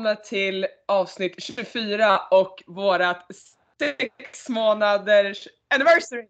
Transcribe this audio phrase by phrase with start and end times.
[0.00, 3.26] välkomna till avsnitt 24 och vårat
[3.78, 6.28] sex månaders anniversary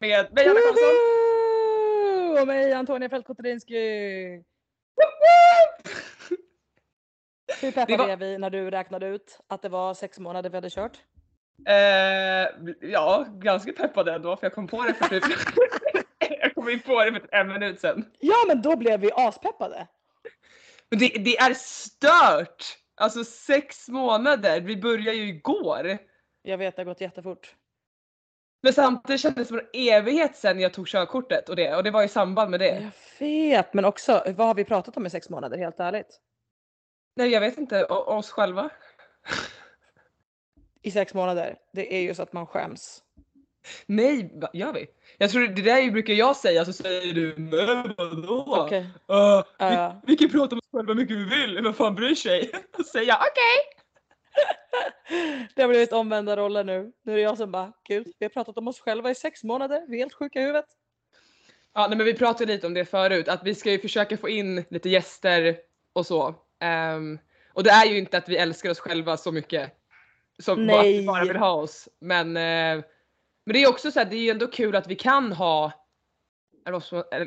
[0.00, 2.40] med mig Anna Karlsson.
[2.40, 3.74] Och mig Antonia Fältkotterinsky.
[7.60, 10.56] Hur peppade var- är vi när du räknade ut att det var sex månader vi
[10.56, 10.98] hade kört?
[11.66, 12.48] Eh,
[12.90, 15.24] ja, ganska peppad ändå för jag kom på det för typ
[16.40, 18.04] Jag kom in på det för en minut sedan.
[18.18, 19.86] Ja men då blev vi aspeppade.
[20.90, 22.76] Men det, det är stört!
[22.96, 25.98] Alltså sex månader, vi började ju igår.
[26.42, 27.54] Jag vet det har gått jättefort.
[28.62, 31.90] Men samtidigt kändes det som en evighet sedan jag tog körkortet och det och det
[31.90, 32.90] var i samband med det.
[33.18, 36.20] Jag vet men också vad har vi pratat om i sex månader helt ärligt?
[37.16, 38.70] Nej jag vet inte, o- oss själva.
[40.82, 41.56] I sex månader.
[41.72, 43.02] Det är ju så att man skäms.
[43.86, 44.86] Nej, gör vi?
[45.18, 48.44] Jag tror det där brukar jag säga så säger du men vadå?
[48.48, 48.80] Okej.
[48.80, 50.00] Uh, Ja.
[50.06, 52.50] vi, vi kan prata om själva mycket vi vill, vem fan bryr sig?
[52.94, 53.58] Jag okej.
[55.54, 56.92] Det har blivit omvända roller nu.
[57.02, 59.44] Nu är det jag som bara gud vi har pratat om oss själva i sex
[59.44, 59.84] månader.
[59.88, 60.64] Vi är helt sjuka i huvudet.
[61.74, 64.28] Ja nej, men vi pratade lite om det förut att vi ska ju försöka få
[64.28, 65.56] in lite gäster
[65.92, 66.34] och så.
[66.60, 67.18] Ehm,
[67.52, 69.72] och det är ju inte att vi älskar oss själva så mycket
[70.42, 71.88] som bara, bara vill ha oss.
[72.00, 72.84] Men, eh,
[73.46, 75.72] men det är också så här, det är ju ändå kul att vi kan ha
[75.72, 76.55] eller vad ska man- eller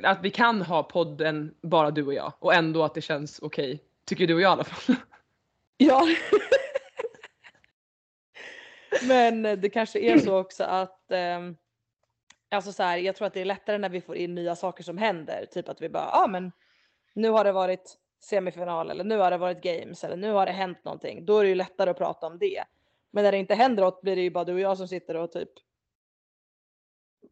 [0.04, 3.84] att vi kan ha podden bara du och jag och ändå att det känns okej.
[4.06, 4.96] Tycker du och jag i alla fall.
[5.82, 6.08] Ja.
[9.08, 11.40] Men eh, det kanske är så också att eh,
[12.52, 14.84] Alltså så här, jag tror att det är lättare när vi får in nya saker
[14.84, 15.46] som händer.
[15.46, 16.52] Typ att vi bara, ja ah, men
[17.14, 20.52] nu har det varit semifinal eller nu har det varit games eller nu har det
[20.52, 21.26] hänt någonting.
[21.26, 22.64] Då är det ju lättare att prata om det.
[23.12, 25.16] Men när det inte händer något blir det ju bara du och jag som sitter
[25.16, 25.50] och typ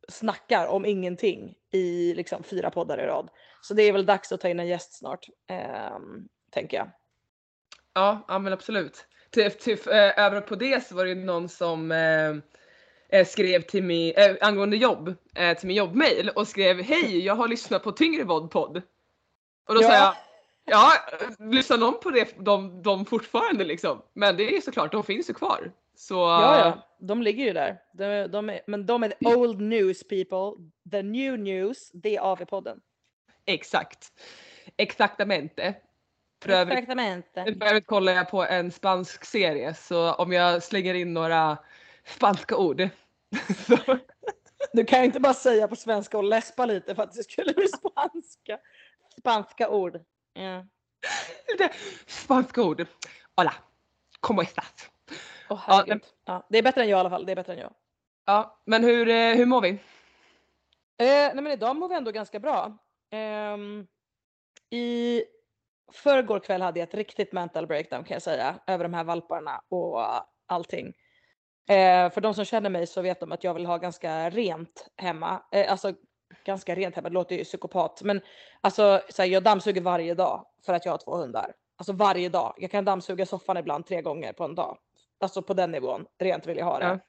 [0.10, 3.30] snackar om ingenting i liksom fyra poddar i rad.
[3.62, 6.92] Så det är väl dags att ta in en gäst snart, ehm, tänker jag.
[7.94, 9.06] Ja, ja men absolut.
[9.30, 12.36] Till, till, eh, över på det så var det ju någon som eh,
[13.20, 17.36] eh, skrev till mig eh, angående jobb eh, till min jobbmail och skrev hej jag
[17.36, 18.82] har lyssnat på Tyngre podd.
[19.68, 20.16] Och då sa jag
[20.68, 20.94] ja,
[21.40, 24.02] lyssnar någon på det de, de fortfarande liksom?
[24.14, 25.72] Men det är ju såklart, de finns ju kvar.
[25.98, 27.82] Så Ja, ja, de ligger ju där.
[27.94, 30.66] De, de är, men de är the old news people.
[30.92, 32.80] The new news, det är AV-podden.
[33.46, 34.08] exakt.
[34.78, 35.76] Exaktamente.
[36.44, 36.86] För övrigt,
[37.60, 41.58] för övrigt kollar jag på en spansk serie så om jag slänger in några
[42.06, 42.90] spanska ord
[43.68, 43.98] så
[44.74, 47.54] Du kan ju inte bara säga på svenska och läspa lite för att det skulle
[47.54, 48.60] bli spanska.
[49.20, 50.00] Spanska ord.
[50.34, 50.66] Ja.
[51.52, 51.70] Lite
[52.08, 52.88] spanska ord.
[53.36, 53.54] Hola,
[54.20, 54.92] ¿cómo estás?
[55.50, 56.04] Åh Ja, herregud.
[56.26, 57.26] Ja, det är bättre än jag i alla fall.
[57.26, 57.74] Det är bättre än jag.
[58.26, 59.70] Ja, men hur, eh, hur mår vi?
[59.70, 59.78] Eh,
[61.08, 62.78] nej men idag mår vi ändå ganska bra.
[63.12, 63.88] Ehm,
[64.70, 65.24] I
[65.94, 68.60] förrgår kväll hade jag ett riktigt mental breakdown kan jag säga.
[68.68, 70.00] Över de här valparna och
[70.48, 70.94] allting.
[71.70, 74.88] Eh, för de som känner mig så vet de att jag vill ha ganska rent
[74.98, 75.44] hemma.
[75.52, 75.94] Eh, alltså
[76.46, 78.02] ganska rent hemma, det låter ju psykopat.
[78.04, 78.22] Men
[78.62, 81.54] alltså så här, jag dammsuger varje dag för att jag har två hundar.
[81.78, 82.54] Alltså varje dag.
[82.58, 84.78] Jag kan dammsuga soffan ibland tre gånger på en dag.
[85.20, 86.06] Alltså på den nivån.
[86.20, 86.86] Rent vill jag ha det.
[86.86, 87.00] Ja.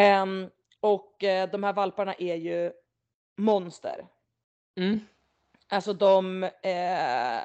[0.00, 0.50] Ehm,
[0.80, 2.72] och eh, de här valparna är ju
[3.36, 4.06] monster.
[4.76, 5.00] Mm.
[5.68, 7.40] Alltså de eh,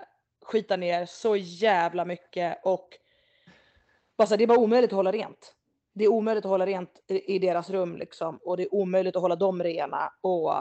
[0.45, 2.89] skitar ner så jävla mycket och
[4.17, 5.55] bara så här, det är bara omöjligt att hålla rent.
[5.93, 9.15] Det är omöjligt att hålla rent i, i deras rum liksom och det är omöjligt
[9.15, 10.53] att hålla dem rena och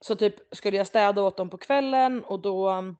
[0.00, 2.96] så typ skulle jag städa åt dem på kvällen och då um,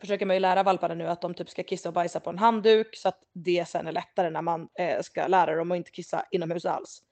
[0.00, 2.38] försöker man ju lära valparna nu att de typ ska kissa och bajsa på en
[2.38, 5.90] handduk så att det sen är lättare när man eh, ska lära dem att inte
[5.90, 7.02] kissa inomhus alls.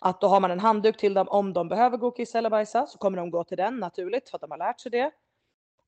[0.00, 2.50] Att då har man en handduk till dem om de behöver gå och kissa eller
[2.50, 5.10] bajsa så kommer de gå till den naturligt för att de har lärt sig det.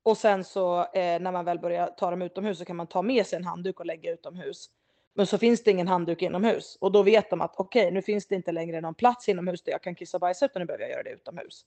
[0.03, 3.01] Och sen så eh, när man väl börjar ta dem utomhus så kan man ta
[3.01, 4.69] med sig en handduk och lägga utomhus.
[5.13, 8.27] Men så finns det ingen handduk inomhus och då vet de att okej, nu finns
[8.27, 10.83] det inte längre någon plats inomhus där jag kan kissa och bajsa utan nu behöver
[10.83, 11.65] jag göra det utomhus.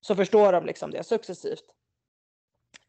[0.00, 1.64] Så förstår de liksom det successivt.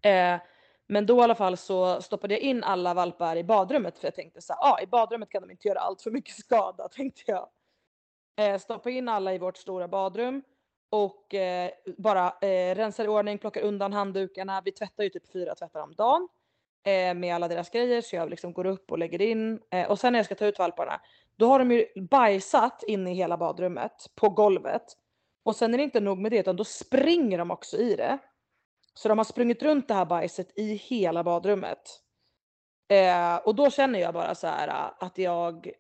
[0.02, 0.38] Eh,
[0.88, 4.16] men då i alla fall så stoppade jag in alla valpar i badrummet för jag
[4.16, 7.24] tänkte så här, ah, i badrummet kan de inte göra allt för mycket skada tänkte
[7.26, 7.50] jag.
[8.38, 10.44] Eh, stoppa in alla i vårt stora badrum
[10.90, 14.62] och eh, bara eh, rensar i ordning, plockar undan handdukarna.
[14.66, 16.28] Vi tvättar ju typ fyra tvättar om dagen
[16.86, 20.00] eh, med alla deras grejer så jag liksom går upp och lägger in eh, och
[20.00, 21.02] sen när jag ska ta ut valparna
[21.36, 24.84] då har de ju bajsat inne i hela badrummet på golvet
[25.44, 28.18] och sen är det inte nog med det utan då springer de också i det.
[28.98, 32.02] Så de har sprungit runt det här bajset i hela badrummet.
[32.88, 35.72] Eh, och då känner jag bara så här äh, att jag,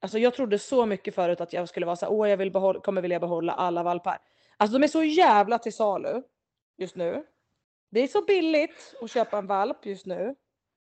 [0.00, 2.50] alltså jag trodde så mycket förut att jag skulle vara så här, åh jag vill
[2.52, 4.18] behålla, kommer vilja behålla alla valpar.
[4.56, 6.22] Alltså de är så jävla till salu
[6.78, 7.26] just nu.
[7.90, 10.34] Det är så billigt att köpa en valp just nu.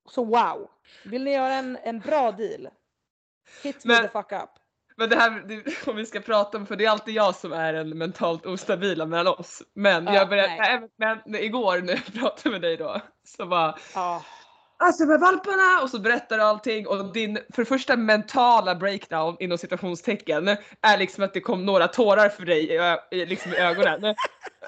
[0.10, 0.70] Så wow.
[1.06, 2.70] Vill ni göra en, en bra deal?
[3.64, 4.50] Hit me Men- the fuck up.
[5.00, 7.54] Men det här, det, om vi ska prata om, för det är alltid jag som
[7.54, 9.62] är den mentalt ostabila mellan oss.
[9.74, 10.70] Men Ja, jag började, nej.
[10.70, 10.90] även,
[11.26, 13.02] men igår när jag pratade med dig då,
[13.38, 14.24] så bara Ja.
[14.82, 15.82] Alltså med valparna!
[15.84, 20.48] Och så berättar du allting och din för det första mentala breakdown inom citationstecken
[20.82, 22.80] är liksom att det kom några tårar för dig
[23.12, 24.04] i, liksom i ögonen.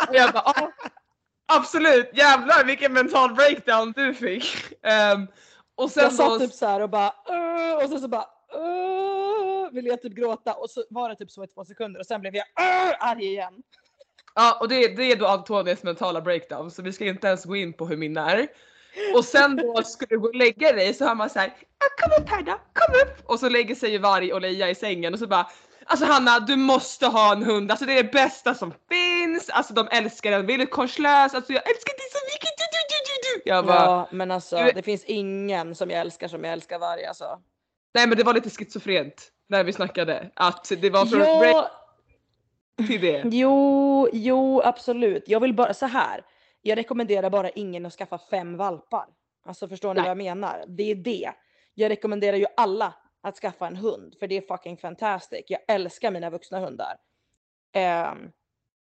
[0.10, 0.72] Och jag bara ja,
[1.54, 4.46] absolut, jävlar vilken mental breakdown du fick.
[4.84, 5.28] Ehm,
[5.78, 8.26] och sen Jag satt då, typ så här och bara "Åh", och sen så bara
[8.54, 12.06] "Åh", ville jag typ gråta och så var det typ så i två sekunder och
[12.06, 12.46] sen blev jag
[13.00, 13.54] arg igen.
[14.36, 17.56] ja, och det, det är då Antonias mentala breakdown så vi ska inte ens gå
[17.56, 18.48] in på hur min är.
[19.16, 22.02] Och sen då ska du gå och lägga dig så hör man så här, "Ah,
[22.02, 23.30] kom upp här då, kom upp!
[23.30, 25.48] Och så lägger sig ju Varg och Leia i sängen och så bara
[25.86, 29.74] Alltså Hanna, du måste ha en hund, alltså det är det bästa som finns, alltså
[29.74, 33.50] de älskar en villkorslös, alltså jag älskar dig så mycket, du, du, du, du, du.
[33.50, 36.80] Jag bara, Ja men alltså Du- det finns ingen som jag älskar som jag älskar
[36.80, 37.40] varg alltså.
[37.94, 41.72] Nej men det var lite schizofrent när vi snackade, att det var från Ja,
[42.88, 43.24] till det.
[43.32, 45.24] jo, jo absolut.
[45.28, 46.26] Jag vill bara så här.
[46.62, 49.06] Jag rekommenderar bara ingen att skaffa fem valpar.
[49.46, 50.04] Alltså förstår ni Nej.
[50.04, 50.64] vad jag menar?
[50.68, 51.32] Det är det.
[51.74, 55.44] Jag rekommenderar ju alla att skaffa en hund för det är fucking fantastic.
[55.48, 56.98] Jag älskar mina vuxna hundar.
[57.74, 58.32] Ehm,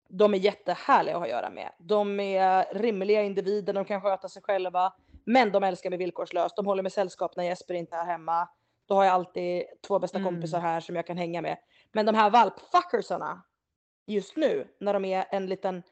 [0.09, 1.73] de är jättehärliga att ha att göra med.
[1.79, 4.93] De är rimliga individer, de kan sköta sig själva.
[5.25, 6.57] Men de älskar mig villkorslöst.
[6.57, 8.49] De håller mig sällskap när Jesper inte är hemma.
[8.91, 10.33] Då har jag alltid två bästa Mm.
[10.33, 11.59] kompisar här som jag kan hänga med.
[11.93, 13.43] Men de här valpfuckersarna
[14.07, 15.83] just nu när de är en liten,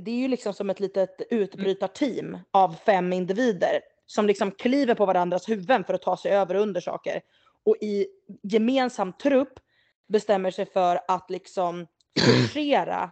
[0.00, 5.06] det är ju liksom som ett litet utbrytarteam av fem individer som liksom kliver på
[5.06, 7.20] varandras huvuden för att ta sig över och under saker.
[7.64, 8.06] Och i
[8.42, 9.52] gemensam trupp
[10.08, 11.86] bestämmer sig för att liksom
[12.20, 13.10] forcera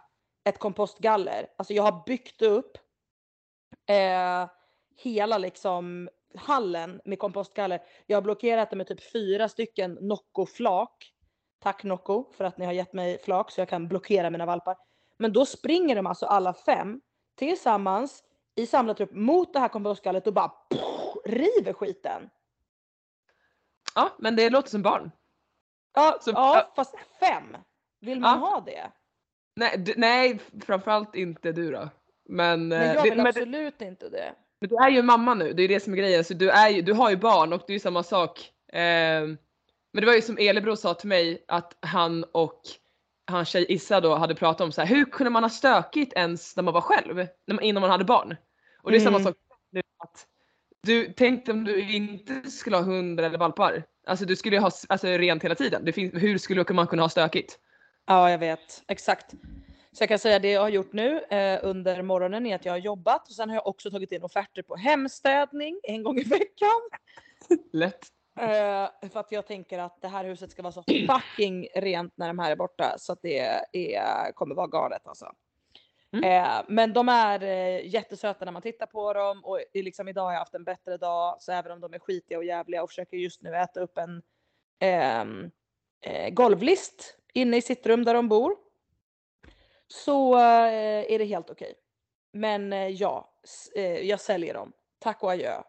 [0.49, 1.47] ett kompostgaller.
[1.57, 2.77] Alltså jag har byggt upp
[3.89, 4.49] eh,
[5.03, 7.81] hela liksom hallen med kompostgaller.
[8.05, 11.13] Jag har blockerat det med typ fyra stycken Nocco-flak.
[11.59, 14.77] Tack Nocco för att ni har gett mig flak så jag kan blockera mina valpar.
[15.17, 17.01] Men då springer de alltså alla fem
[17.35, 18.23] tillsammans
[18.55, 20.81] i samlad trupp mot det här kompostgallret och bara pff,
[21.25, 22.29] river skiten.
[23.95, 25.11] Ja men det låter som barn.
[25.93, 27.57] Ja, Så- ja fast fem.
[28.01, 28.45] Vill man Ja.
[28.49, 28.91] ha det?
[29.55, 31.89] Nej, nej framförallt inte du då.
[32.25, 34.33] Men, Men eh, jag det- vill det- absolut inte det.
[34.61, 36.23] Men du är ju mamma nu, det är ju det som är grejen.
[36.23, 38.51] Så du, är ju, du har ju barn och det är ju samma sak.
[38.73, 39.37] Ehm,
[39.93, 42.61] men det var ju som Elebro sa till mig att han och
[43.27, 46.55] hans tjej Issa då hade pratat om så här, hur kunde man ha stökigt ens
[46.55, 47.15] när man var själv?
[47.15, 48.35] När man, innan man hade barn.
[48.81, 49.23] Och det är samma Mm.
[49.23, 49.35] sak
[49.71, 49.81] nu.
[50.03, 50.25] Att
[50.83, 53.83] du tänkte om du inte skulle ha hundar eller valpar.
[54.07, 55.85] Alltså du skulle ju ha alltså, rent hela tiden.
[55.85, 57.59] Det finns, hur skulle man kunna ha stökigt?
[58.05, 58.83] Ja, jag vet.
[58.87, 59.33] Exakt.
[59.91, 62.73] Så jag kan säga det jag har gjort nu eh, under morgonen är att jag
[62.73, 66.23] har jobbat och sen har jag också tagit in offerter på hemstädning en gång i
[66.23, 66.81] veckan.
[67.73, 68.07] Lätt.
[68.39, 72.27] Eh, för att jag tänker att det här huset ska vara så fucking rent när
[72.27, 73.39] de här är borta så att det
[73.95, 75.31] är, kommer vara galet alltså.
[76.11, 76.23] Mm.
[76.23, 80.31] Eh, men de är eh, jättesöta när man tittar på dem och liksom idag har
[80.31, 83.17] jag haft en bättre dag så även om de är skitiga och jävliga och försöker
[83.17, 84.21] just nu äta upp en
[84.79, 85.51] ehm,
[86.01, 88.55] eh, golvlist inne i sitt rum där de bor.
[89.93, 91.73] Så eh, är det helt okej.
[92.33, 93.33] Men eh, ja,
[93.75, 94.73] eh, jag säljer dem.
[94.99, 95.61] Tack och adjö.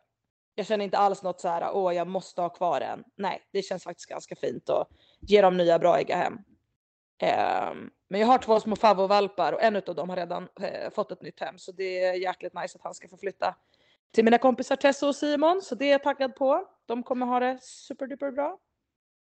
[0.55, 3.05] Jag känner inte alls något så här, åh jag måste ha kvar en.
[3.17, 4.89] Nej, det känns faktiskt ganska fint att
[5.21, 6.39] ge dem nya bra hem.
[7.23, 11.13] Ehm, men jag har två små favovalpar och en av dem har redan eh, fått
[11.13, 13.55] ett nytt hem så det är jäkligt nice att han ska få flytta
[14.13, 16.69] till mina kompisar Tessa och Simon så det är jag taggad på.
[16.87, 18.59] De kommer ha det superduper bra.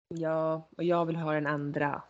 [0.08, 2.04] Ja, och jag vill ha den andra.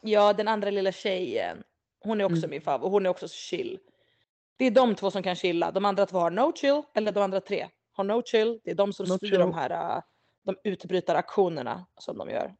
[0.00, 1.62] Ja, den andra lilla tjejen.
[2.04, 2.50] Hon är också Mm.
[2.50, 3.78] min favorit och hon är också så chill.
[4.56, 5.70] Det är de två som kan chilla.
[5.70, 8.60] De andra två har no chill, eller de andra tre har no chill.
[8.64, 9.38] Det är de som No styr chill.
[9.38, 10.02] de här äh,
[10.44, 12.54] de utbrytaraktionerna som de gör.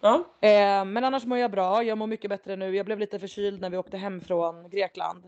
[0.00, 0.14] Ja.
[0.40, 1.82] Eh, men annars mår jag bra.
[1.82, 2.76] Jag mår mycket bättre nu.
[2.76, 5.24] Jag blev lite förkyld när vi åkte hem från Grekland.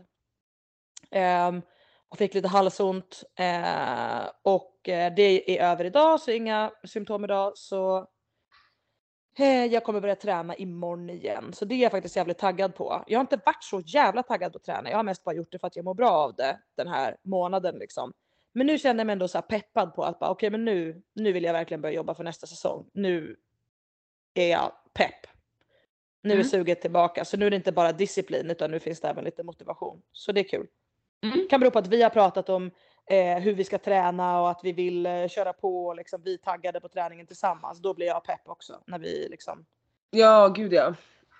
[1.11, 1.61] Ehm,
[2.09, 3.23] och fick lite halsont.
[3.39, 7.51] Eh, och eh, det är över idag så inga symptom idag.
[7.57, 8.05] Så eh,
[9.43, 11.53] jag kommer börja träna imorgon igen.
[11.53, 13.03] Så det är jag faktiskt jävligt taggad på.
[13.07, 14.89] Jag har inte varit så jävla taggad på att träna.
[14.89, 17.17] Jag har mest bara gjort det för att jag mår bra av det den här
[17.23, 18.13] månaden liksom.
[18.53, 21.31] Men nu känner jag mig ändå så peppad på att bara, okej men nu, nu
[21.31, 22.89] vill jag verkligen börja jobba för nästa säsong.
[22.93, 23.35] Nu
[24.33, 25.27] är jag pepp.
[26.21, 26.47] Nu är Mm.
[26.47, 27.25] suget tillbaka.
[27.25, 30.01] Så nu är det inte bara disciplin utan nu finns det även lite motivation.
[30.11, 30.67] Så det är kul.
[31.23, 31.47] Mm.
[31.49, 32.71] Kan bero på att vi har pratat om
[33.09, 36.37] eh, hur vi ska träna och att vi vill eh, köra på och liksom vi
[36.37, 37.79] taggade på träningen tillsammans.
[37.79, 38.81] Då blir jag pepp också.
[38.85, 39.65] När vi liksom.
[40.11, 40.95] Ja, gud ja.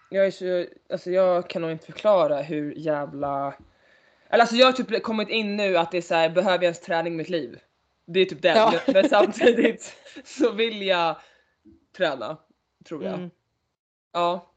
[0.09, 3.53] Jag är så, alltså jag kan nog inte förklara hur jävla...
[4.29, 6.63] Eller alltså jag har typ kommit in nu att det är så här, behöver jag
[6.63, 7.59] ens träning i mitt liv?
[8.05, 8.57] Det är typ den.
[8.57, 8.73] Ja.
[8.87, 11.15] Men samtidigt så vill jag
[11.97, 12.37] träna.
[12.87, 13.13] Tror jag.
[13.13, 13.29] Mm.
[14.11, 14.51] Ja.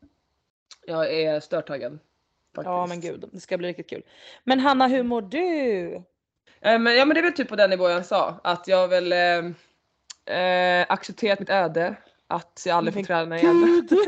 [0.87, 1.99] Jag är störtaggad.
[2.55, 2.67] Faktiskt.
[2.67, 4.03] Ja men gud, det ska bli riktigt kul.
[4.45, 6.03] Men Hanna, hur mår du?
[6.61, 8.41] Men, ja men det är väl typ på den nivån jag sa.
[8.45, 11.97] Att jag har väl eh, eh, accepterat mitt öde.
[12.27, 13.89] Att jag aldrig får träna igen.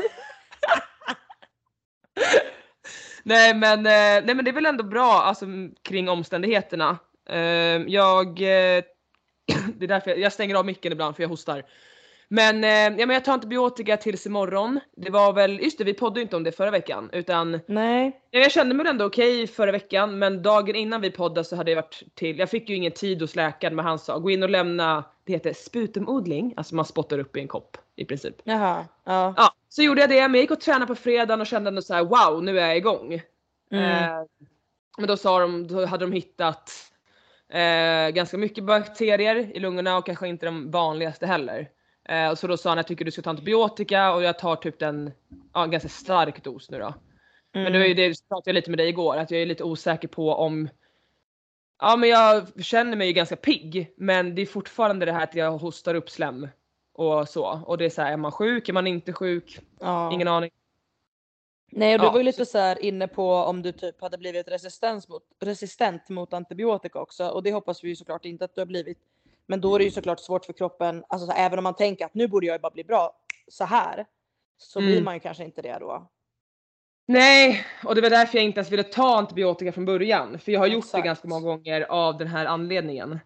[3.23, 5.45] Nej, men, eh, nej men det är väl ändå bra alltså,
[5.81, 6.97] kring omständigheterna.
[7.29, 7.39] Eh,
[7.87, 11.63] jag, det är därför jag, jag stänger av micken ibland för jag hostar.
[12.33, 14.79] Men, eh, ja, men jag tar antibiotika tills imorgon.
[14.95, 18.21] Det var väl, just det vi poddade inte om det förra veckan utan Nej.
[18.31, 21.71] Ja, Jag kände mig ändå okej förra veckan men dagen innan vi poddade så hade
[21.71, 24.43] jag varit till, jag fick ju ingen tid hos läkaren men han sa gå in
[24.43, 28.35] och lämna, det heter sputumodling, alltså man spottar upp i en kopp i princip.
[28.43, 28.85] Jaha.
[29.03, 29.33] Ja.
[29.37, 31.81] Ja, så gjorde jag det men jag gick och tränade på fredagen och kände ändå
[31.81, 33.21] så här: wow nu är jag igång.
[33.71, 34.03] Mm.
[34.03, 34.25] Eh,
[34.97, 36.71] men då sa de, då hade de hittat
[37.49, 41.69] eh, ganska mycket bakterier i lungorna och kanske inte de vanligaste heller.
[42.09, 44.79] Eh, så då sa han jag tycker du ska ta antibiotika och jag tar typ
[44.79, 45.11] den,
[45.53, 46.93] ja, en ganska stark dos nu då.
[47.53, 48.09] Men det var ju Mm.
[48.09, 50.69] det pratade jag lite med dig igår, att jag är lite osäker på om
[51.79, 55.35] Ja men jag känner mig ju ganska pigg men det är fortfarande det här att
[55.35, 56.47] jag hostar upp slem
[56.93, 57.61] och så.
[57.65, 59.59] Och det är så här, är man sjuk, är man inte sjuk?
[59.79, 60.13] Ja.
[60.13, 60.51] Ingen aning.
[61.71, 64.17] Nej och du Ja, var ju lite så här inne på om du typ hade
[64.17, 68.55] blivit resistens mot, resistent mot antibiotika också och det hoppas vi ju såklart inte att
[68.55, 68.97] du har blivit.
[69.51, 72.05] Men då är det ju såklart svårt för kroppen, alltså så även om man tänker
[72.05, 73.15] att nu borde jag ju bara bli bra
[73.47, 74.05] så här
[74.57, 75.03] så blir Mm.
[75.03, 76.09] man ju kanske inte det då.
[77.07, 80.39] Nej, och det var därför jag inte ens ville ta antibiotika från början.
[80.39, 83.19] För jag har gjort det ganska många gånger av den här anledningen.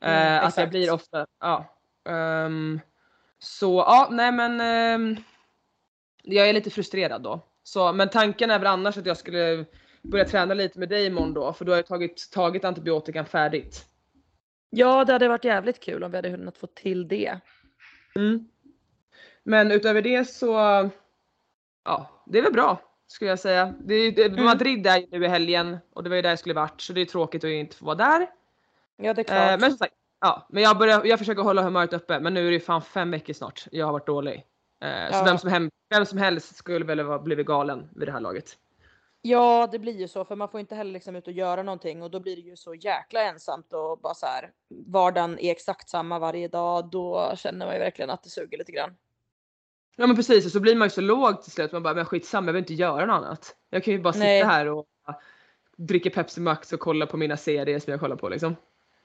[0.00, 1.64] Mm, Eh, att jag blir ofta, ja.
[2.08, 2.80] Ehm,
[3.38, 5.16] så ja, nej men ehm,
[6.22, 7.40] jag är lite frustrerad då.
[7.62, 9.64] Så, men tanken är väl annars att jag skulle
[10.02, 13.86] börja träna lite med dig imorgon då, för då har jag tagit, tagit antibiotikan färdigt.
[14.78, 17.40] Ja det hade varit jävligt kul om vi hade hunnit få till det.
[18.16, 18.48] Mm.
[19.44, 20.52] Men utöver det så,
[21.84, 23.74] ja, det är väl bra skulle jag säga.
[23.80, 24.44] Det, det, Mm.
[24.44, 26.92] Madrid är ju nu i helgen och det var ju där jag skulle varit så
[26.92, 28.26] det är tråkigt att inte få vara där.
[28.96, 29.38] Ja det är klart.
[29.50, 32.40] Eh, men som sagt, ja, men jag, börjar, jag försöker hålla humöret uppe men nu
[32.40, 33.66] är det ju fan fem veckor snart.
[33.72, 34.34] Jag har varit dålig.
[34.82, 35.24] Eh, Så Ja.
[35.24, 38.56] vem som, hem, vem som helst skulle väl ha blivit galen vid det här laget.
[39.26, 42.02] Ja det blir ju så för man får inte heller liksom ut och göra någonting
[42.02, 45.88] och då blir det ju så jäkla ensamt och bara så här vardagen är exakt
[45.88, 46.90] samma varje dag.
[46.90, 48.96] Då känner man ju verkligen att det suger lite grann.
[49.96, 51.72] Ja men precis och så blir man ju så låg till slut.
[51.72, 53.56] Man bara, men skitsamma jag vill inte göra något annat.
[53.70, 54.40] Jag kan ju bara Nej.
[54.40, 54.86] sitta här och
[55.76, 58.56] dricka Pepsi Max och kolla på mina serier som jag kollar på liksom.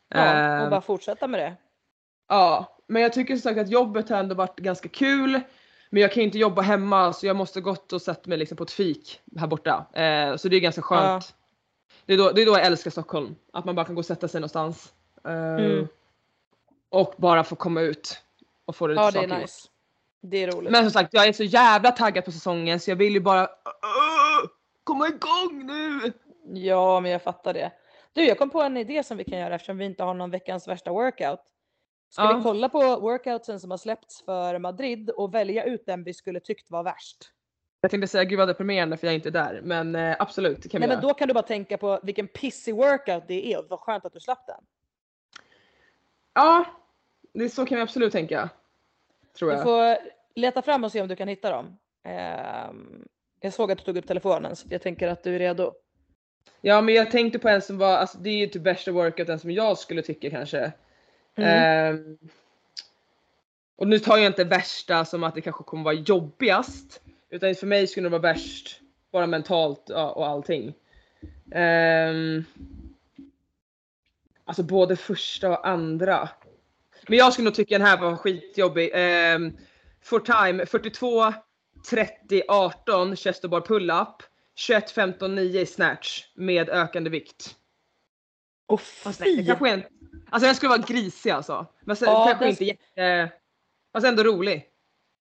[0.07, 1.55] Ja, och bara fortsätta med det.
[2.27, 5.41] Ja, men jag tycker som sagt att jobbet har ändå varit ganska kul.
[5.93, 8.57] Men jag kan ju inte jobba hemma så jag måste gått och sätta mig liksom
[8.57, 9.85] på ett fik här borta.
[9.93, 11.35] Eh, så det är ganska skönt.
[12.05, 13.35] Det, är då, det är då jag älskar Stockholm.
[13.53, 14.93] Att man bara kan gå och sätta sig någonstans.
[15.25, 15.87] Eh, Mm.
[16.89, 18.21] Och bara få komma ut.
[18.65, 19.41] Och få det lite Ja det saker är gjort.
[19.41, 19.67] nice.
[20.21, 20.71] Det är roligt.
[20.71, 23.43] Men som sagt jag är så jävla taggad på säsongen så jag vill ju bara
[23.65, 24.49] "Åh,
[24.83, 26.11] komma igång nu.
[26.53, 27.71] Ja men jag fattar det.
[28.13, 30.31] Du jag kom på en idé som vi kan göra eftersom vi inte har någon
[30.31, 31.39] veckans värsta workout.
[32.11, 32.37] Ska Ja.
[32.37, 36.39] vi kolla på workoutsen som har släppts för Madrid och välja ut den vi skulle
[36.39, 37.17] tyckt var värst?
[37.81, 39.61] Jag tänkte säga gud vad deprimerande för jag är inte där.
[39.63, 41.07] Men eh, absolut det kan Nej vi men göra.
[41.13, 44.13] då kan du bara tänka på vilken pissig workout det är och vad skönt att
[44.13, 44.63] du slapp den.
[46.33, 46.65] Ja,
[47.33, 48.49] det så kan vi absolut tänka.
[49.37, 49.63] Tror Du jag.
[49.63, 49.97] får
[50.35, 51.77] leta fram och se om du kan hitta dem.
[52.03, 53.07] Ehm,
[53.39, 55.73] jag såg att du tog upp telefonen så jag tänker att du är redo.
[56.61, 59.39] Ja men jag tänkte på en som var, alltså det är ju typ värsta workouten
[59.39, 60.71] som jag skulle tycka kanske.
[61.35, 61.95] Mm.
[61.95, 62.17] Ehm,
[63.75, 67.01] och nu tar jag inte värsta som att det kanske kommer vara jobbigast.
[67.29, 70.73] Utan för mig skulle det vara värst bara mentalt och allting.
[71.51, 72.43] Ehm,
[74.45, 76.29] alltså både första och andra.
[77.07, 78.91] Men jag skulle nog tycka den här var skitjobbig.
[79.35, 79.57] Um,
[80.01, 81.33] for time 42
[81.89, 84.23] 30 18 chest bar pull-up.
[84.55, 87.55] 21 15 9 i snatch med ökande vikt.
[88.79, 89.45] Fast det fy!
[89.45, 89.83] kanske är en,
[90.29, 91.65] alltså den skulle vara grisig alltså.
[91.81, 93.31] Men sen, Ja, kanske inte jätte...
[93.93, 94.69] Fast ändå rolig.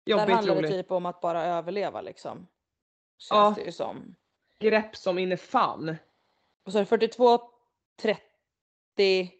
[0.04, 0.70] Där Jobbigt handlar det rolig.
[0.70, 2.46] typ om att bara överleva liksom.
[3.18, 3.54] Känns Ja.
[3.56, 4.14] det ju som.
[4.58, 5.96] Grepp som inne fan.
[6.64, 7.40] Och så är det 42,
[8.02, 9.30] 30.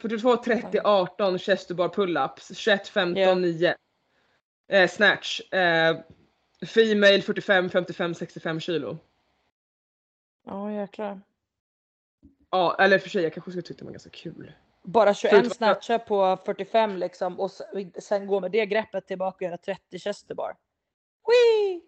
[0.00, 2.54] 42 30 18 chest och bar pull-ups.
[2.54, 3.34] 21 15 Ja.
[3.34, 3.74] 9.
[4.68, 5.40] Eh, snatch.
[5.52, 5.96] Eh,
[6.66, 8.98] female 45 55 65 kilo.
[10.46, 11.20] Ja jäklar.
[12.56, 14.52] Ja eller för sig jag kanske skulle tycka det var ganska kul.
[14.82, 17.50] Bara 21 Förutom- snatchar på 45 liksom och
[17.98, 20.56] sen gå med det greppet tillbaka och göra 30 chesterbar.
[21.26, 21.80] Whee!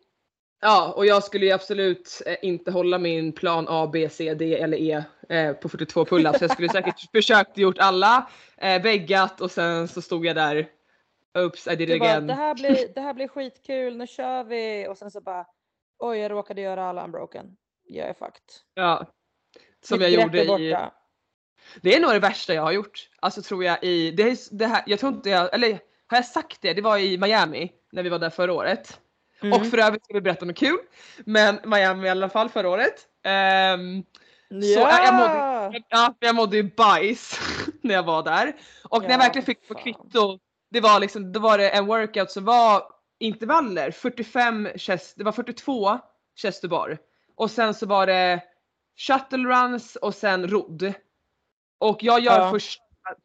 [0.60, 4.54] Ja, och jag skulle ju absolut eh, inte hålla min plan A, B, C, D
[4.60, 6.38] eller E eh, på 42 pull-ups.
[6.40, 10.68] Jag skulle säkert försökt gjort alla, eh, väggat och sen så stod jag där.
[11.38, 12.26] Oops, I did it Du bara, again.
[12.26, 14.88] det, här blir, det här blir skitkul, nu kör vi!
[14.88, 15.46] Och sen så bara,
[15.98, 17.56] oj jag råkade göra alla unbroken.
[17.84, 18.42] Jag är fucked.
[18.74, 19.06] Ja.
[19.84, 20.76] Som Mitt jag gjorde i...
[21.82, 23.08] Det är nog det värsta jag har gjort.
[23.20, 25.68] Alltså tror jag i, det, är, det här, jag tror inte jag, eller
[26.06, 26.72] har jag sagt det?
[26.74, 29.00] Det var i Miami när vi var där förra året.
[29.42, 29.60] Mm.
[29.60, 30.78] Och för övrigt ska vi berätta något kul.
[31.18, 33.06] Men Miami i alla fall förra året.
[33.24, 34.02] Ehm,
[34.50, 35.04] så ja!
[35.04, 37.40] jag mådde- ja, jag mådde ju bajs
[37.82, 38.56] när jag var där.
[38.84, 40.38] Och när jag Ja, verkligen fick på kvitto,
[40.70, 42.82] det var liksom, då var det en workout som var
[43.20, 45.98] intervaller, 45 chest, det var 42
[46.42, 46.98] chest bar.
[47.36, 48.42] Och sen så var det
[48.98, 50.92] shuttle runs och sen rodd.
[51.78, 52.50] Och jag gör Ja.
[52.50, 52.80] först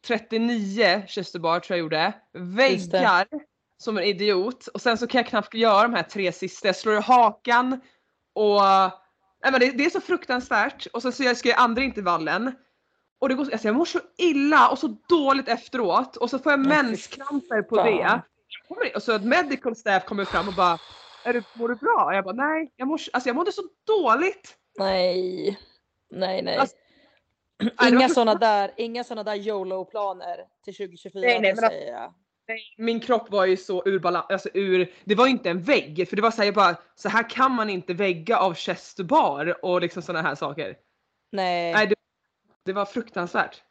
[0.06, 2.12] 39 chest to bar tror jag gjorde.
[2.32, 3.26] Väggar
[3.78, 6.68] som en idiot och sen så kan jag knappt göra de här tre sista.
[6.68, 7.80] Jag slår i hakan
[8.34, 8.60] och
[9.42, 10.86] nej, men det, det är så fruktansvärt.
[10.86, 12.52] Och så, så jag ska jag andra intervallen
[13.20, 16.52] och det går, alltså jag mår så illa och så dåligt efteråt och så får
[16.52, 17.86] jag menskramper på fan.
[17.86, 18.94] det.
[18.94, 20.78] Och så ett medical staff kommer fram och bara
[21.24, 22.04] är du, mår du bra?
[22.04, 24.56] Och jag bara nej, jag, mår, alltså jag mådde så dåligt.
[24.78, 25.58] Nej.
[26.10, 26.56] Nej, nej.
[26.56, 26.76] Alltså,
[27.88, 32.14] inga så- sådana där, inga såna där YOLO-planer till 2024, Nej, nej, men säger jag.
[32.48, 35.62] Nej, min kropp var ju så ur balans, alltså ur, det var ju inte en
[35.62, 38.96] vägg för det var såhär jag bara, så här kan man inte vägga av chest
[38.96, 40.76] to bar och liksom sådana här saker.
[41.32, 41.72] Nej.
[41.72, 41.94] Nej, det,
[42.64, 43.62] det var fruktansvärt.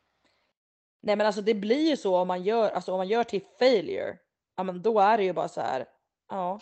[1.01, 3.41] Nej men alltså det blir ju så om man gör, alltså om man gör till
[3.60, 4.17] failure.
[4.57, 5.86] Ja men då är det ju bara så här.
[6.29, 6.60] Ja.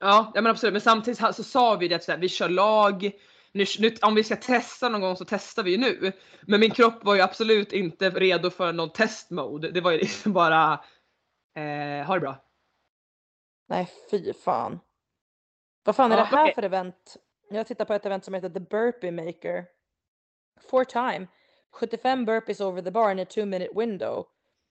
[0.00, 3.10] Ja, ja men absolut, men samtidigt så sa vi det att här, vi kör lag,
[3.52, 6.12] nu, nu, om vi ska testa någon gång så testar vi ju nu.
[6.40, 9.70] Men min kropp var ju absolut inte redo för någon testmode.
[9.70, 10.72] Det var ju liksom bara,
[11.54, 12.44] eh, ha det bra.
[13.68, 14.80] Nej fy fan.
[15.84, 16.54] Vad fan är Ja, det här okej.
[16.54, 17.16] för event?
[17.50, 19.66] Jag tittar på ett event som heter The Burpee Maker.
[20.70, 21.26] For time.
[21.72, 24.26] 75 burpees over the bar in a two minute window.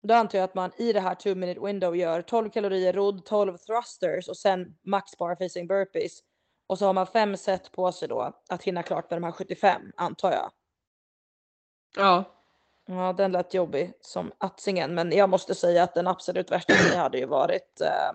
[0.02, 3.24] Då antar jag att man i det här two minute window gör 12 kalorier rodd,
[3.24, 6.20] 12 thrusters och sen max bar facing burpees.
[6.66, 9.32] Och så har man fem set på sig då att hinna klart med de här
[9.32, 10.50] 75 antar jag.
[11.96, 12.24] Ja.
[12.86, 17.18] Ja, den lät jobbig som attsingen, men jag måste säga att den absolut värsta hade
[17.18, 18.12] ju varit eh,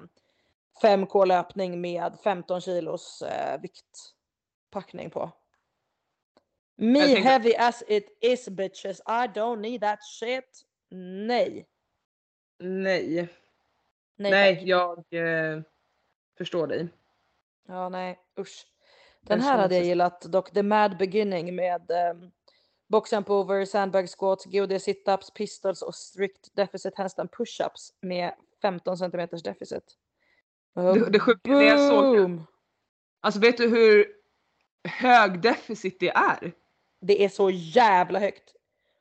[0.82, 5.32] 5K löpning med 15 kilos eh, viktpackning på.
[6.78, 10.62] Me tänkte- heavy as it is bitches, I don't need that shit.
[11.28, 11.68] Nej.
[12.60, 13.28] Nej.
[14.18, 15.62] Nej, Nej, jag eh,
[16.38, 16.88] förstår dig.
[17.68, 18.66] Ja, nej, usch.
[19.22, 22.32] Den här hade jag gillat dock, The Mad Beginning med um,
[22.88, 28.98] box jump over, sandbag squats, GOD sit-ups, pistols och strict deficit handstand push-ups med 15
[28.98, 29.84] centimeters deficit.
[30.74, 32.46] Det- det sjuka är när jag såg- Boom!
[33.20, 34.08] Alltså vet du hur
[34.88, 36.52] hög deficit det är?
[37.02, 38.56] Det är så jävla högt.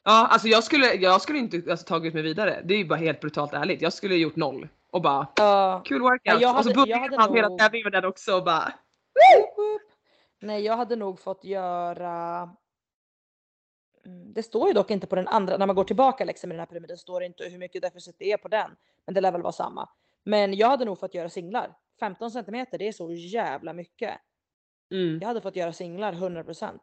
[0.04, 2.62] Ja, alltså jag skulle, jag skulle inte alltså, tagit mig vidare.
[2.64, 3.82] Det är ju bara helt brutalt ärligt.
[3.82, 5.82] Jag skulle gjort noll och bara Ja.
[5.84, 6.20] kul workout.
[6.24, 8.44] Ja, jag och så hade- började hade man hela nog- tävlingen med den också och
[8.44, 8.72] bara.
[10.40, 12.50] Nej, jag hade nog fått göra
[14.06, 16.54] Mm, Det står ju dock inte på den andra, när man går tillbaka liksom i
[16.54, 18.70] den här pyramiden står det inte hur mycket deficit det är på den.
[19.06, 19.88] Men det lär väl vara samma.
[20.24, 21.74] Men jag hade nog fått göra singlar.
[22.00, 24.14] 15 centimeter, det är så jävla mycket.
[24.90, 25.18] mm.
[25.20, 26.80] Jag hade fått göra singlar 100%.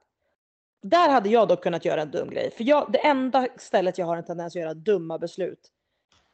[0.81, 2.51] Där hade jag dock kunnat göra en dum grej.
[2.51, 5.71] För jag, det enda stället jag har en tendens att göra dumma beslut.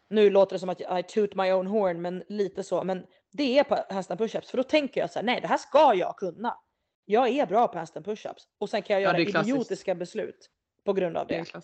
[0.10, 2.84] Nu låter det som att I toot my own horn, men lite så.
[2.84, 4.50] Men det är på handstand pushups.
[4.52, 6.58] För då tänker jag så här, nej det här ska jag kunna.
[7.06, 8.44] Jag är bra på handstand pushups.
[8.60, 9.54] Och sen kan jag Ja, göra klassiskt.
[9.56, 10.50] idiotiska beslut.
[10.86, 11.62] På grund av Det det.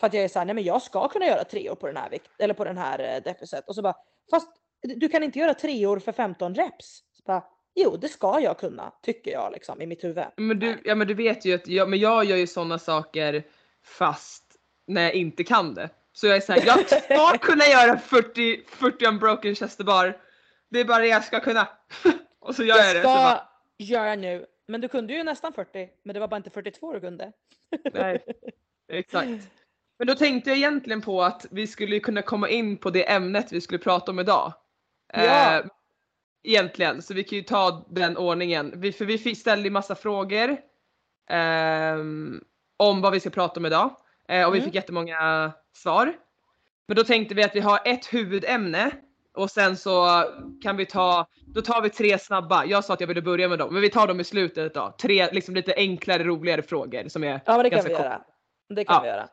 [0.00, 2.10] För att jag är såhär, nej men jag ska kunna göra treor på den här
[2.10, 3.68] vikt, eller på den här eh, deficit.
[3.68, 3.96] Och så bara,
[4.30, 4.48] fast
[4.82, 7.00] du kan inte göra treor för 15 reps.
[7.12, 7.44] Så bara,
[7.74, 10.24] jo det ska jag kunna, tycker jag liksom i mitt huvud.
[10.36, 13.46] Men du, ja, men du vet ju att jag, men jag gör ju sådana saker
[13.84, 14.44] fast
[14.86, 15.90] när jag inte kan det.
[16.12, 20.18] Så jag är såhär, jag ska kunna göra 40, 40 unbroken chest to bar.
[20.68, 21.68] Det är bara det jag ska kunna.
[22.40, 23.00] och så gör jag, jag det.
[23.00, 24.46] ska Så bara, göra nu.
[24.68, 27.32] Men du kunde ju nästan 40, men det var bara inte 42 du kunde.
[27.92, 28.24] nej,
[28.92, 29.28] exakt.
[29.98, 33.52] Men då tänkte jag egentligen på att vi skulle kunna komma in på det ämnet
[33.52, 34.52] vi skulle prata om idag.
[35.12, 35.58] Ja.
[35.58, 35.66] Eh,
[36.42, 38.72] egentligen, så vi kan ju ta den ordningen.
[38.76, 40.56] Vi, för vi ställde ju massa frågor
[41.30, 42.40] ehm,
[42.76, 43.96] om vad vi ska prata om idag.
[44.28, 44.64] Eh, och vi Mm.
[44.64, 46.12] fick jättemånga svar.
[46.88, 48.90] Men då tänkte vi att vi har ett huvudämne
[49.34, 50.24] och sen så
[50.62, 52.64] kan vi ta, då tar vi tre snabba.
[52.64, 54.94] Jag sa att jag ville börja med dem, men vi tar dem i slutet då.
[55.02, 57.98] Tre liksom lite enklare, roligare frågor som är Ja men det kan vi kort.
[58.04, 58.22] göra.
[58.68, 59.02] Det kan Ja.
[59.02, 59.28] vi göra.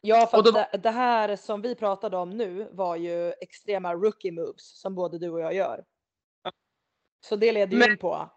[0.00, 4.32] Ja för då- det, det här som vi pratade om nu var ju extrema rookie
[4.32, 5.84] moves som både du och jag gör.
[7.20, 8.30] Så det leder ju Men- in på.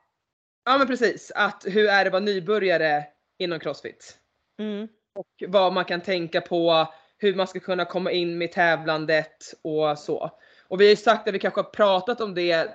[0.65, 3.03] Ja men precis, att hur är det att vara nybörjare
[3.39, 4.17] inom Crossfit?
[4.59, 4.87] Mm.
[5.15, 9.99] Och vad man kan tänka på, hur man ska kunna komma in med tävlandet och
[9.99, 10.31] så.
[10.67, 12.69] Och vi har ju sagt att vi kanske har pratat om det,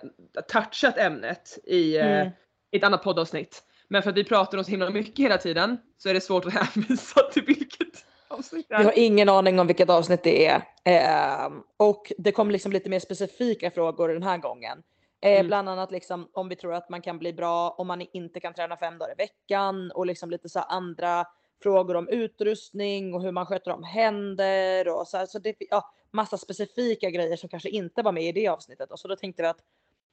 [0.52, 2.32] touchat ämnet i eh, Mm.
[2.76, 3.62] ett annat poddavsnitt.
[3.88, 6.44] Men för att vi pratar om så himla mycket hela tiden så är det svårt
[6.46, 8.98] att hänvisa till vilket avsnitt det Vi har är.
[8.98, 10.62] ingen aning om vilket avsnitt det är.
[10.84, 14.82] Ehm, och det kom liksom lite mer specifika frågor den här gången.
[15.26, 15.46] Eh, Mm.
[15.46, 18.54] Bland annat liksom om vi tror att man kan bli bra om man inte kan
[18.54, 21.26] träna fem dagar i veckan och liksom lite så andra
[21.62, 25.90] frågor om utrustning och hur man sköter om händer och så, här, så det ja,
[26.10, 29.42] massa specifika grejer som kanske inte var med i det avsnittet och så då tänkte
[29.42, 29.60] vi att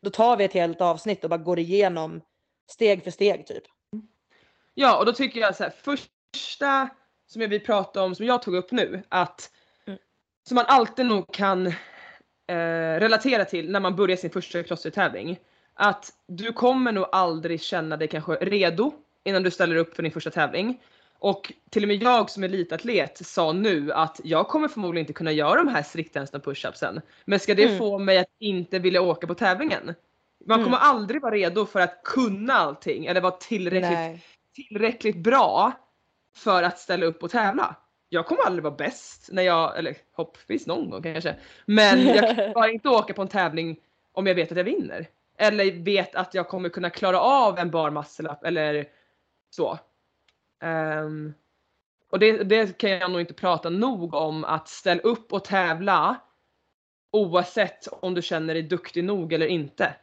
[0.01, 2.21] då tar vi ett helt avsnitt och bara går igenom
[2.71, 3.63] steg för steg typ.
[4.73, 6.89] Ja och då tycker jag så här, första
[7.27, 9.49] som jag vill prata om som jag tog upp nu att
[9.85, 9.99] Mm.
[10.47, 11.73] som man alltid nog kan
[12.47, 15.39] eh, relatera till när man börjar sin första crossfit-tävling.
[15.73, 20.11] Att du kommer nog aldrig känna dig kanske redo innan du ställer upp för din
[20.11, 20.81] första tävling.
[21.19, 25.31] Och till och med jag som elitatlet sa nu att jag kommer förmodligen inte kunna
[25.31, 27.01] göra de här striktänsta push-upsen.
[27.25, 27.77] Men ska det Mm.
[27.77, 29.95] få mig att inte vilja åka på tävlingen?
[30.45, 30.63] Man Mm.
[30.65, 34.25] kommer aldrig vara redo för att kunna allting eller vara tillräckligt Nej.
[34.55, 35.71] tillräckligt bra
[36.35, 37.75] för att ställa upp och tävla.
[38.13, 41.35] Jag kommer aldrig vara bäst när jag, eller hoppvis någon gång kanske.
[41.65, 43.79] Men jag kan bara inte åka på en tävling
[44.11, 45.07] om jag vet att jag vinner.
[45.37, 48.85] Eller vet att jag kommer kunna klara av en bar muscle up eller
[49.49, 49.79] så.
[50.63, 51.33] Um,
[52.11, 56.15] och det, det kan jag nog inte prata nog om att ställa upp och tävla
[57.11, 59.95] oavsett om du känner dig duktig nog eller inte.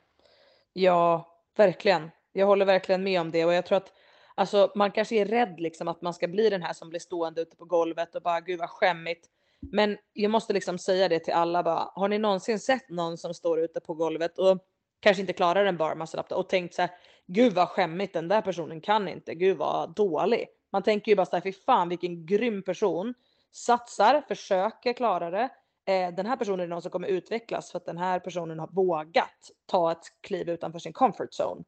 [0.72, 2.10] Ja, verkligen.
[2.32, 3.92] Jag håller verkligen med om det och jag tror att
[4.34, 7.40] alltså, man kanske är rädd liksom att man ska bli den här som blir stående
[7.40, 9.26] ute på golvet och bara gud vad skämmigt.
[9.60, 11.90] Men jag måste liksom säga det till alla bara.
[11.94, 14.58] Har ni någonsin sett någon som står ute på golvet och
[15.00, 16.90] kanske inte klarar en bar muscle up och tänkt så här.
[17.26, 19.34] Gud vad skämmigt den där personen kan inte.
[19.34, 20.48] Gud vad dålig.
[20.72, 23.14] Man tänker ju bara så här, fy fan vilken grym person.
[23.52, 25.48] Satsar, försöker klara det.
[25.86, 28.68] Eh, den här personen är någon som kommer utvecklas för att den här personen har
[28.72, 31.64] vågat ta ett kliv utanför sin comfort zone.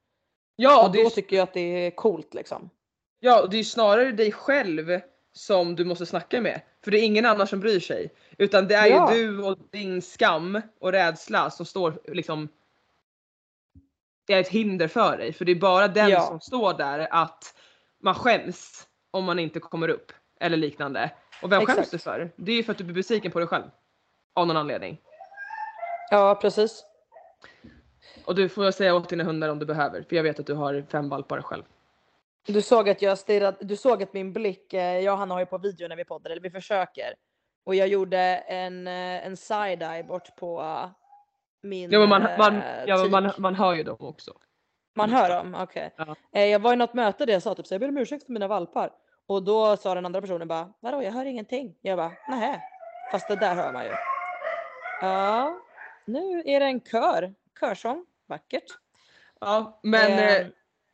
[0.62, 2.70] Ja, och då tycker jag att det är coolt liksom.
[3.20, 5.00] Ja, det är ju snarare dig själv
[5.32, 6.60] som du måste snacka med.
[6.84, 8.12] För det är ingen annan som bryr sig.
[8.38, 9.14] Utan det är Ja.
[9.14, 12.48] ju du och din skam och rädsla som står liksom
[14.26, 15.32] är ett hinder för dig.
[15.32, 16.20] För det är bara den Ja.
[16.26, 17.54] som står där att
[18.00, 20.12] man skäms om man inte kommer upp.
[20.40, 21.10] Eller liknande.
[21.42, 21.90] Och vem skäms Exakt.
[21.90, 22.30] du för?
[22.36, 23.64] Det är ju för att du blir besviken på dig själv.
[24.34, 25.00] Av någon anledning.
[26.10, 26.84] Ja, precis.
[28.24, 30.02] Och du får säga åt dina hundar om du behöver.
[30.02, 31.62] För jag vet att du har fem valpar själv.
[32.46, 35.40] Du såg att jag stirrade, du såg att min blick, eh, jag och Hanna har
[35.40, 37.14] ju på video när vi poddar, eller vi försöker.
[37.64, 40.90] Och jag gjorde en, eh, en side-eye bort på eh,
[41.62, 44.32] min Ja men man, man, ja, men man, man hör ju dem också.
[44.94, 45.94] Man hör dem, okej.
[45.96, 46.16] Ja.
[46.32, 48.26] Eh, jag var i något möte där jag sa typ så jag ber om ursäkt
[48.26, 48.90] för mina valpar.
[49.26, 51.74] Och då sa den andra personen bara vadå jag hör ingenting.
[51.82, 52.62] Jag bara nähä.
[53.12, 53.92] Fast det där hör man ju.
[55.00, 55.60] Ja,
[56.04, 57.34] nu är det en kör.
[57.62, 58.64] Körsång, vackert.
[59.40, 60.46] Ja men, Eh, eh,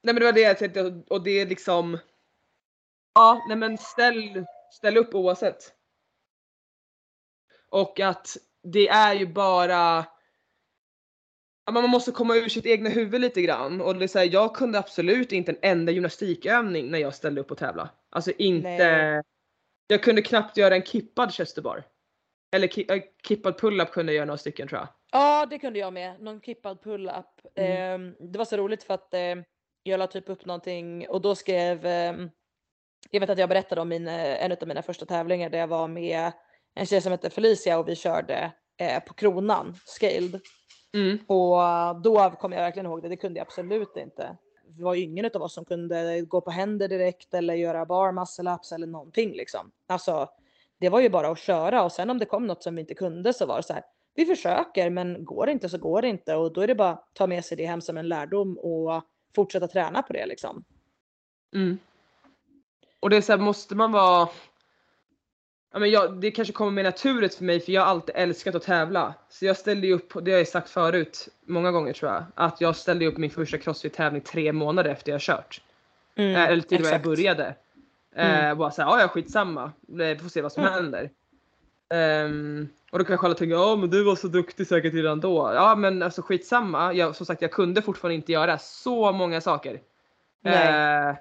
[0.03, 1.99] nej men det var det jag tänkte och- det är liksom
[3.15, 5.75] Ja nej men ställ, ställ upp oavsett.
[7.69, 10.07] Och att det är ju bara
[11.71, 14.55] man måste komma ur sitt egna huvud lite grann och det är så här, jag
[14.55, 17.91] kunde absolut inte en enda gymnastikövning när jag ställde upp och tävla.
[18.11, 19.23] Alltså inte Nej.
[19.87, 21.85] Jag kunde knappt göra en kippad chesterbar.
[22.53, 24.89] Eller ki, äh, kippad pull-up kunde jag göra några stycken tror jag.
[25.13, 26.21] Ja, det kunde jag med.
[26.21, 27.55] Någon kippad pull-up.
[27.55, 28.09] Mm.
[28.09, 29.35] Eh, det var så roligt för att eh,
[29.83, 32.15] jag la typ upp någonting och då skrev eh,
[33.11, 35.67] jag vet att jag berättade om min, eh, en av mina första tävlingar där jag
[35.69, 36.33] var med
[36.75, 40.41] en tjej som heter Felicia och vi körde eh, på kronan, scaled.
[40.95, 41.19] Mm.
[41.27, 41.57] Och
[42.03, 44.37] då kommer jag verkligen ihåg det, det kunde jag absolut inte.
[44.69, 48.13] Det var ju ingen av oss som kunde gå på händer direkt eller göra bar
[48.13, 49.71] muscle ups eller någonting liksom.
[49.87, 50.29] Alltså,
[50.81, 52.95] det var ju bara att köra och sen om det kom något som vi inte
[52.95, 53.83] kunde så var det så här.
[54.15, 56.91] Vi försöker men går det inte så går det inte och då är det bara
[56.91, 60.65] att ta med sig det hem som en lärdom och fortsätta träna på det liksom.
[61.55, 61.79] Mm.
[63.01, 64.29] Och det är så här, måste man vara
[65.73, 68.55] Ja, men jag, det kanske kommer mer naturligt för mig för jag har alltid älskat
[68.55, 69.15] att tävla.
[69.29, 72.61] Så jag ställde ju upp, det har jag sagt förut många gånger tror jag, att
[72.61, 75.63] jag ställde upp min första crossfit-tävling tre månader efter jag kört.
[76.15, 77.55] Mm, Eh, Eller till och med jag började.
[78.15, 78.59] Eh, Mm.
[78.59, 80.75] Bara såhär, ja ja skitsamma, Eh, vi får se vad som Mm.
[80.75, 81.11] händer.
[81.95, 85.51] Ehm, och då kanske alla tänker, ja men du var så duktig säkert redan då.
[85.55, 89.81] Ja men alltså skitsamma, jag, som sagt jag kunde fortfarande inte göra så många saker.
[90.45, 91.17] Eh,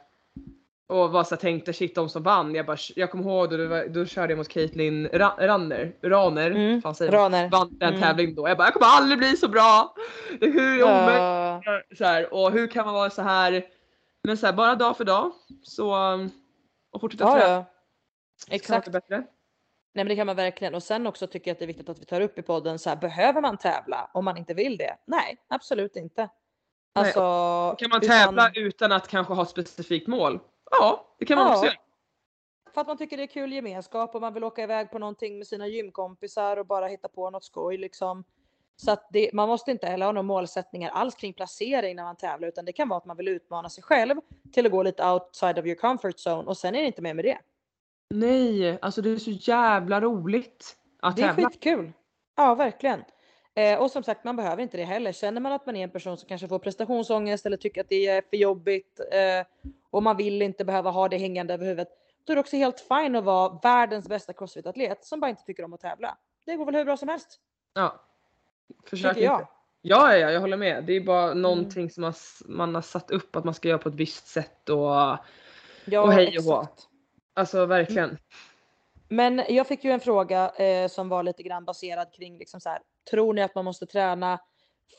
[0.89, 2.55] och var så här, tänkte shit de som vann.
[2.55, 6.51] Jag, bara, jag kommer ihåg då, var, då körde jag mot Caitlyn Ra Ranner, Raner,
[6.51, 6.95] Mm, fan?
[6.99, 7.49] Raner.
[7.49, 8.01] vann den Mm.
[8.01, 8.47] tävlingen då.
[8.47, 9.95] Jag bara jag kommer aldrig bli så bra.
[10.41, 10.79] Hur.
[10.79, 11.61] Ja.
[11.97, 13.65] Så här, och hur kan man vara så här.
[14.23, 15.31] Men så här, bara dag för dag
[15.63, 16.29] så um,
[16.91, 17.53] och fortsätta Ja, träna.
[17.53, 17.65] ja.
[18.49, 18.91] Exakt.
[18.91, 19.23] bättre.
[19.97, 20.75] Nej men det kan man verkligen.
[20.75, 22.79] Och sen också tycker jag att det är viktigt att vi tar upp i podden
[22.79, 24.97] så här, behöver man tävla om man inte vill det?
[25.05, 26.29] Nej, absolut inte.
[26.95, 27.19] Alltså,
[27.79, 30.39] Kan man utan- tävla utan att kanske ha ett specifikt mål?
[30.71, 31.53] Ja, det kan man Ja.
[31.53, 31.75] också göra.
[32.73, 35.37] För att man tycker det är kul gemenskap och man vill åka iväg på någonting
[35.37, 38.23] med sina gymkompisar och bara hitta på något skoj liksom.
[38.75, 42.15] Så att det, man måste inte heller ha några målsättningar alls kring placering när man
[42.15, 44.15] tävlar utan det kan vara att man vill utmana sig själv
[44.53, 47.13] till att gå lite outside of your comfort zone och sen är det inte mer
[47.13, 47.37] med det.
[48.09, 51.49] Nej, alltså det är så jävla roligt att Det är tävla.
[51.49, 51.91] skitkul.
[52.35, 53.03] Ja, verkligen.
[53.53, 55.11] Eh, och som sagt, man behöver inte det heller.
[55.11, 58.07] Känner man att man är en person som kanske får prestationsångest eller tycker att det
[58.07, 61.87] är för jobbigt eh, och man vill inte behöva ha det hängande över huvudet,
[62.23, 65.63] då är det också helt fine att vara världens bästa crossfit-atlet som bara inte tycker
[65.63, 66.17] om att tävla.
[66.45, 67.39] Det går väl hur bra som helst,
[67.73, 68.01] Ja.
[68.85, 69.33] Försök tycker jag.
[69.33, 69.41] Mm.
[69.41, 69.51] inte.
[69.81, 70.83] Ja, ja, ja, jag håller med.
[70.83, 72.13] Det är bara någonting som man,
[72.45, 74.77] man har satt upp att man ska göra på ett visst sätt och
[75.85, 76.67] Ja, Och hej och hå
[77.37, 78.17] alltså verkligen.
[79.09, 82.69] Men jag fick ju en fråga eh, som var lite grann baserad kring liksom så
[82.69, 82.79] här,
[83.11, 84.39] tror ni att man måste träna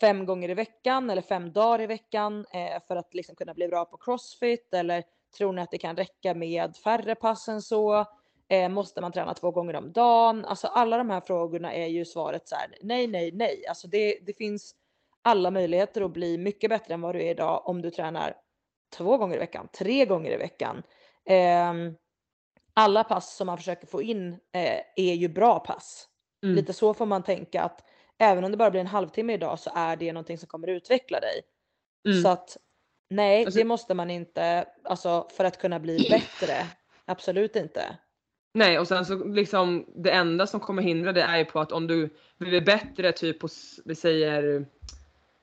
[0.00, 3.68] fem gånger i veckan eller fem dagar i veckan eh, för att liksom kunna bli
[3.68, 5.04] bra på crossfit eller
[5.36, 8.04] tror ni att det kan räcka med färre pass än så?
[8.48, 10.44] Eh, måste man träna två gånger om dagen?
[10.44, 13.66] Alltså alla de här frågorna är ju svaret så här, nej, nej, nej.
[13.68, 14.74] Alltså det, det finns
[15.22, 18.34] alla möjligheter att bli mycket bättre än vad du är idag om du tränar
[18.96, 20.82] två gånger i veckan, tre gånger i veckan.
[21.24, 21.94] Ehm,
[22.78, 26.08] alla pass som man försöker få in eh, är ju bra pass.
[26.42, 26.56] Mm.
[26.56, 27.84] Lite så får man tänka att
[28.18, 31.20] även om det bara blir en halvtimme idag så är det någonting som kommer utveckla
[31.20, 31.40] dig.
[32.08, 32.22] Mm.
[32.22, 32.56] Så att
[33.10, 36.54] nej, Alltså- det måste man inte, alltså för att kunna bli bättre.
[37.04, 37.96] Absolut inte.
[38.54, 41.72] Nej och sen så liksom det enda som kommer hindra det är ju på att
[41.72, 42.00] om du
[42.38, 43.48] vill bli bättre typ på
[43.84, 44.66] vi säger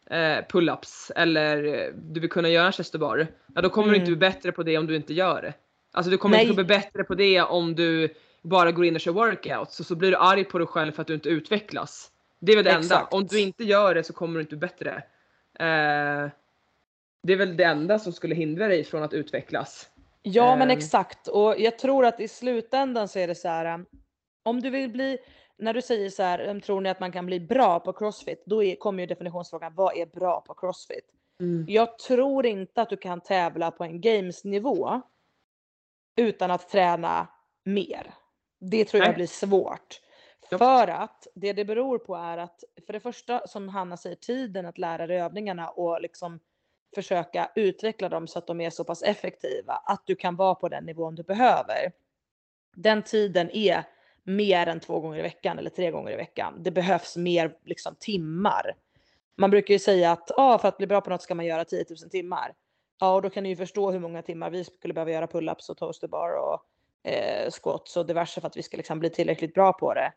[0.09, 0.17] eh,
[0.49, 1.57] pull-ups eller
[1.95, 3.27] du vill kunna göra en chest bar.
[3.55, 4.19] Ja då kommer du inte Mm.
[4.19, 5.53] bli bättre på det om du inte gör det.
[5.95, 6.55] Alltså du kommer inte Nej.
[6.55, 10.12] bli bättre på det om du bara går in och kör workouts och så blir
[10.12, 12.12] du arg på dig själv för att du inte utvecklas.
[12.39, 12.86] Det är väl det enda.
[12.95, 13.13] Exakt.
[13.13, 14.91] Om du inte gör det så kommer du inte bli bättre.
[15.60, 16.29] Eh,
[17.23, 19.89] det är väl det enda som skulle hindra dig från att utvecklas.
[20.21, 20.77] Ja men Ehm.
[20.77, 23.73] exakt och jag tror att i slutändan så är det så här.
[23.73, 23.86] um,
[24.43, 25.17] Om du vill bli,
[25.58, 28.43] när du säger så här, um, tror ni att man kan bli bra på crossfit?
[28.45, 31.05] Då är, kommer ju definitionsfrågan, vad är bra på crossfit?
[31.67, 35.01] Jag tror inte att du kan tävla på en gamesnivå
[36.15, 37.28] utan att träna
[37.63, 38.13] mer.
[38.60, 39.15] Det tror jag Nej.
[39.15, 40.01] blir svårt.
[40.49, 44.65] För att det det beror på är att för det första som Hanna säger tiden
[44.65, 46.39] att lära dig övningarna och liksom
[46.95, 50.69] försöka utveckla dem så att de är så pass effektiva att du kan vara på
[50.69, 51.91] den nivån du behöver.
[52.75, 53.84] Den tiden är
[54.23, 56.63] mer än två gånger i veckan eller tre gånger i veckan.
[56.63, 58.75] Det behövs mer liksom timmar.
[59.38, 61.65] Man brukar ju säga att ah, för att bli bra på något ska man göra
[61.65, 62.54] 10 000 timmar.
[62.99, 65.69] Ja, och då kan ni ju förstå hur många timmar vi skulle behöva göra pull-ups
[65.69, 66.62] och toaster bar och
[67.12, 70.13] eh, squats och diverse för att vi ska liksom bli tillräckligt bra på det.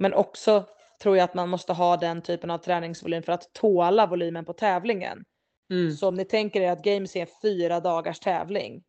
[0.00, 0.64] Men också
[1.02, 4.52] tror jag att man måste ha den typen av träningsvolym för att tåla volymen på
[4.52, 5.24] tävlingen.
[5.70, 5.92] Mm.
[5.92, 8.84] Så om ni tänker er att Games är fyra dagars tävling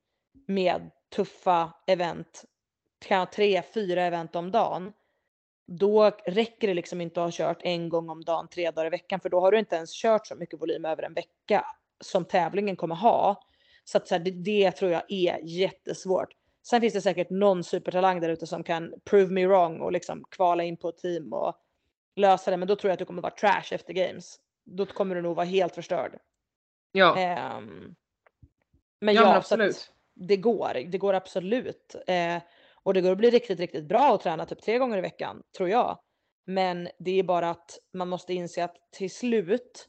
[0.47, 2.43] med tuffa event,
[3.07, 4.93] kan- tre, fyra event om dagen.
[5.67, 8.89] Då räcker det liksom inte att ha kört en gång om dagen, tre dagar i
[8.89, 11.65] veckan, för då har du inte ens kört så mycket volym över en vecka
[12.05, 13.41] som tävlingen kommer ha.
[13.83, 16.33] Så att så här, det, det tror jag är jättesvårt.
[16.63, 20.23] Sen finns det säkert någon supertalang där ute som kan prove me wrong och liksom
[20.31, 21.55] kvala in på ett team och
[22.15, 22.57] lösa det.
[22.57, 24.39] Men då tror jag att du kommer vara trash efter games.
[24.63, 26.19] Då kommer du nog vara helt förstörd.
[26.91, 27.95] Ja, Ehm,
[28.99, 29.91] men ja, ja, men absolut.
[30.13, 30.73] det går.
[30.87, 31.95] Det går absolut.
[32.07, 32.37] Eh,
[32.73, 35.43] och det går att bli riktigt, riktigt bra att träna typ tre gånger i veckan,
[35.57, 35.99] tror jag.
[36.45, 39.87] Men det är bara att man måste inse att till slut,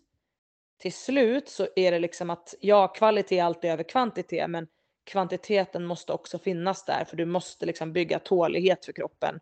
[0.78, 4.66] till slut så är det liksom att ja, kvalitet är alltid över kvantitet, men
[5.04, 9.40] kvantiteten måste också finnas där för du måste liksom bygga tålighet för kroppen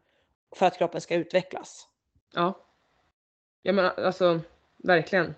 [0.56, 1.88] för att kroppen ska utvecklas.
[2.34, 2.60] Ja.
[3.62, 4.40] Ja men alltså
[4.76, 5.34] verkligen.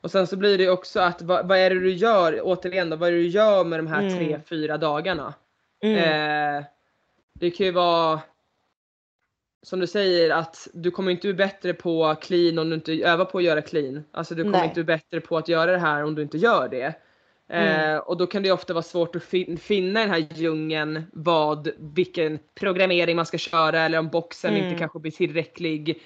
[0.00, 2.96] Och sen så blir det också att vad, vad är det du gör, återigen då,
[2.96, 4.16] vad är det du gör med de här Mm.
[4.16, 5.34] tre, fyra dagarna?
[5.82, 5.98] Mm.
[6.58, 6.64] Eh,
[7.32, 8.20] det kan ju vara
[9.62, 13.24] som du säger att du kommer inte bli bättre på clean om du inte övar
[13.24, 14.04] på att göra clean.
[14.12, 14.64] Alltså du kommer Nej.
[14.68, 16.94] inte bli bättre på att göra det här om du inte gör det.
[17.48, 18.00] Eh, Mm.
[18.00, 22.38] och då kan det ofta vara svårt att fin- finna den här djungeln vad, vilken
[22.54, 24.64] programmering man ska köra eller om boxen Mm.
[24.66, 26.02] inte kanske blir tillräcklig.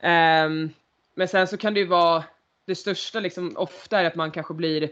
[0.00, 0.70] Ehm,
[1.14, 2.24] men sen så kan det ju vara
[2.66, 4.88] det största liksom ofta är att man kanske blir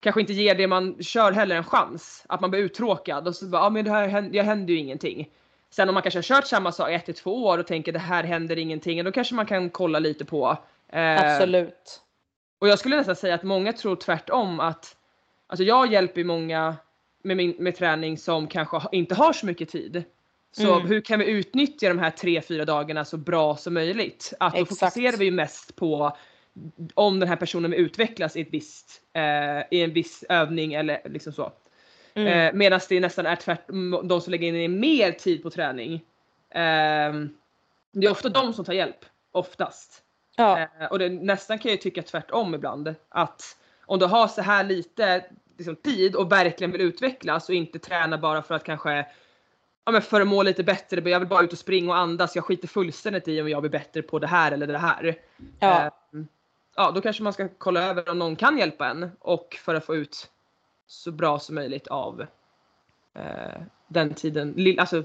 [0.00, 2.24] kanske inte ger det man kör heller en chans.
[2.28, 4.80] Att man blir uttråkad och så bara, ja men det här händer, det händer ju
[4.80, 5.30] ingenting.
[5.70, 7.98] Sen om man kanske har kört samma sak ett till två år och tänker det
[7.98, 10.58] här händer ingenting, då kanske man kan kolla lite på.
[10.88, 12.00] Eh, Absolut.
[12.58, 14.96] Och jag skulle nästan säga att många tror tvärtom att,
[15.46, 16.76] alltså jag hjälper många
[17.22, 20.04] med, min, med träning som kanske inte har så mycket tid.
[20.52, 20.88] Så mm.
[20.88, 24.32] hur kan vi utnyttja de här tre, fyra dagarna så bra som möjligt?
[24.40, 24.80] Att då Exakt.
[24.80, 26.16] fokuserar vi ju mest på
[26.94, 31.00] om den här personen vill utvecklas i, ett visst, eh, i en viss övning eller
[31.04, 31.52] liksom så.
[32.18, 32.48] Mm.
[32.48, 35.94] Eh, Medan det nästan är tvärtom, de som lägger in mer tid på träning.
[36.50, 37.12] Eh,
[37.92, 40.02] det är ofta de som tar hjälp, oftast.
[40.36, 40.58] Ja.
[40.58, 42.94] Eh, och det, nästan kan jag tycka tvärtom ibland.
[43.08, 45.24] Att om du har så här lite
[45.56, 49.06] liksom, tid och verkligen vill utvecklas och inte träna bara för att kanske
[49.84, 52.36] ja, men för att må lite bättre, jag vill bara ut och springa och andas,
[52.36, 55.16] jag skiter fullständigt i om jag blir bättre på det här eller det här.
[55.60, 55.84] Ja.
[55.84, 55.92] Eh,
[56.76, 59.84] ja, då kanske man ska kolla över om någon kan hjälpa en och för att
[59.84, 60.30] få ut
[60.88, 62.26] så bra som möjligt av
[63.14, 65.02] eh, den tiden, alltså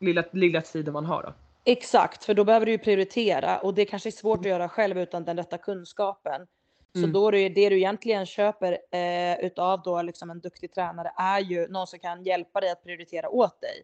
[0.00, 1.34] lilla, lilla tiden man har då.
[1.64, 4.98] Exakt, för då behöver du ju prioritera och det kanske är svårt att göra själv
[4.98, 6.46] utan den rätta kunskapen.
[6.92, 7.12] Så mm.
[7.12, 11.40] då är det, det du egentligen köper eh, utav då liksom en duktig tränare är
[11.40, 13.82] ju någon som kan hjälpa dig att prioritera åt dig.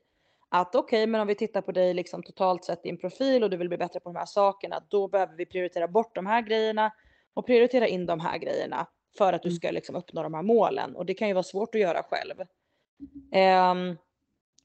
[0.48, 3.50] Att okej, okay, men om vi tittar på dig liksom totalt sett din profil och
[3.50, 6.42] du vill bli bättre på de här sakerna, då behöver vi prioritera bort de här
[6.42, 6.92] grejerna
[7.34, 8.86] och prioritera in de här grejerna
[9.18, 9.56] för att du mm.
[9.56, 12.40] ska liksom uppnå de här målen och det kan ju vara svårt att göra själv.
[13.70, 13.98] Um,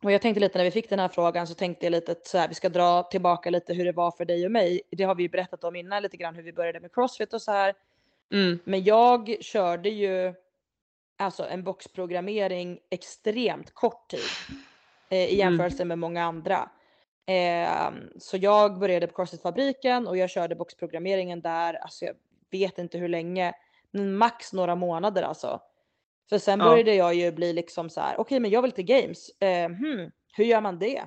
[0.04, 2.38] och jag tänkte lite när vi fick den här frågan så tänkte jag lite så
[2.38, 4.82] här, vi ska dra tillbaka lite hur det var för dig och mig.
[4.92, 7.42] Det har vi ju berättat om innan lite grann hur vi började med crossfit och
[7.42, 7.74] så här.
[8.34, 8.60] Mm.
[8.64, 10.34] Men jag körde ju
[11.18, 14.20] alltså en boxprogrammering extremt kort tid
[15.10, 15.38] eh, i mm.
[15.38, 15.88] jämförelse mm.
[15.88, 16.70] med många andra.
[17.26, 22.16] Eh, så jag började på CrossFit-fabriken och jag körde boxprogrammeringen där, alltså jag
[22.52, 23.54] vet inte hur länge,
[23.96, 25.62] max några månader alltså.
[26.30, 26.66] För sen ja.
[26.66, 29.70] började jag ju bli liksom så här, okej okay, men jag vill till games, eh,
[29.70, 31.04] hmm, hur gör man det?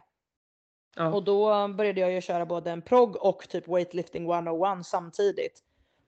[0.96, 1.12] Ja.
[1.12, 5.62] Och då började jag ju köra både en prog och typ weightlifting 101 samtidigt.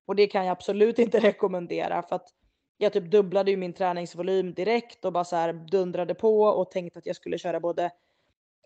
[0.07, 2.29] Och det kan jag absolut inte rekommendera för att
[2.77, 6.99] jag typ dubblade ju min träningsvolym direkt och bara så här dundrade på och tänkte
[6.99, 7.91] att jag skulle köra både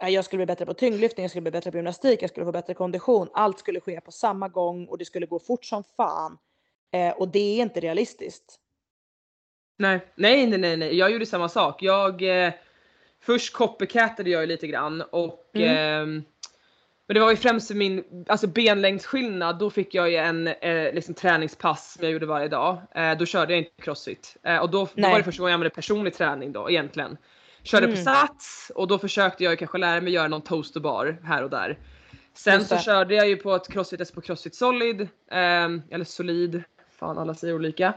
[0.00, 2.52] jag skulle bli bättre på tyngdlyftning, jag skulle bli bättre på gymnastik, jag skulle få
[2.52, 3.28] bättre kondition.
[3.32, 6.38] Allt skulle ske på samma gång och det skulle gå fort som fan.
[6.94, 8.58] Eh, och det är inte realistiskt.
[9.78, 11.82] Nej, nej, nej, nej, jag gjorde samma sak.
[11.82, 12.52] Jag eh,
[13.22, 16.18] först copycatade jag lite grann och mm.
[16.18, 16.24] eh,
[17.06, 19.58] men det var ju främst min alltså benlängdsskillnad.
[19.58, 22.82] Då fick jag ju en eh, liksom träningspass som jag gjorde varje dag.
[22.94, 25.54] Eh, då körde jag inte crossfit eh, och då, då var det första gången jag
[25.54, 27.16] använde personlig träning då egentligen.
[27.62, 27.96] Körde mm.
[27.96, 31.50] på sats och då försökte jag kanske lära mig göra någon toast bar här och
[31.50, 31.78] där.
[32.34, 36.62] Sen så körde jag ju på ett crossfit på crossfit solid ehm, eller solid.
[36.98, 37.94] Fan alla säger olika.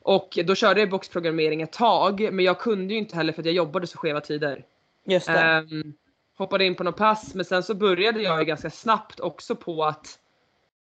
[0.00, 3.46] Och då körde jag boxprogrammering ett tag men jag kunde ju inte heller för att
[3.46, 4.64] jag jobbade så skeva tider.
[5.06, 5.66] Just det.
[5.72, 5.94] Um,
[6.38, 9.84] hoppade in på något pass men sen så började jag ju ganska snabbt också på
[9.84, 10.18] att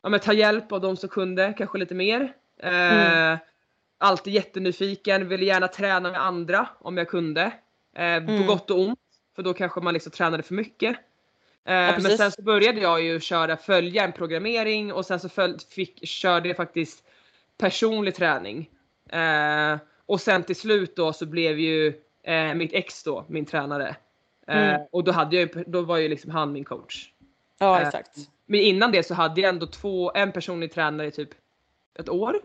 [0.04, 2.34] ja, ta hjälp av de som kunde, kanske lite mer.
[2.64, 3.34] Mm.
[3.34, 3.40] Uh,
[3.98, 7.46] alltid jättenyfiken, ville gärna träna med andra om jag kunde.
[7.98, 8.42] Uh, mm.
[8.42, 9.00] På gott och ont.
[9.36, 10.90] För då kanske man liksom tränade för mycket.
[11.70, 15.30] Uh, ja, men sen så började jag ju köra, följa en programmering och sen så
[15.30, 17.07] följ, fick, körde jag faktiskt
[17.58, 18.70] personlig träning.
[19.14, 21.94] Uh, och sen till slut då så blev ju
[22.56, 23.96] mitt ex då min tränare.
[24.48, 24.76] Mm.
[24.76, 27.10] Eh, och då, hade jag, då var ju liksom han min coach.
[27.60, 28.18] Ja eh, exakt.
[28.46, 31.30] Men innan det så hade jag ändå två, en personlig tränare i typ
[32.00, 32.36] ett år.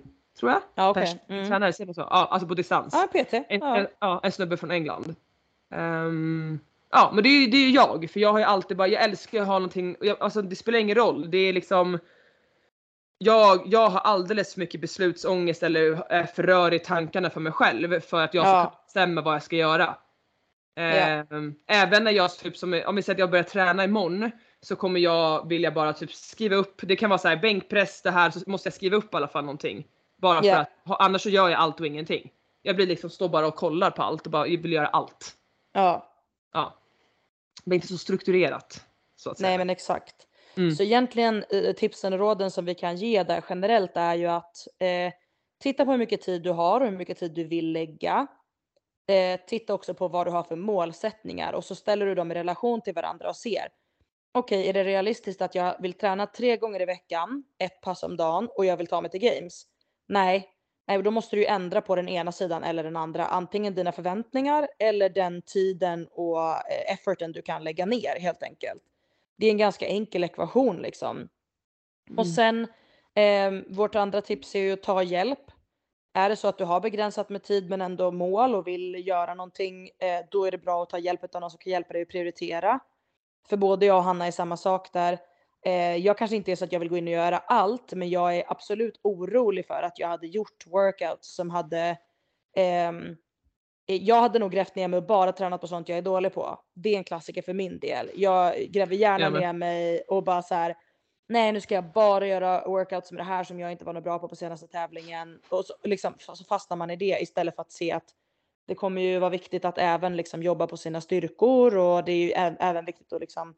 [0.40, 0.60] Tror jag.
[0.74, 1.08] Ja, okay.
[1.28, 1.48] mm.
[1.48, 1.84] Tränare, så?
[1.96, 2.94] Ja, alltså på distans.
[2.94, 3.32] Ja, PT.
[3.32, 3.76] En, ja.
[3.76, 5.14] En, ja, en snubbe från England.
[5.74, 8.10] Um, ja, men det är ju det är jag.
[8.10, 10.78] För jag har ju alltid bara, jag älskar att ha någonting, jag, alltså det spelar
[10.78, 11.30] ingen roll.
[11.30, 11.98] Det är liksom
[13.18, 17.52] jag, jag har alldeles för mycket beslutsångest eller är för rörig i tankarna för mig
[17.52, 18.82] själv för att jag ska ja.
[18.86, 19.96] bestämma vad jag ska göra.
[20.76, 24.76] Ehm, även när jag typ som, om vi säger att jag börjar träna imorgon så
[24.76, 28.30] kommer jag vilja bara typ skriva upp, det kan vara så här bänkpress det här
[28.30, 29.86] så måste jag skriva upp i alla fall någonting.
[30.16, 30.66] Bara yeah.
[30.86, 32.30] för att annars så gör jag allt och ingenting.
[32.62, 35.34] Jag blir liksom står bara och kollar på allt och bara vill göra allt.
[35.72, 36.12] Ja.
[36.52, 36.78] Ja.
[37.64, 38.84] Men inte så strukturerat.
[39.16, 39.48] Så att säga.
[39.48, 40.14] Nej men exakt.
[40.56, 40.70] Mm.
[40.70, 44.56] Så egentligen eh, tipsen och råden som vi kan ge där generellt är ju att
[44.78, 45.12] eh,
[45.62, 48.26] titta på hur mycket tid du har och hur mycket tid du vill lägga.
[49.08, 52.34] Eh, titta också på vad du har för målsättningar och så ställer du dem i
[52.34, 53.68] relation till varandra och ser.
[54.34, 58.02] Okej, okay, är det realistiskt att jag vill träna tre gånger i veckan, ett pass
[58.02, 59.64] om dagen och jag vill ta mig till games?
[60.08, 60.48] Nej,
[60.88, 63.26] nej, då måste du ju ändra på den ena sidan eller den andra.
[63.26, 68.82] Antingen dina förväntningar eller den tiden och eh, efforten du kan lägga ner helt enkelt.
[69.36, 71.16] Det är en ganska enkel ekvation liksom.
[71.16, 72.18] Mm.
[72.18, 72.66] Och sen
[73.14, 75.50] eh, vårt andra tips är ju att ta hjälp.
[76.14, 79.34] Är det så att du har begränsat med tid men ändå mål och vill göra
[79.34, 82.02] någonting, eh, då är det bra att ta hjälp av någon som kan hjälpa dig
[82.02, 82.80] att prioritera.
[83.48, 85.18] För både jag och Hanna är samma sak där.
[85.64, 88.10] Eh, jag kanske inte är så att jag vill gå in och göra allt, men
[88.10, 91.98] jag är absolut orolig för att jag hade gjort workouts som hade
[92.56, 93.16] ehm,
[93.96, 96.58] jag hade nog grävt ner mig och bara tränat på sånt jag är dålig på.
[96.74, 98.10] Det är en klassiker för min del.
[98.14, 99.40] Jag gräver gärna Jamen.
[99.40, 100.76] ner mig och bara så här.
[101.28, 104.04] Nej, nu ska jag bara göra workouts med det här som jag inte var något
[104.04, 105.40] bra på på senaste tävlingen.
[105.48, 108.14] Och så, liksom, så fastnar man i det istället för att se att
[108.66, 112.16] det kommer ju vara viktigt att även liksom jobba på sina styrkor och det är
[112.16, 113.54] ju även viktigt att liksom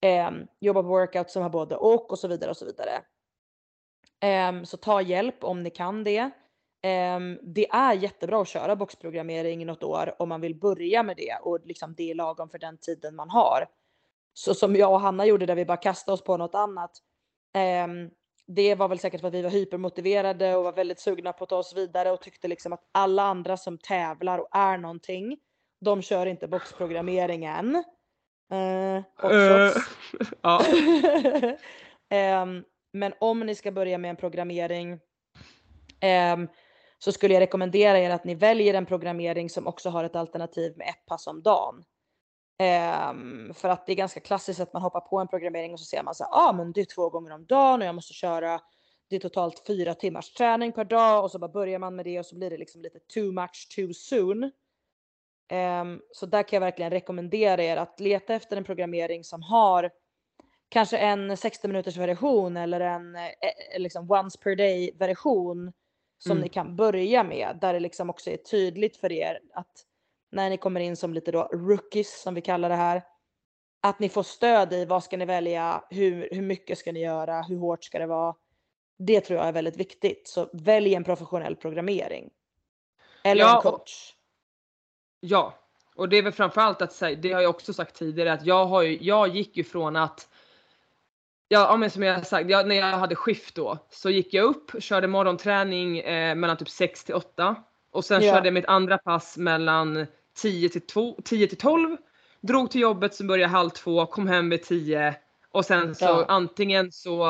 [0.00, 3.02] ehm, jobba på workouts som har både och och så vidare och så vidare.
[4.20, 6.30] Ehm, så ta hjälp om ni kan det.
[6.82, 11.16] Ehm, det är jättebra att köra boxprogrammering i något år om man vill börja med
[11.16, 13.66] det och liksom det är lagom för den tiden man har.
[14.34, 16.90] Så som jag och Hanna gjorde där vi bara kastade oss på något annat.
[17.54, 18.10] Ehm,
[18.46, 21.50] det var väl säkert för att vi var hypermotiverade och var väldigt sugna på att
[21.50, 25.38] ta oss vidare och tyckte liksom att alla andra som tävlar och är någonting,
[25.80, 27.76] de kör inte boxprogrammering än.
[28.52, 29.90] Eh, trots-
[30.42, 30.64] ja.
[32.12, 35.00] Ehm, men om ni ska börja med en programmering
[36.00, 36.48] ehm,
[37.04, 40.76] så skulle jag rekommendera er att ni väljer en programmering som också har ett alternativ
[40.76, 41.74] med ett pass om dagen.
[41.76, 45.80] Um, ehm, för att det är ganska klassiskt att man hoppar på en programmering och
[45.80, 47.94] så ser man så här, ah, men det är två gånger om dagen och jag
[47.94, 48.60] måste köra
[49.10, 52.18] det är totalt fyra timmars träning per dag och så bara börjar man med det
[52.18, 54.44] och så blir det liksom lite too much too soon.
[55.82, 59.90] Um, så där kan jag verkligen rekommendera er att leta efter en programmering som har
[60.68, 65.72] kanske en 60 minuters version eller en eh, eh, liksom once per day version
[66.22, 66.42] som Mm.
[66.42, 69.86] ni kan börja med där det liksom också är tydligt för er att
[70.32, 73.02] när ni kommer in som lite då rookies som vi kallar det här
[73.82, 77.42] att ni får stöd i vad ska ni välja, hur, hur mycket ska ni göra,
[77.42, 78.34] hur hårt ska det vara.
[78.98, 80.28] Det tror jag är väldigt viktigt.
[80.28, 82.30] Så välj en professionell programmering.
[83.24, 84.14] Eller Ja, en och- coach.
[85.20, 85.54] Ja,
[85.94, 88.66] och det är väl framförallt att säga, det har jag också sagt tidigare, att jag,
[88.66, 90.28] har ju, jag gick ju från att
[91.52, 94.82] Ja, men som jag sagt, jag, när jag hade skift då så gick jag upp,
[94.82, 97.56] körde morgonträning eh, mellan typ 6 till 8
[97.92, 98.32] och sen Ja.
[98.34, 101.96] körde jag mitt andra pass mellan 10 till, 2, 10 till 12.
[102.40, 105.14] Drog till jobbet som började halv två, kom hem vid 10
[105.50, 106.24] och sen så Ja.
[106.28, 107.26] antingen så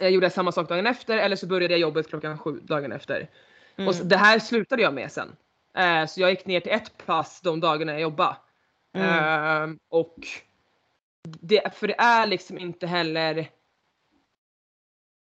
[0.00, 2.92] eh, gjorde jag samma sak dagen efter eller så började jag jobbet klockan sju dagen
[2.92, 3.30] efter.
[3.76, 3.88] Mm.
[3.88, 5.36] Och så, det här slutade jag med sen.
[5.76, 8.36] Eh, så jag gick ner till ett pass de dagarna jag jobbade.
[8.94, 9.70] Mm.
[9.70, 10.16] Eh, och
[11.26, 13.50] det, för det är liksom inte heller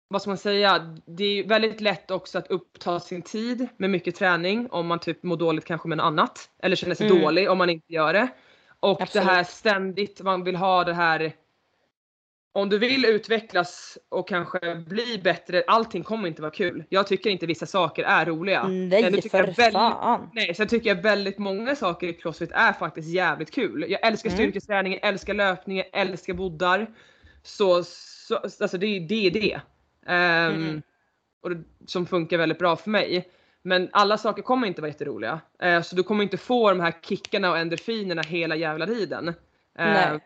[0.09, 0.97] vad ska man säga?
[1.07, 5.22] Det är väldigt lätt också att uppta sin tid med mycket träning om man typ
[5.22, 6.51] mår dåligt kanske med något annat.
[6.62, 7.22] Eller känner sig Mm.
[7.22, 8.28] dålig om man inte gör det.
[8.80, 9.26] Och Absolut.
[9.26, 11.32] det här ständigt, man vill ha det här
[12.57, 16.84] om du vill utvecklas och kanske bli bättre, allting kommer inte vara kul.
[16.88, 18.61] Jag tycker inte vissa saker är roliga.
[18.61, 20.30] Mm, Nej, tycker jag för väldigt- fan.
[20.34, 23.84] Nej, sen tycker jag väldigt många saker i crossfit är faktiskt jävligt kul.
[23.88, 24.38] Jag älskar Mm.
[24.38, 26.86] styrketräning, älskar löpning, jag älskar boddar.
[27.42, 29.61] Så, så alltså det, det är det.
[30.07, 30.82] Ehm, Mm.
[31.42, 31.62] och det.
[31.86, 33.28] Som funkar väldigt bra för mig.
[33.62, 35.40] Men alla saker kommer inte vara jätteroliga.
[35.62, 39.28] Eh, så du kommer inte få de här kickarna och endorfinerna hela jävla tiden.
[39.28, 39.34] Eh,
[39.78, 40.18] Nej.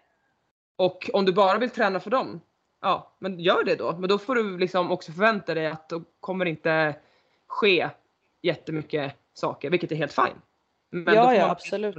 [0.81, 2.41] Och om du bara vill träna för dem,
[2.81, 3.97] ja men gör det då.
[3.99, 6.95] Men då får du liksom också förvänta dig att då kommer inte
[7.47, 7.91] ske
[8.43, 10.41] jättemycket saker, vilket är helt fine.
[10.91, 11.97] Men Ja, ja, absolut.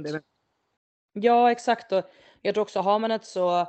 [1.12, 1.92] Ja, exakt.
[1.92, 2.02] Och
[2.42, 3.60] jag tror också har man ett så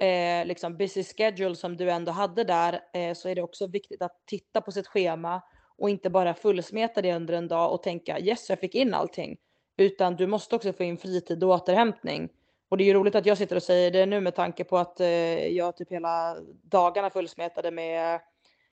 [0.00, 4.02] eh, liksom busy schedule som du ändå hade där eh, så är det också viktigt
[4.02, 5.42] att titta på sitt schema
[5.78, 9.36] och inte bara fullsmeta det under en dag och tänka yes, jag fick in allting.
[9.76, 12.28] Utan du måste också få in fritid och återhämtning.
[12.68, 14.78] Och det är ju roligt att jag sitter och säger det nu med tanke på
[14.78, 18.20] att eh, jag typ hela dagarna fullsmetade med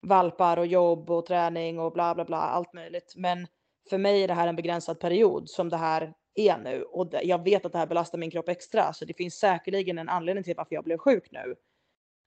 [0.06, 3.12] valpar och jobb och träning och bla bla bla allt möjligt.
[3.16, 3.46] Men
[3.90, 7.44] för mig är det här en begränsad period som det här är nu och jag
[7.44, 10.54] vet att det här belastar min kropp extra så det finns säkerligen en anledning till
[10.56, 11.54] varför jag blev sjuk nu.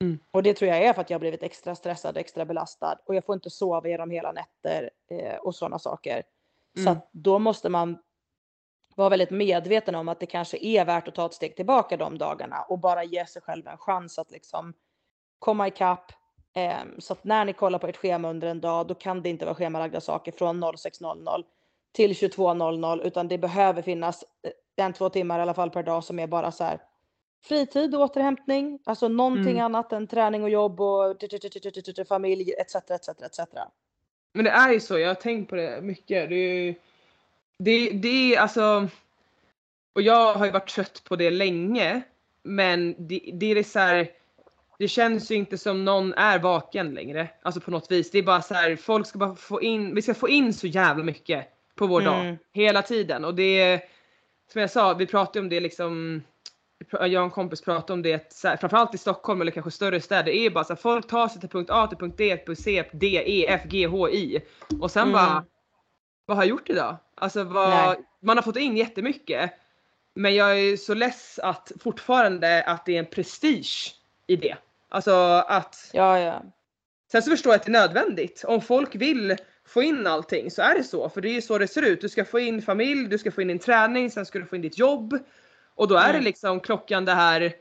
[0.04, 0.20] Mm.
[0.32, 3.16] Och det tror jag är för att jag har blivit extra stressad, extra belastad och
[3.16, 6.24] jag får inte sova genom hela nätter eh, och sådana saker.
[6.78, 6.94] Så Mm.
[6.94, 7.98] att då måste man
[8.96, 12.18] vara väldigt medveten om att det kanske är värt att ta ett steg tillbaka de
[12.18, 14.74] dagarna och bara ge sig själv en chans att liksom
[15.40, 16.12] komma ikapp.
[16.54, 19.30] Eh, så att när ni kollar på ert schema under en dag, då kan det
[19.30, 21.44] inte vara schemalagda saker från 06.00
[21.92, 26.04] till 22.00 utan det behöver finnas eh, en, två timmar i alla fall per dag
[26.04, 26.80] som är bara så här
[27.44, 29.66] fritid och återhämtning, alltså någonting Mm.
[29.66, 31.18] annat än träning och jobb och
[32.08, 32.76] familj etc.
[32.76, 33.40] etc, etc.
[34.34, 36.30] Men det är ju så, jag har tänkt på det mycket.
[36.30, 36.76] Det är, ju-
[37.60, 38.90] det, det är alltså,
[39.96, 42.02] och jag har ju varit trött på det länge.
[42.44, 44.10] Men det, det är så här,
[44.80, 47.30] det känns ju inte som någon är vaken längre.
[47.42, 48.12] Alltså på något vis.
[48.12, 50.68] Det är bara så här, folk ska bara få in, vi ska få in så
[50.68, 52.20] jävla mycket på vår dag.
[52.22, 52.38] Mm.
[52.54, 53.26] Hela tiden.
[53.26, 53.82] Och det är,
[54.52, 56.24] som jag sa, vi pratade om det liksom
[56.92, 60.32] jag och en kompis pratade om det, här, framförallt i Stockholm eller kanske större städer,
[60.32, 62.84] är bara så att folk tar sig till punkt A till punkt D, punkt C,
[62.94, 64.42] D, E, F, G, H, I.
[64.82, 65.14] Och sen Mm.
[65.14, 65.46] bara,
[66.26, 66.98] vad har jag gjort idag?
[67.16, 69.52] Alltså vad, man har fått in jättemycket.
[70.14, 73.96] Men jag är så less att fortfarande att det är en prestige
[74.28, 74.56] i det.
[74.90, 75.12] Alltså
[75.48, 76.42] att, Ja, ja.
[77.12, 78.44] sen så förstår jag att det är nödvändigt.
[78.48, 79.36] Om folk vill
[79.68, 81.10] få in allting så är det så.
[81.10, 82.02] För det är ju så det ser ut.
[82.02, 84.56] Du ska få in familj, du ska få in din träning, sen ska du få
[84.56, 85.20] in ditt jobb.
[85.76, 86.16] Och då är Mm.
[86.16, 87.54] det liksom klockan det här.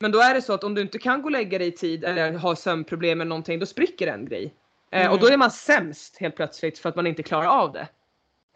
[0.00, 1.72] Men då är det så att om du inte kan gå och lägga dig i
[1.72, 4.54] tid eller har sömnproblem eller någonting, då spricker en grej.
[4.90, 5.12] Eh, Mm.
[5.12, 7.88] och då är man sämst helt plötsligt för att man inte klarar av det.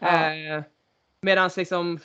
[0.00, 0.34] Ja.
[0.34, 0.62] Eh,
[1.20, 1.98] Medans liksom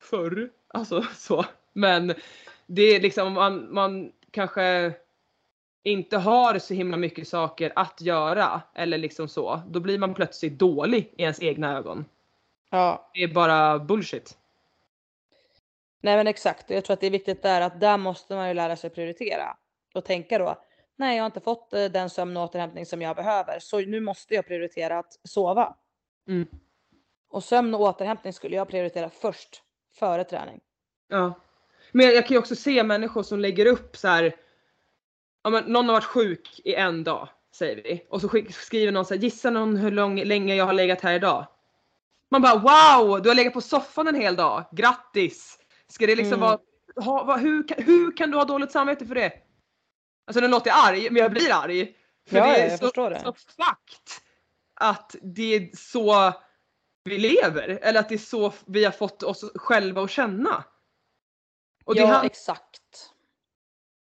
[0.00, 1.44] förr, alltså så.
[1.72, 2.14] Men
[2.66, 4.92] det är liksom man, man kanske
[5.82, 9.62] inte har så himla mycket saker att göra eller liksom så.
[9.68, 12.04] Då blir man plötsligt dålig i ens egna ögon.
[12.70, 13.10] ja.
[13.14, 14.36] Det är bara bullshit.
[16.02, 18.54] Nej men exakt, jag tror att det är viktigt där att där måste man ju
[18.54, 19.56] lära sig prioritera
[19.94, 20.62] och tänka då.
[20.96, 24.00] Nej, jag har inte fått eh, den sömn och återhämtning som jag behöver, så nu
[24.00, 25.76] måste jag prioritera att sova.
[26.28, 26.48] Mm.
[27.30, 29.62] Och sömn och återhämtning skulle jag prioritera först
[29.94, 30.60] före träning.
[31.08, 31.34] Ja.
[31.92, 34.36] Men jag kan ju också se människor som lägger upp så här.
[35.42, 39.04] Ja, men någon har varit sjuk i en dag säger vi och så skriver någon
[39.04, 41.46] så här gissa någon hur lång, länge jag har legat här idag.
[42.30, 44.64] Man bara wow, du har legat på soffan en hel dag.
[44.72, 45.58] Grattis!
[45.88, 46.48] Ska det liksom Mm.
[46.48, 46.58] vara,
[47.04, 49.32] ha, va, hur, kan- hur kan du ha dåligt samvete för det?
[50.26, 51.94] Alltså nu låter jag arg, men jag blir arg.
[52.28, 52.86] För Ja, det är jag så,
[53.24, 54.22] så fakt
[54.74, 56.32] att det är så
[57.04, 57.68] vi lever.
[57.82, 60.64] Eller att det är så vi har fått oss själva att känna.
[61.84, 63.10] Och det, ja, han, exakt.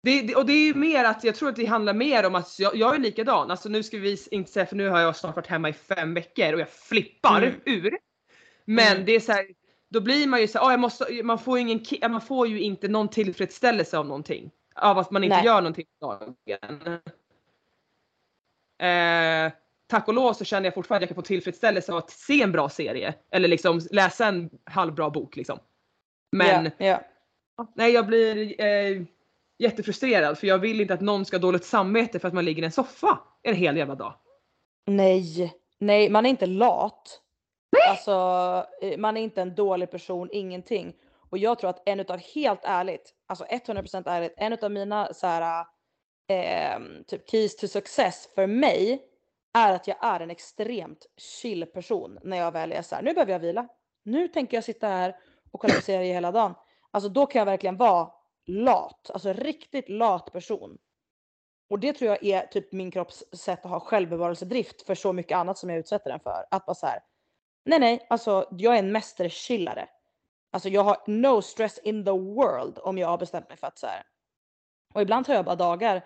[0.03, 2.35] det, det, och det är ju mer att jag tror att det handlar mer om
[2.35, 3.51] att jag, jag är likadan.
[3.51, 6.15] Alltså nu ska vi inte säga för nu har jag snart varit hemma i fem
[6.15, 7.61] veckor och jag flippar Mm.
[7.65, 7.99] ur.
[8.65, 9.05] Men Mm.
[9.05, 9.47] det är så här,
[9.91, 11.81] då blir man ju så här, ah, jag måste, man, får ingen,
[12.11, 14.51] man får ju inte någon tillfredsställelse av någonting.
[14.75, 15.47] Av att man inte Nej.
[15.47, 17.01] gör någonting på dagen.
[18.79, 19.53] Eh,
[19.87, 22.43] tack och lov så känner jag fortfarande att jag kan få tillfredsställelse av att se
[22.43, 23.15] en bra serie.
[23.31, 25.59] Eller liksom läsa en halvbra bok liksom.
[26.33, 27.03] Men Ja, ja.
[27.75, 29.03] Nej, jag blir eh,
[29.59, 32.63] jättefrustrerad för jag vill inte att någon ska ha dåligt samvete för att man ligger
[32.63, 34.15] i en soffa en hel jävla dag.
[34.87, 37.21] Nej, nej, man är inte lat.
[37.89, 38.11] Alltså,
[38.83, 40.95] eh, man är inte en dålig person, ingenting.
[41.31, 45.27] Och jag tror att en utav, helt ärligt, alltså 100% ärligt, en utav mina så
[45.27, 45.67] här,
[46.29, 49.03] eh, typ keys to success för mig
[49.55, 53.15] är att jag är en extremt chill person när jag väl är så här, nu
[53.15, 53.69] behöver jag vila.
[54.03, 55.17] Nu tänker jag sitta här
[55.51, 56.55] och kolla på serie hela dagen.
[56.91, 58.11] Alltså då kan jag verkligen vara
[58.47, 60.79] lat, alltså riktigt lat person.
[61.71, 65.37] Och det tror jag är typ min kropps sätt att ha självbevarelsedrift för så mycket
[65.37, 66.47] annat som jag utsätter den för.
[66.51, 67.01] Att bara så här,
[67.65, 69.89] nej nej, alltså jag är en mästerchillare.
[70.51, 73.79] Alltså jag har no stress in the world om jag har bestämt mig för att
[73.79, 74.03] så här.
[74.95, 76.05] Och ibland tar jag bara dagar,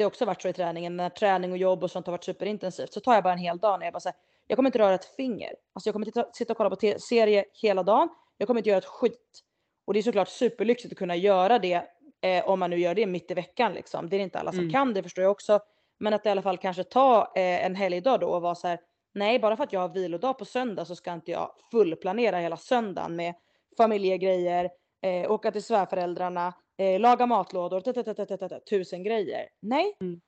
[0.00, 2.24] det har också varit så i träningen, när träning och jobb och sånt har varit
[2.24, 4.78] superintensivt, så tar jag bara en hel dag när jag bara säger jag kommer inte
[4.78, 5.54] röra ett finger.
[5.74, 8.68] Alltså jag kommer inte ta- sitta och kolla på serie hela dagen, jag kommer inte
[8.70, 9.40] göra ett skit.
[9.86, 11.82] Och det är såklart superlyxigt att kunna göra det
[12.22, 14.08] eh, om man nu gör det mitt i veckan liksom.
[14.08, 14.72] Det är inte alla som Mm.
[14.72, 15.60] kan, det förstår jag också.
[15.98, 18.78] Men att i alla fall kanske ta eh, en helgdag då och vara så här,
[19.14, 22.56] nej bara för att jag har vilodag på söndag så ska inte jag fullplanera hela
[22.56, 23.34] söndagen med
[23.76, 24.70] familjegrejer,
[25.02, 29.48] eh, åka till svärföräldrarna, eh, laga matlådor, tusen grejer.
[29.60, 30.20] Nej, Mm.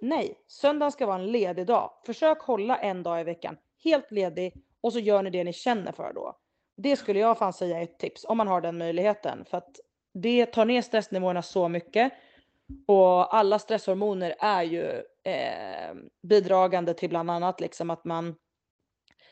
[0.00, 1.90] nej, söndagen ska vara en ledig dag.
[2.06, 5.92] Försök hålla en dag i veckan helt ledig och så gör ni det ni känner
[5.92, 6.36] för då.
[6.76, 9.76] Det skulle jag fan säga är ett tips om man har den möjligheten för att
[10.14, 12.12] det tar ner stressnivåerna så mycket
[12.86, 14.84] och alla stresshormoner är ju
[15.22, 15.94] eh,
[16.28, 18.34] bidragande till bland annat liksom att man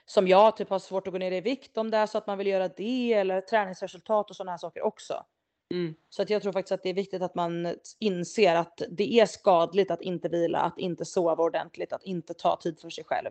[0.04, 2.26] som jag typ har svårt att gå ner i vikt om det är så att
[2.26, 5.24] man vill göra det eller träningsresultat och sådana här saker också.
[5.72, 5.94] Mm.
[6.10, 9.26] Så att jag tror faktiskt att det är viktigt att man inser att det är
[9.26, 13.30] skadligt att inte vila, att inte sova ordentligt, att inte ta tid för sig själv.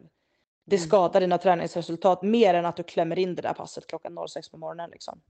[0.65, 0.87] Det Mm.
[0.87, 4.57] skadar dina träningsresultat mer än att du klämmer in det där passet klockan 06 på
[4.57, 5.21] morgonen liksom.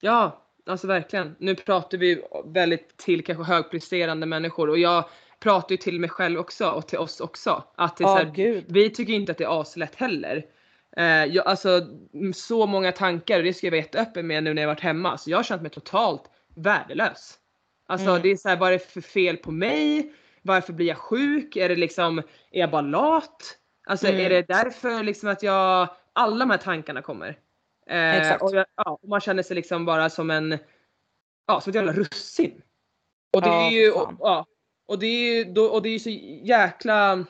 [0.00, 1.36] Ja, alltså verkligen.
[1.38, 5.04] Nu pratar vi väldigt till kanske högpresterande människor och jag
[5.40, 7.64] pratar ju till mig själv också och till oss också.
[7.74, 10.46] Att det är så här, vi tycker inte att det är aslätt heller.
[10.96, 11.80] Eh, jag, alltså
[12.34, 15.18] så många tankar och det ska jag vara jätteöppen med nu när jag varit hemma.
[15.18, 17.38] Så jag har känt mig totalt värdelös.
[17.86, 18.22] Alltså Mm.
[18.22, 20.12] det är så här, vad är det för fel på mig?
[20.42, 21.56] Varför blir jag sjuk?
[21.56, 22.18] Är det liksom,
[22.50, 23.58] är jag bara lat?
[23.86, 24.20] Alltså Mm.
[24.20, 27.38] är det därför liksom att jag, alla de här tankarna kommer.
[27.86, 28.42] Eh, Exakt.
[28.42, 30.58] Och jag, ja, och man känner sig liksom bara som en,
[31.46, 32.62] ja som ett jävla russin.
[33.32, 34.46] Och det Ja, är ju, och, ja,
[34.88, 36.10] Och det är ju och det är ju så
[36.46, 37.24] jäkla...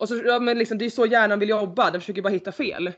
[0.00, 2.52] Och så, ja, men liksom, det är så hjärnan vill jobba, den försöker bara hitta
[2.52, 2.92] fel.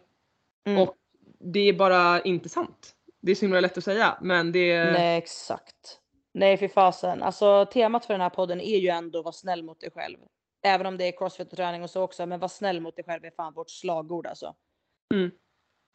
[0.66, 0.82] Mm.
[0.82, 0.96] Och
[1.38, 2.92] det är bara inte sant.
[3.20, 4.92] Det är så himla lätt att säga men det är...
[4.92, 5.98] Nej exakt.
[6.34, 7.22] Nej för fasen.
[7.22, 10.18] Alltså temat för den här podden är ju ändå var snäll mot dig själv.
[10.64, 12.26] Även om det är crossfit och träning och så också.
[12.26, 14.54] Men var snäll mot dig själv är fan vårt slagord alltså.
[15.14, 15.30] Mm.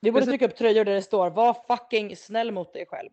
[0.01, 3.10] Vi borde så- trycka upp tröjor där det står var fucking snäll mot dig själv.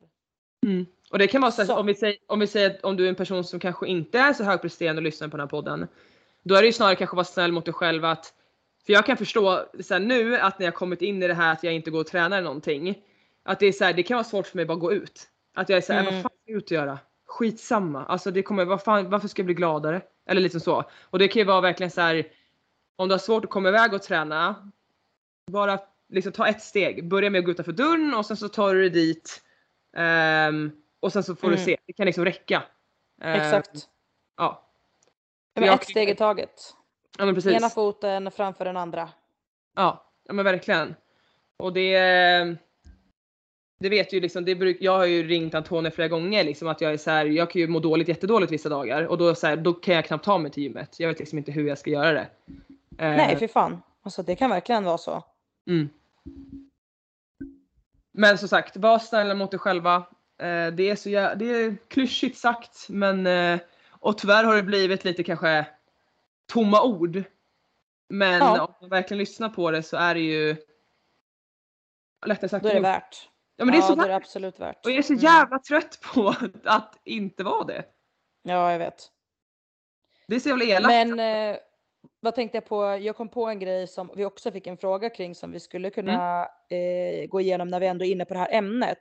[0.67, 0.87] Mm.
[1.11, 1.77] Och det kan vara så, Så.
[1.77, 4.19] om vi säger, om vi säger att om du är en person som kanske inte
[4.19, 5.89] är så högpresterande och lyssnar på den här podden.
[6.45, 8.35] Då är det ju snarare kanske vara snäll mot dig själv att
[8.87, 9.51] för jag kan förstå
[9.91, 12.07] här, nu att när jag kommit in i det här att jag inte går och
[12.07, 13.03] tränar någonting.
[13.43, 15.29] Att det är så här, det kan vara svårt för mig att bara gå ut.
[15.55, 16.15] Att jag är så här, Mm.
[16.15, 16.99] vad fan ska jag ut och göra?
[17.27, 18.05] Skitsamma.
[18.05, 20.03] Alltså det kommer, vad fan, varför ska jag bli gladare?
[20.27, 20.85] Eller liksom så.
[21.03, 22.27] Och det kan ju vara verkligen så här.
[22.97, 24.71] Om du har svårt att komma iväg och träna.
[25.51, 25.79] Bara
[26.09, 27.09] liksom ta ett steg.
[27.09, 29.43] Börja med att gå utanför dörren och sen så tar du dig dit.
[29.97, 30.71] Ehm,
[31.01, 31.65] och sen så får du Mm.
[31.67, 31.77] se.
[31.87, 32.63] Det kan liksom räcka.
[33.23, 33.89] Ehm, Exakt.
[34.37, 34.71] Ja.
[35.55, 36.75] Men ett steg i taget.
[37.19, 37.53] Ja men precis.
[37.53, 39.09] Ena foten framför den andra.
[39.77, 40.95] Ja, ja men verkligen.
[41.57, 41.99] Och det
[43.81, 46.81] det vet ju liksom, det bruk, jag har ju ringt Antonija flera gånger liksom att
[46.81, 49.47] jag är så här, jag kan ju må dåligt jättedåligt vissa dagar och då, så
[49.47, 51.01] här, då kan jag knappt ta mig till gymmet.
[51.01, 52.27] Jag vet liksom inte hur jag ska göra det.
[52.99, 53.83] Eh, Nej för fan.
[54.03, 55.25] Alltså det kan verkligen vara så.
[55.67, 55.89] mm.
[58.13, 59.97] Men som sagt, var snälla mot er själva.
[60.39, 63.61] Eh, det är så jä- det är klyschigt sagt men eh,
[64.05, 65.67] och tyvärr har det blivit lite kanske
[66.47, 67.23] tomma ord.
[68.09, 68.65] Men Ja.
[68.65, 70.57] om man verkligen lyssnar på det så är det ju
[72.27, 73.29] lättare sagt Då är det värt.
[73.57, 74.23] Ja men det är ja, så då är det värt.
[74.23, 74.87] absolut värt.
[74.87, 75.25] Och jag är så Mm.
[75.25, 76.35] jävla trött på
[76.65, 77.85] att inte vara det.
[78.43, 79.11] Ja jag vet.
[80.27, 80.89] Det är så jävla elakt.
[81.09, 81.21] Men
[81.53, 81.57] eh,
[82.21, 82.85] vad tänkte jag på?
[82.85, 85.91] Jag kom på en grej som vi också fick en fråga kring som vi skulle
[85.91, 88.99] kunna eh, gå igenom när vi ändå är inne på det här ämnet.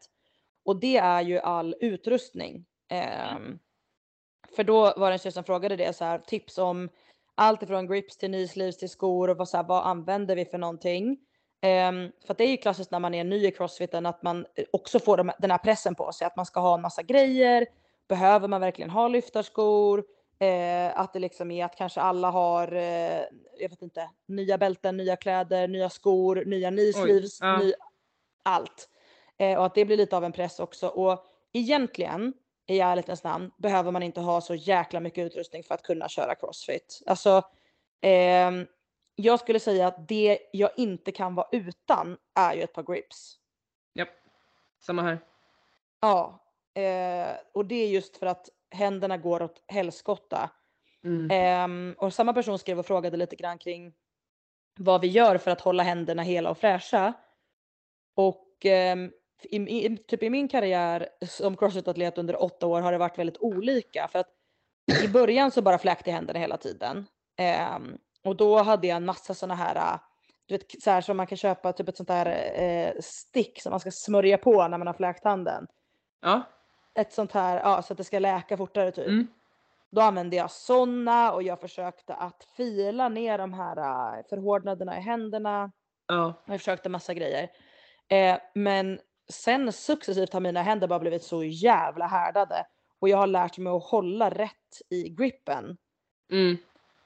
[0.65, 2.65] Och det är ju all utrustning.
[2.89, 3.59] Ehm,
[4.55, 6.89] för då var det en tjej som frågade det så här tips om
[7.35, 10.57] allt ifrån grips till knee till skor och vad, så här, vad använder vi för
[10.57, 11.17] någonting?
[11.61, 14.65] Ehm, för det är ju klassiskt när man är ny i crossfiten att man eh,
[14.71, 17.65] också får de, den här pressen på sig att man ska ha en massa grejer.
[18.07, 20.03] Behöver man verkligen ha lyftarskor?
[20.39, 23.21] Eh, att det liksom är att kanske alla har, eh,
[23.59, 26.91] jag vet inte, nya bälten, nya kläder, nya skor, nya knee
[27.39, 27.57] ja.
[27.57, 27.73] ny,
[28.43, 28.89] allt.
[29.37, 30.87] Eh, och att det blir lite av en press också.
[30.87, 32.33] Och egentligen,
[32.67, 36.35] i ärlighetens namn, behöver man inte ha så jäkla mycket utrustning för att kunna köra
[36.35, 37.01] crossfit.
[37.05, 37.41] Alltså,
[38.01, 38.67] ehm,
[39.15, 43.37] jag skulle säga att det jag inte kan vara utan är ju ett par grips.
[43.93, 44.09] Japp.
[44.79, 45.19] Samma här.
[46.01, 46.39] Ja,
[46.73, 50.49] eh, och det är just för att händerna går åt helskotta.
[51.03, 51.31] Mm.
[51.31, 53.93] Ehm, och samma person skrev och frågade lite grann kring
[54.79, 57.13] vad vi gör för att hålla händerna hela och fräscha.
[58.15, 59.11] Och ehm,
[59.45, 63.37] i, i, typ i min karriär som crossfit-atlet under åtta år har det varit väldigt
[63.37, 64.07] olika.
[64.11, 64.29] För att
[65.03, 67.05] i början så bara fläkte jag händerna hela tiden.
[67.37, 69.99] Ehm, och då hade jag en massa såna här, äh,
[70.45, 72.25] du vet så här som man kan köpa typ ett sånt där
[72.61, 75.67] eh, stick som man ska smörja på när man har fläkt handen.
[76.21, 76.41] Ja.
[76.95, 79.07] Ett sånt här, ja så att det ska läka fortare typ.
[79.07, 79.27] Mm.
[79.91, 85.01] Då använde jag såna och jag försökte att fila ner de här äh, förhårdnaderna i
[85.01, 85.71] händerna.
[86.07, 86.33] Ja.
[86.45, 87.49] Jag försökte massa grejer.
[88.07, 88.99] Eh, men
[89.29, 92.65] sen successivt har mina händer bara blivit så jävla härdade.
[92.99, 95.77] Och jag har lärt mig att hålla rätt i gripen.
[96.31, 96.57] Mm.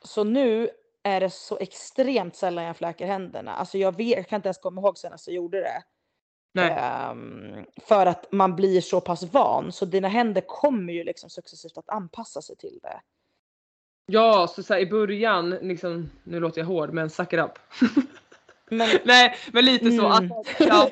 [0.04, 0.70] Så nu
[1.04, 3.56] är det så extremt sällan jag fläker händerna.
[3.56, 5.84] Alltså jag, vet, jag kan inte ens komma ihåg senast jag gjorde det.
[6.62, 9.72] Ehm, för att man blir så pass van.
[9.72, 13.02] Så dina händer kommer ju liksom successivt att anpassa sig till det.
[14.06, 17.60] Ja, så, så i början, liksom, nu låter jag hård men suck it up.
[18.70, 20.06] Men, Nej men lite så.
[20.06, 20.32] Mm.
[20.32, 20.90] Alltså, ja,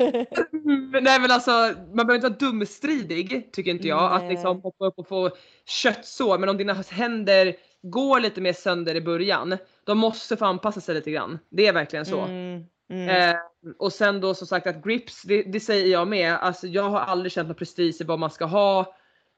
[0.92, 1.52] men, nej men alltså
[1.94, 4.14] man behöver inte vara dumstridig tycker inte jag.
[4.14, 4.32] Att Nej.
[4.32, 5.32] liksom hoppa upp och få
[5.66, 6.38] köttsår.
[6.38, 9.58] Men om dina händer går lite mer sönder i början.
[9.84, 11.40] De måste få anpassa sig lite grann.
[11.50, 12.22] Det är verkligen så.
[12.22, 13.10] Mm, mm.
[13.10, 13.36] Eh,
[13.80, 16.34] och sen då som sagt att grips, det, det säger jag med.
[16.34, 18.96] Alltså jag har aldrig känt någon prestige i vad man ska ha.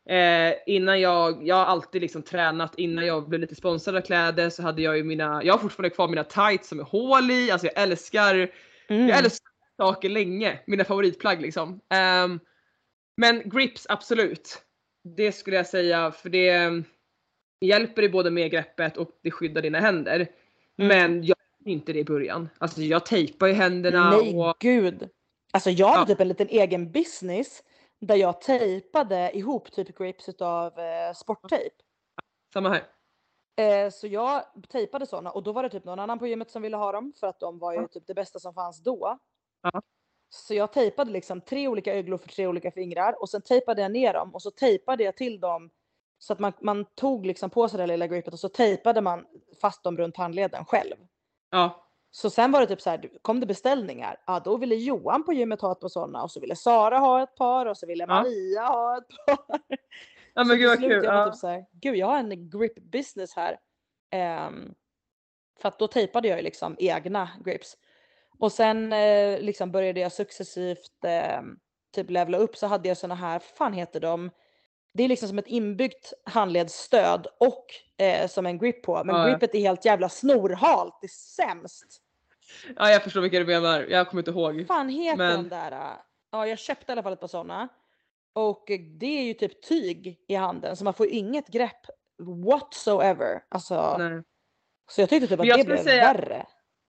[0.09, 4.49] Eh, innan jag, jag har alltid liksom tränat innan jag blev lite sponsrad av kläder
[4.49, 7.51] så hade jag ju mina, jag har fortfarande kvar mina tights som är hål i.
[7.51, 8.51] Alltså jag älskar,
[8.87, 9.07] mm.
[9.07, 10.59] jag älskar saker länge.
[10.67, 11.79] Mina favoritplagg liksom.
[11.89, 12.39] Ehm,
[13.17, 14.61] men grips absolut.
[15.15, 16.71] Det skulle jag säga för det eh,
[17.61, 20.27] hjälper dig både med greppet och det skyddar dina händer.
[20.77, 20.87] Mm.
[20.87, 22.49] Men jag gör inte det i början.
[22.57, 25.09] Alltså jag tejpar ju händerna Nej och gud.
[25.51, 26.05] Alltså jag hade Ja.
[26.05, 27.63] typ en liten egen business
[27.99, 31.75] där jag tejpade ihop typ grips utav eh, sporttejp.
[32.53, 32.83] samma här.
[33.57, 36.61] Eh, så jag tejpade sådana och då var det typ någon annan på gymmet som
[36.61, 39.19] ville ha dem för att de var ju typ det bästa som fanns då.
[39.61, 39.81] Ja.
[40.29, 43.91] Så jag tejpade liksom tre olika öglor för tre olika fingrar och sen tejpade jag
[43.91, 45.71] ner dem och så tejpade jag till dem
[46.19, 49.25] Så att man, man tog liksom på sig det lilla gripet och så tejpade man
[49.61, 50.95] fast dem runt handleden själv.
[51.51, 51.86] Ja.
[52.17, 55.33] Så sen var det typ så här, kom det beställningar, ja då ville Johan på
[55.33, 58.03] gymmet ha ett par sådana och så ville Sara ha ett par och så ville
[58.03, 58.07] Ja.
[58.07, 59.59] Maria ha ett par.
[60.33, 61.03] Ja Så men gud vad kul.
[61.03, 61.25] Jag var Ja.
[61.25, 63.59] typ så här, gud jag har en grip business här.
[64.11, 64.73] Ehm,
[65.61, 67.77] för att då tejpade jag ju liksom egna grips.
[68.39, 71.41] Och sen eh, liksom började jag successivt eh,
[71.95, 74.31] typ levla upp så hade jag såna här, fan heter de?
[74.93, 77.65] Det är liksom som ett inbyggt handledsstöd och
[78.05, 79.03] eh, som en grip på.
[79.03, 79.27] Men ja.
[79.27, 82.03] gripet är helt jävla snorhalt, det är sämst.
[82.75, 83.81] Ja jag förstår vilka du menar.
[83.89, 84.67] Jag kommer inte ihåg.
[84.67, 85.71] fan heter Men- de där?
[85.71, 85.77] äh?
[86.31, 87.67] Ja, jag köpte i alla fall ett par sådana.
[88.33, 88.65] Och
[88.99, 91.85] det är ju typ tyg i handen så man får inget grepp
[92.45, 93.41] whatsoever.
[93.49, 94.23] Alltså, Nej.
[94.89, 96.45] så jag tyckte typ Men att jag det skulle blev säga- värre.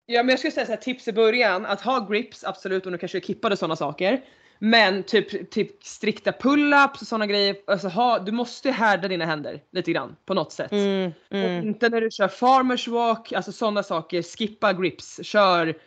[0.06, 2.91] Ja men jag skulle säga så här, tips i början att ha grips absolut om
[2.91, 4.26] du kanske är kippad och sådana saker.
[4.64, 7.55] Men typ, typ strikta pull-ups och sådana grejer.
[7.68, 10.72] Alltså ha, du måste härda dina händer lite grann på något sätt.
[10.72, 11.68] Mm, Och mm.
[11.68, 14.22] inte när du kör farmers walk, alltså sådana saker.
[14.22, 15.20] Skippa grips.
[15.24, 15.78] Kör,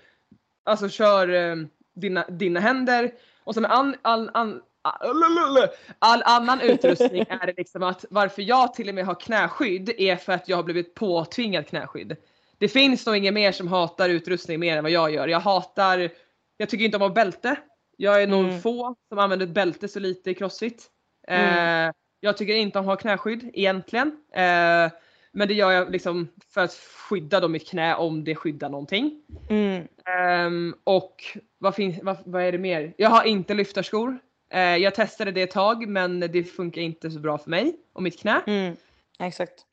[0.65, 1.57] alltså kör eh,
[1.95, 3.11] dina, dina händer.
[3.45, 5.69] Och med an, all, an, all,
[5.99, 10.17] all annan utrustning är det liksom att varför jag till och med har knäskydd är
[10.17, 12.17] för att jag har blivit påtvingad knäskydd.
[12.59, 15.29] Det finns nog ingen mer som hatar utrustning mer än vad jag gör.
[15.29, 16.11] Jag hatar,
[16.57, 17.57] jag tycker inte om att ha bälte.
[17.97, 18.61] Jag är nog Mm.
[18.61, 20.91] få som använder bälte så lite i crossfit.
[21.29, 21.89] Mm.
[21.89, 24.07] Eh, jag tycker inte om att ha knäskydd egentligen.
[24.33, 24.91] Eh,
[25.33, 26.73] men det gör jag liksom för att
[27.09, 29.23] skydda då mitt knä om det skyddar någonting.
[29.51, 29.89] Mm.
[30.05, 31.23] Ehm, och
[31.59, 32.95] vad, finns, vad, vad är det mer?
[32.97, 34.19] Jag har inte lyftarskor.
[34.51, 38.03] Eh, jag testade det ett tag men det funkar inte så bra för mig och
[38.03, 38.43] mitt knä.
[38.47, 38.77] Mm.
[39.19, 39.67] Exakt.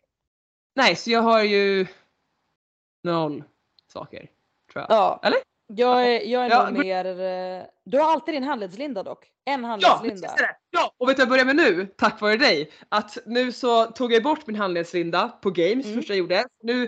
[0.76, 1.88] Nej så jag har ju
[3.03, 3.43] noll
[3.88, 4.30] saker.
[4.74, 4.86] Tror jag.
[4.89, 5.19] Ja.
[5.24, 5.39] Eller?
[5.76, 7.05] Jag är, jag är Ja, nog men- mer...
[7.05, 9.28] eh, Du har alltid din handledslinda dock.
[9.45, 10.28] En Ja, handledslinda.
[10.38, 10.55] det.
[10.69, 11.88] ja, och vet du vad jag börjar med nu?
[11.97, 12.72] Tack vare dig.
[12.89, 15.97] Att nu så tog jag bort min handledslinda på games Mm.
[15.97, 16.45] första jag gjorde.
[16.63, 16.84] Nu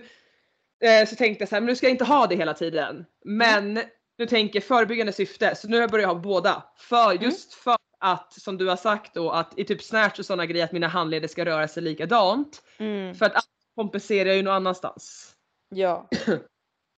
[0.84, 3.06] eh, så tänkte jag så här, men nu ska jag inte ha det hela tiden.
[3.26, 3.74] Men
[4.18, 6.64] nu tänker jag förebyggande syfte så nu har jag börjat ha båda.
[6.78, 7.24] För Mm.
[7.24, 10.66] just för att som du har sagt då att i typ snatch och sådana grejer
[10.66, 12.64] att mina handleder ska röra sig likadant.
[12.78, 13.16] Mm.
[13.16, 13.44] För att
[13.76, 15.34] kompenserar jag ju någon annanstans.
[15.70, 16.10] Ja.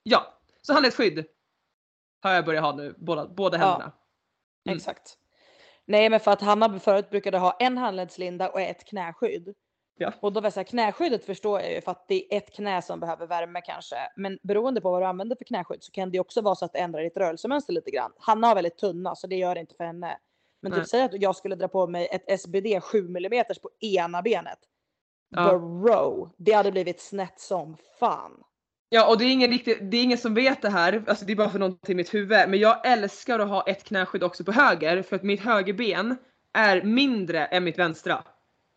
[0.06, 1.26] Ja, så handledsskydd
[2.24, 3.66] har jag börjat ha nu, båda, båda Ja.
[3.66, 3.92] händerna.
[4.66, 4.78] Mm.
[4.78, 5.18] Exakt.
[5.86, 9.56] Nej men för att Hanna förut brukade ha en handledslinda och ett knäskydd.
[9.98, 10.14] Ja.
[10.20, 12.56] Och då var det så här, knäskyddet förstår jag ju för att det är ett
[12.56, 13.96] knä som behöver värme kanske.
[14.16, 16.74] Men beroende på vad du använder för knäskydd så kan det också vara så att
[16.74, 18.12] det ändrar ditt rörelsemönster lite grann.
[18.18, 20.18] Hanna har väldigt tunna så det gör det inte för henne.
[20.62, 20.80] Men Nej.
[20.80, 24.60] typ säg att jag skulle dra på mig ett SBD 7 mm på ena benet.
[25.30, 25.58] Ja.
[25.60, 28.44] Bro, det hade blivit snett som fan.
[28.94, 31.32] Ja och det är ingen riktigt, det är ingen som vet det här, alltså det
[31.34, 32.30] är bara för någonting i mitt huvud.
[32.50, 36.18] Men jag älskar att ha ett knäskydd också på höger för att mitt högerben
[36.54, 38.24] är mindre än mitt vänstra.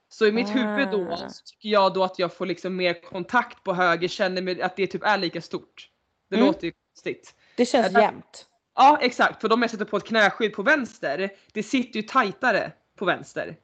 [0.09, 1.17] Så i mitt huvud då Ah.
[1.17, 4.77] så tycker jag då att jag får liksom mer kontakt på höger, känner mig att
[4.77, 5.89] det typ är lika stort.
[6.31, 6.47] Det Mm.
[6.47, 7.35] låter ju konstigt.
[7.57, 8.47] Det känns Ja, jämnt.
[8.75, 12.73] Ja exakt, för om jag sätter på ett knäskydd på vänster, det sitter ju tajtare
[12.99, 13.57] på vänster.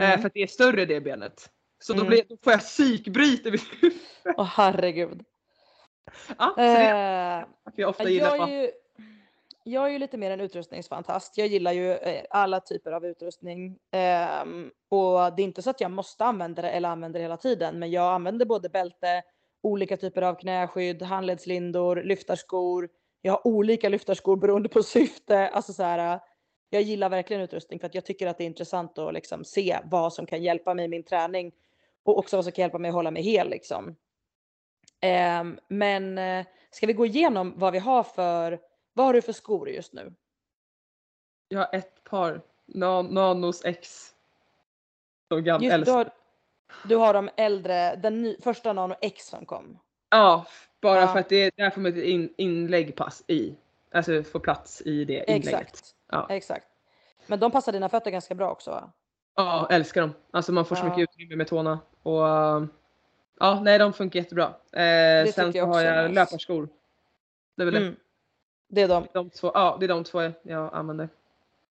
[0.00, 0.20] Eh, Mm.
[0.20, 1.50] för att det är större det benet.
[1.82, 2.08] Så då, Mm.
[2.08, 3.98] blir, då får jag psykbryt i mitt huvud.
[4.36, 5.22] Åh herregud.
[6.38, 7.46] Ja, är Eh,
[7.76, 8.70] jag ofta gillar Jag ju,
[9.64, 11.38] jag är ju lite mer en utrustningsfantast.
[11.38, 13.78] Jag gillar ju eh, alla typer av utrustning.
[13.90, 17.36] Ehm, och det är inte så att jag måste använda det eller använder det hela
[17.36, 17.78] tiden.
[17.78, 19.22] Men jag använder både bälte,
[19.62, 22.88] olika typer av knäskydd, handledslindor, lyftarskor.
[23.22, 25.48] Jag har olika lyftarskor beroende på syfte.
[25.48, 26.20] Alltså så här, eh,
[26.70, 29.78] jag gillar verkligen utrustning för att jag tycker att det är intressant att liksom se
[29.84, 31.52] vad som kan hjälpa mig i min träning.
[32.04, 33.96] Och också vad som kan hjälpa mig att hålla mig hel liksom.
[35.04, 38.60] Ehm, men eh, ska vi gå igenom vad vi har för,
[38.92, 40.14] vad har du för skor just nu?
[41.48, 44.10] Jag har ett par Na- Nanos X.
[45.28, 46.10] De gamla Just, du, har,
[46.84, 49.78] du har de äldre, den ny, första Nano X som kom.
[50.10, 50.46] Ja,
[50.80, 51.08] bara Ja.
[51.08, 53.54] för att det är där får man ett in, inlägg pass i.
[53.92, 55.46] Alltså få plats i det inlägget.
[55.46, 55.94] Exakt.
[56.10, 56.26] Ja.
[56.30, 56.66] Exakt.
[57.26, 58.92] Men de passar dina fötter ganska bra också va?
[59.36, 60.12] Ja, älskar dem.
[60.30, 60.88] Alltså man får så Ja.
[60.88, 61.78] mycket utrymme med tårna.
[62.02, 62.22] Och
[63.40, 64.54] ja, nej de funkar jättebra.
[64.72, 66.14] Eh, sen så jag har jag nice.
[66.14, 66.68] löparskor.
[67.56, 67.80] Det är väl det.
[67.80, 67.96] Mm.
[68.68, 69.06] Det är de.
[69.12, 71.08] De två, ja, det är de två jag, jag använder.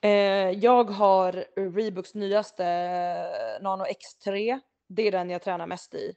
[0.01, 1.45] Eh, jag har
[1.75, 4.59] Reeboks nyaste eh, Nano X3.
[4.87, 6.15] Det är den jag tränar mest i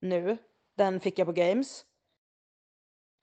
[0.00, 0.36] nu.
[0.76, 1.84] Den fick jag på Games.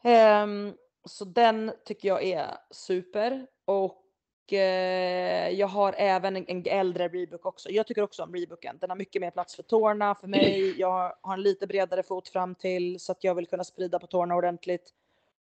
[0.04, 0.74] Ehm,
[1.06, 3.48] så den tycker jag är super.
[3.66, 4.07] Och eh,
[4.52, 7.70] jag har även en, äldre Reebok också.
[7.70, 8.78] Jag tycker också om Reeboken.
[8.82, 10.76] Den har mycket mer plats för tårna för mig.
[10.80, 14.08] Jag har en lite bredare fot fram till så att jag vill kunna sprida på
[14.08, 14.94] tårna ordentligt.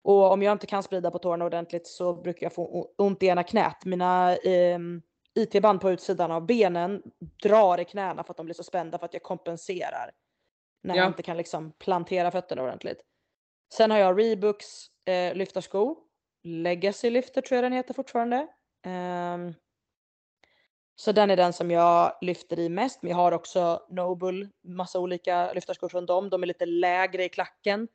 [0.04, 3.28] Och om jag inte kan sprida på tårna ordentligt så brukar jag få ont i
[3.28, 3.86] ena knät.
[3.86, 5.02] Mina ehm,
[5.34, 7.04] IT-band på utsidan av benen
[7.43, 10.12] drar i knäna för att de blir så spända för att jag kompenserar.
[10.84, 11.02] När Ja.
[11.02, 13.02] jag inte kan liksom plantera fötterna ordentligt.
[13.74, 15.98] Sen har jag Reeboks eh, lyftarsko.
[16.43, 18.48] Legacy lyfter tror jag den heter fortfarande.
[18.86, 19.54] Ehm,
[20.96, 23.02] så den är den som jag lyfter i mest.
[23.04, 26.30] Men jag har också Noble, massa olika lyftarskor från dem.
[26.30, 27.88] De är lite lägre i klacken.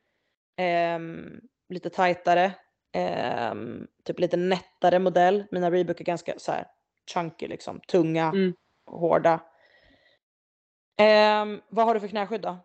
[0.57, 2.51] Ehm, lite tajtare.
[2.93, 5.43] Ehm, typ lite nättare modell.
[5.51, 6.67] Mina Reebok är ganska så här
[7.13, 7.79] chunky liksom.
[7.87, 8.53] Tunga, Mm.
[8.85, 9.39] hårda.
[10.99, 12.57] Ehm, vad har du för knäskydd då?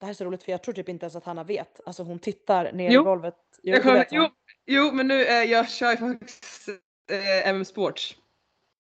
[0.00, 1.80] Det här är så roligt för jag tror typ inte ens att Hanna vet.
[1.86, 3.00] Alltså hon tittar ner Jo.
[3.00, 3.34] i golvet.
[3.62, 3.72] Jo,
[4.10, 4.28] jo,
[4.66, 6.68] jo, men nu, eh, jag kör faktiskt
[7.10, 8.16] eh, MM Sports.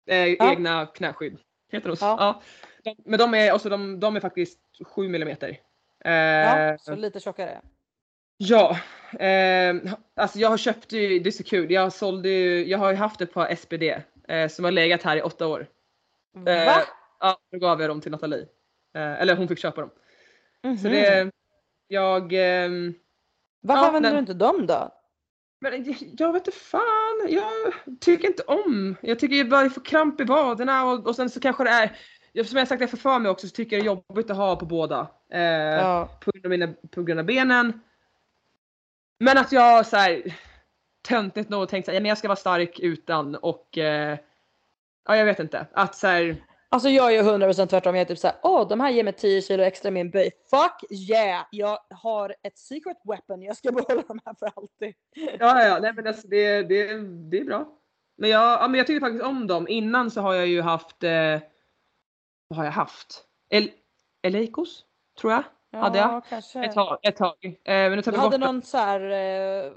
[0.09, 0.51] Eh, Ja.
[0.51, 1.37] Egna knäskydd.
[1.71, 2.05] Heter de så?
[2.05, 2.41] Ja.
[2.83, 2.95] Ja.
[3.05, 5.49] Men de är, alltså, de, de är faktiskt 7 millimeter.
[6.05, 7.61] Eh, Ja, så lite tjockare.
[8.37, 8.77] Ja,
[9.19, 9.75] eh,
[10.15, 12.95] alltså jag har köpt ju, det är så kul, jag sålde ju, jag har ju
[12.95, 13.83] haft ett par SPD
[14.27, 15.67] eh, som har legat här i åtta år.
[16.35, 16.81] Eh, Va?
[17.19, 18.47] Ja, då gav jag dem till Nathalie.
[18.95, 19.89] Eh, eller hon fick köpa dem.
[20.61, 20.91] Så Mhm.
[20.91, 21.31] det,
[21.87, 22.93] jag, ehm,
[23.61, 24.95] Varför ja, använder du inte dem då?
[25.61, 26.81] men jag, jag vet inte fan,
[27.27, 28.95] jag tycker inte om.
[29.01, 31.97] Jag tycker jag bara får kramp i vaderna och, och sen så kanske det är,
[32.31, 34.29] jag- som jag sagt jag får för mig också så tycker jag det är jobbigt
[34.29, 35.07] att ha på båda.
[35.33, 36.09] Eh, Ja.
[36.21, 37.79] på grund av mina på grund av benen.
[39.19, 40.35] Men att jag så här
[41.07, 44.17] töntigt nog tänkt så här, ja, men jag ska vara stark utan och eh,
[45.07, 47.95] ja jag vet inte att så här, Alltså jag är ju 100% tvärtom.
[47.95, 50.31] Jag är typ såhär, åh de här ger mig 10 kilo extra i min böj.
[50.49, 51.45] Fuck yeah!
[51.51, 53.41] Jag har ett secret weapon.
[53.41, 54.95] Jag ska behålla de här för alltid.
[55.39, 56.97] ja ja nej men alltså, det, det,
[57.29, 57.75] det är bra.
[58.17, 59.67] Men jag, ja, men jag tycker faktiskt om dem.
[59.67, 61.39] Innan så har jag ju haft, eh,
[62.47, 63.23] vad har jag haft?
[63.49, 63.71] El,
[64.21, 64.85] Eleikos
[65.21, 66.25] tror jag hade jag.
[66.29, 66.63] kanske.
[66.65, 66.97] ett tag.
[67.01, 67.45] Ett tag.
[67.45, 69.71] Eh, men tar Du hade bort någon så här eh,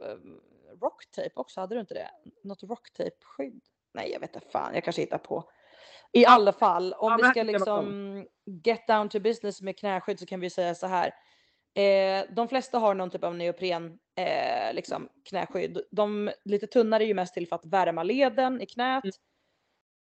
[0.80, 2.10] rocktape också, hade du inte det?
[2.44, 3.60] Något rocktape-skydd?
[3.94, 5.50] Nej, jag vet inte fan, jag kanske hittar på.
[6.12, 8.26] I alla fall, om Ja, vi ska liksom
[8.64, 11.14] get down to business med knäskydd så kan vi säga så här.
[11.74, 15.82] Eh, de flesta har någon typ av neopren eh, liksom knäskydd.
[15.90, 19.04] De lite tunnare är ju mest till för att värma leden i knät.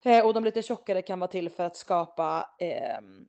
[0.05, 3.29] Eh, och de lite tjockare kan vara till för att skapa ehm,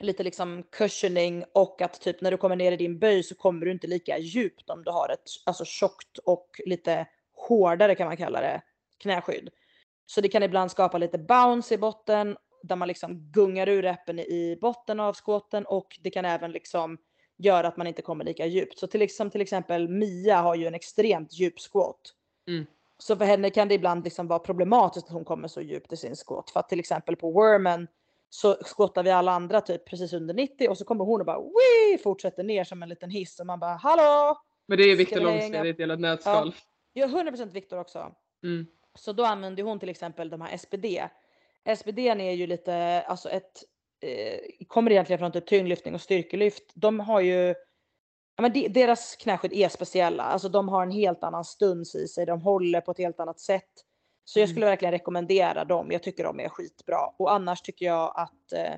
[0.00, 3.66] lite liksom cushioning och att typ när du kommer ner i din böj så kommer
[3.66, 8.16] du inte lika djupt om du har ett alltså tjockt och lite hårdare kan man
[8.16, 8.62] kalla det
[8.98, 9.50] knäskydd.
[10.10, 14.18] Så det kan ibland skapa lite bounce i botten där man liksom gungar ur reppen
[14.18, 16.98] i botten av skåten och det kan även liksom
[17.38, 18.78] göra att man inte kommer lika djupt.
[18.78, 22.00] Så till, ex- till exempel Mia har ju en extremt djup squat.
[22.48, 22.66] Mm.
[22.98, 25.96] Så för henne kan det ibland liksom vara problematiskt att hon kommer så djupt i
[25.96, 26.50] sin squat.
[26.50, 27.88] För att till exempel på Wormen
[28.30, 31.40] så skottar vi alla andra typ precis under 90 och så kommer hon och bara
[31.40, 31.98] Wii!
[32.02, 34.38] fortsätter ner som en liten hiss och man bara hallå!
[34.66, 36.54] Men det är Viktor vi Långsten i ett jävla nötskal.
[36.94, 38.12] Är 100% Viktor också.
[38.42, 38.66] Mm.
[38.98, 41.08] Så då använder hon till exempel de här SPD.
[41.76, 43.64] SPD är ju lite, alltså ett,
[44.02, 44.38] eh,
[44.68, 46.72] kommer egentligen från typ tyngdlyftning och styrkelyft.
[46.74, 47.54] De har ju,
[48.36, 50.22] ja men de, deras knäskydd är speciella.
[50.22, 53.40] Alltså de har en helt annan stuns i sig, de håller på ett helt annat
[53.40, 53.70] sätt.
[54.24, 54.54] Så jag Mm.
[54.54, 55.90] skulle verkligen rekommendera dem.
[55.92, 57.06] Jag tycker de är skitbra.
[57.18, 58.74] Och annars tycker jag att eh,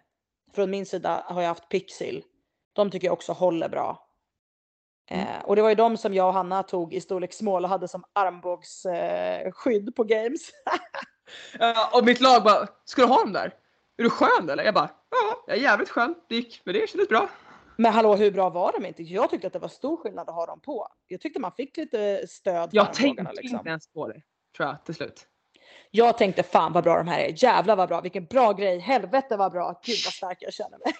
[0.54, 2.24] från min sida har jag haft Pixil.
[2.72, 4.09] De tycker jag också håller bra.
[5.10, 5.26] Mm.
[5.26, 7.70] Eh, och det var ju de som jag och Hanna tog i storlek small och
[7.70, 10.50] hade som armbågsskydd eh, på games.
[11.58, 13.54] Ja, och mitt lag bara, ska du ha dem där?
[13.98, 14.64] Är du skön eller?
[14.64, 16.14] Jag bara, ja, jag är jävligt skön.
[16.28, 17.28] Det gick med det, kändes bra.
[17.76, 19.02] Men hallå hur bra var de inte?
[19.02, 20.88] Jag tyckte att det var stor skillnad att ha dem på.
[21.06, 23.58] Jag tyckte man fick lite stöd för Jag tänkte liksom.
[23.58, 24.22] inte ens på det,
[24.56, 25.26] tror jag till slut.
[25.90, 27.44] Jag tänkte fan vad bra de här är.
[27.44, 28.00] Jävlar vad bra.
[28.00, 28.78] Vilken bra grej.
[28.78, 29.80] Helvete vad bra.
[29.84, 30.94] Gud vad stark jag känner mig.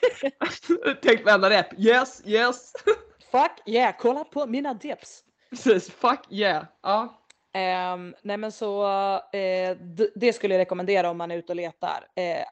[1.03, 2.73] Tänk varenda rep, yes, yes.
[3.31, 5.25] Fuck yeah, kolla på mina dips.
[5.51, 6.65] Precis, fuck yeah.
[6.83, 7.17] Ja.
[7.53, 8.85] Ehm, nej men så
[9.79, 12.07] d- det skulle jag rekommendera om man är ute och letar.
[12.17, 12.45] Eh,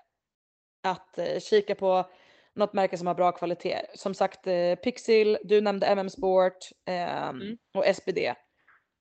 [0.82, 2.06] att eh, kika på
[2.54, 3.86] något märke som har bra kvalitet.
[3.94, 4.44] Som sagt
[4.84, 7.58] Pixil, du nämnde MM Sport ehm, Mm.
[7.74, 8.34] och SPD.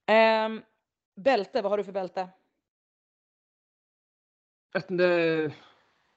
[0.07, 0.61] Ehm,
[1.15, 2.30] bälte, vad har du för bälte?
[4.89, 5.03] Inte,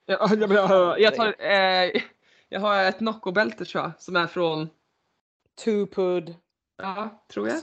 [0.05, 1.35] jag, jag, jag, jag, tar,
[2.49, 4.69] jag har ett Nocco-bälte tror jag, som är från,
[5.63, 6.35] Tupud.
[6.77, 7.61] ja, tror jag.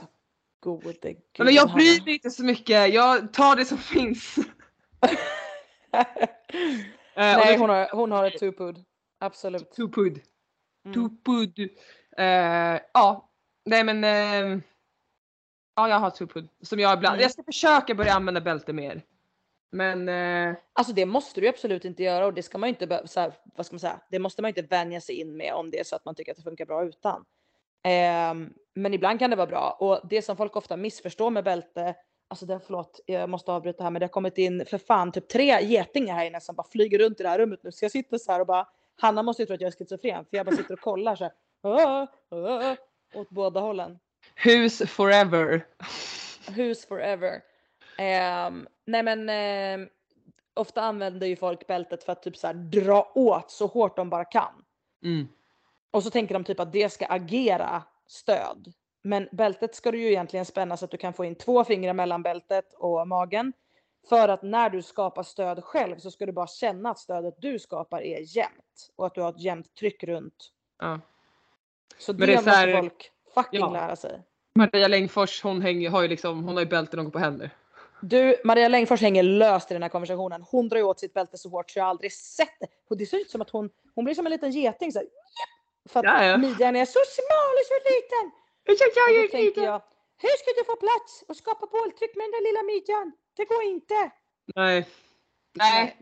[0.63, 1.75] Gode Men gud, jag Hanna.
[1.75, 4.35] bryr mig inte så mycket, jag tar det som finns.
[7.15, 8.83] Eh, Nej hon har, hon har ett Tupud.
[9.19, 9.71] Absolut.
[9.71, 10.21] Tupud.
[10.85, 10.93] Mm.
[10.93, 11.59] Tupud.
[12.17, 13.29] Eh, ja,
[13.65, 14.03] nej men.
[14.03, 14.59] Eh,
[15.75, 16.49] ja, jag har Tupud.
[16.61, 17.13] Som jag ibland.
[17.13, 17.21] Mm.
[17.21, 19.01] Jag ska försöka börja använda bälte mer.
[19.71, 22.87] Men eh, Alltså det måste du absolut inte göra och det ska man ju inte
[22.87, 25.53] be- så här, vad ska man säga, det måste man inte vänja sig in med
[25.53, 27.25] om det är så att man tycker att det funkar bra utan.
[27.83, 31.95] Ehm, men ibland kan det vara bra och det som folk ofta missförstår med bälte
[32.27, 35.27] alltså det, förlåt, jag måste avbryta här men det har kommit in för fan typ
[35.27, 37.71] tre getingar här inne som bara flyger runt i det här rummet nu.
[37.71, 38.67] Så jag sitter så här och bara,
[39.01, 41.23] Hanna måste ju tro att jag är schizofren för jag bara sitter och kollar så
[41.23, 41.33] här.
[41.63, 42.73] "Åh, åh",
[43.13, 43.99] åt båda hållen.
[44.35, 45.65] Hus forever.
[46.55, 47.41] Hus forever.
[47.97, 49.89] Ehm, nej men ehm,
[50.53, 54.09] ofta använder ju folk bältet för att typ så här dra åt så hårt de
[54.09, 54.65] bara kan.
[55.03, 55.27] Mm.
[55.91, 58.73] Och så tänker de typ att det ska agera stöd.
[59.01, 61.93] Men bältet ska du ju egentligen spänna så att du kan få in två fingrar
[61.93, 63.53] mellan bältet och magen.
[64.09, 67.59] För att när du skapar stöd själv så ska du bara känna att stödet du
[67.59, 68.91] skapar är jämnt.
[68.95, 70.51] Och att du har ett jämnt tryck runt.
[70.79, 70.99] Ja.
[71.97, 73.69] Så Men det, det är så måste här- folk fucking Ja.
[73.71, 74.21] lära sig.
[74.55, 77.49] Maria Längfors hon, hänger, har ju liksom, hon har ju bälte någon på händer.
[78.01, 80.41] Du, Maria Längfors hänger löst i den här konversationen.
[80.51, 82.67] Hon drar ju åt sitt bälte så hårt så jag aldrig sett det.
[82.89, 85.07] Och det ser ut som att hon, hon blir som en liten geting så här!
[85.89, 86.37] För att Ja, ja.
[86.37, 88.31] midjan är så smal och så liten.
[88.63, 88.75] Jag,
[89.15, 89.81] jag, då tänker jag,
[90.17, 93.11] hur ska du få plats och skapa bolltryck med den där lilla midjan?
[93.37, 94.11] Det går inte.
[94.55, 94.87] Nej.
[95.53, 95.97] Nej.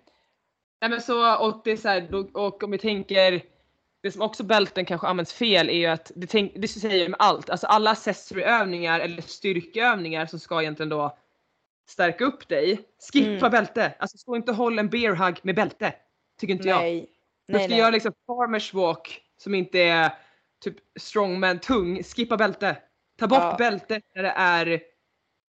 [0.82, 3.42] Nej men så och det är så här, och om vi tänker
[4.04, 7.10] det som också bälten kanske används fel är ju att det, tänk, det säger ju
[7.10, 11.18] med allt, alltså alla accessoryövningar eller styrkeövningar som ska egentligen då
[11.90, 12.80] stärka upp dig.
[13.14, 13.52] Skippa Mm.
[13.52, 15.94] bälte, alltså stå inte och håll en bear hug med bälte.
[16.40, 16.80] Tycker inte jag.
[16.82, 17.10] Nej.
[17.48, 17.80] Du Nej, ska nej.
[17.80, 20.12] göra liksom farmers walk som inte är
[20.60, 22.78] typ strongman tung, skippa bälte.
[23.20, 23.56] Ta bort Ja.
[23.58, 24.82] bälte när det är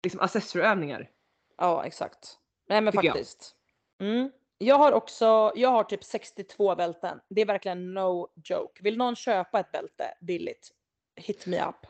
[0.03, 1.11] liksom accessoryövningar.
[1.57, 2.39] Ja, exakt.
[2.69, 3.15] Nej men Tycker jag.
[3.15, 3.55] faktiskt.
[4.01, 4.31] Mm.
[4.59, 7.21] Jag har också, jag har typ 62 bälten.
[7.29, 8.83] Det är verkligen no joke.
[8.83, 10.69] Vill någon köpa ett bälte billigt?
[11.17, 11.87] Hit me up.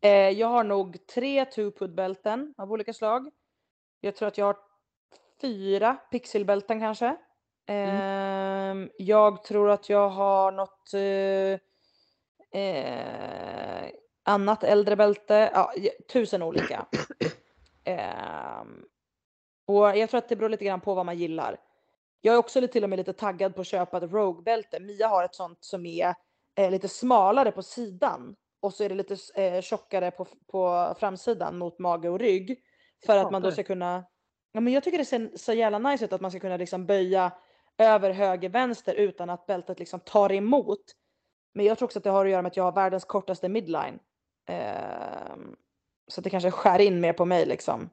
[0.00, 3.30] Eh, jag har nog tre two-put-bälten av olika slag.
[4.00, 4.56] Jag tror att jag har
[5.40, 7.16] fyra pixelbälten kanske.
[7.66, 13.90] Ehm, jag tror att jag har något eh, eh,
[14.22, 15.50] annat äldre bälte.
[15.54, 15.72] Ja,
[16.12, 16.86] tusen olika.
[17.84, 18.84] Ehm,
[19.66, 21.56] och jag tror att det beror lite grann på vad man gillar.
[22.20, 24.80] Jag är också lite, till och med lite taggad på att köpa ett Rogue-bälte.
[24.80, 26.14] Mia har ett sånt som är
[26.54, 31.58] eh, lite smalare på sidan och så är det lite eh, tjockare på, på framsidan
[31.58, 32.58] mot mage och rygg.
[33.06, 34.04] För att man då ska kunna,
[34.52, 36.86] ja men jag tycker det ser så jävla nice ut att man ska kunna liksom
[36.86, 37.32] böja
[37.78, 40.80] över höger vänster utan att bältet liksom tar emot.
[41.54, 43.48] Men jag tror också att det har att göra med att jag har världens kortaste
[43.48, 43.98] midline.
[44.48, 45.56] Ehm,
[46.08, 47.90] så det kanske skär in mer på mig liksom.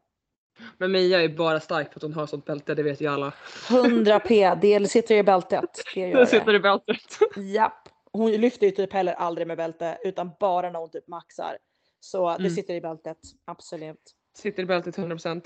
[0.78, 3.34] Men Mia är bara stark för att hon har sånt bälte, det vet ju alla.
[3.70, 5.70] 100 p, det sitter i bältet.
[5.96, 6.98] Det Det sitter i bältet.
[7.54, 7.90] Japp.
[8.12, 11.58] Hon lyfter ju typ heller aldrig med bälte utan bara när hon typ maxar.
[12.00, 12.50] Så det Mm.
[12.52, 14.16] sitter i bältet, absolut.
[14.38, 15.42] Sitter i bältet 100%.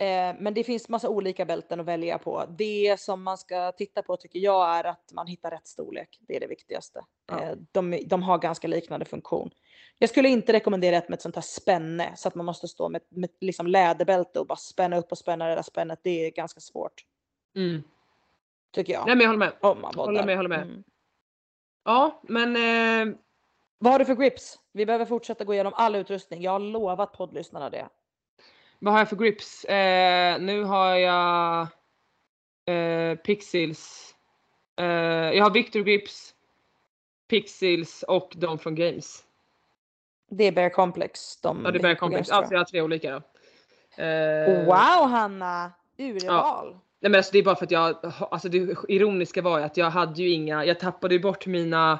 [0.00, 2.44] Eh, men det finns massa olika bälten att välja på.
[2.48, 6.18] Det som man ska titta på tycker jag är att man hittar rätt storlek.
[6.20, 7.04] Det är det viktigaste.
[7.26, 7.42] Ja.
[7.42, 9.50] Eh, de, de har ganska liknande funktion.
[9.98, 12.88] Jag skulle inte rekommendera ett med ett sånt här spänne så att man måste stå
[12.88, 16.00] med, med liksom läderbälte och bara spänna upp och spänna det där spännet.
[16.02, 17.04] Det är ganska svårt
[17.56, 17.82] Mm.
[18.72, 19.06] tycker jag.
[19.06, 19.52] Nej men jag håller med.
[19.60, 20.62] Om man håller med, håller med.
[20.62, 20.84] Mm.
[21.84, 23.16] Ja men eh,
[23.78, 24.58] Vad har du för grips?
[24.72, 26.42] Vi behöver fortsätta gå igenom all utrustning.
[26.42, 27.88] Jag har lovat poddlyssnarna det.
[28.80, 29.64] Vad har jag för grips?
[29.64, 31.60] Eh, nu har jag
[32.66, 34.14] eh, Pixels.
[34.76, 34.86] Eh,
[35.36, 36.34] jag har Victor Grips,
[37.28, 39.24] Pixels och de från Games.
[40.30, 41.40] Det är Bear Complex.
[41.40, 42.28] De Ja det börjar på komplex.
[42.28, 43.22] Games, Alltså jag har tre olika då.
[44.02, 45.72] Eh, Wow Hanna!
[45.98, 46.78] Urval.
[47.00, 49.76] Nej men alltså det är bara för att jag, alltså det ironiska var ju att
[49.76, 51.98] jag hade ju inga, jag tappade ju bort mina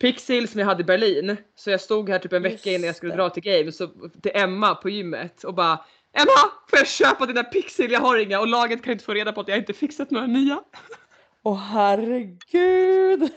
[0.00, 1.36] Pixels som jag hade i Berlin.
[1.56, 3.16] Så jag stod här typ en vecka Just innan jag skulle det.
[3.16, 3.86] dra till Games så,
[4.22, 6.50] till Emma på gymmet och bara Emma!
[6.70, 7.92] Får jag köpa dina Pixel?
[7.92, 10.26] Jag har inga och laget kan inte få reda på att jag inte fixat några
[10.26, 10.62] nya.
[11.42, 13.32] Åh herregud!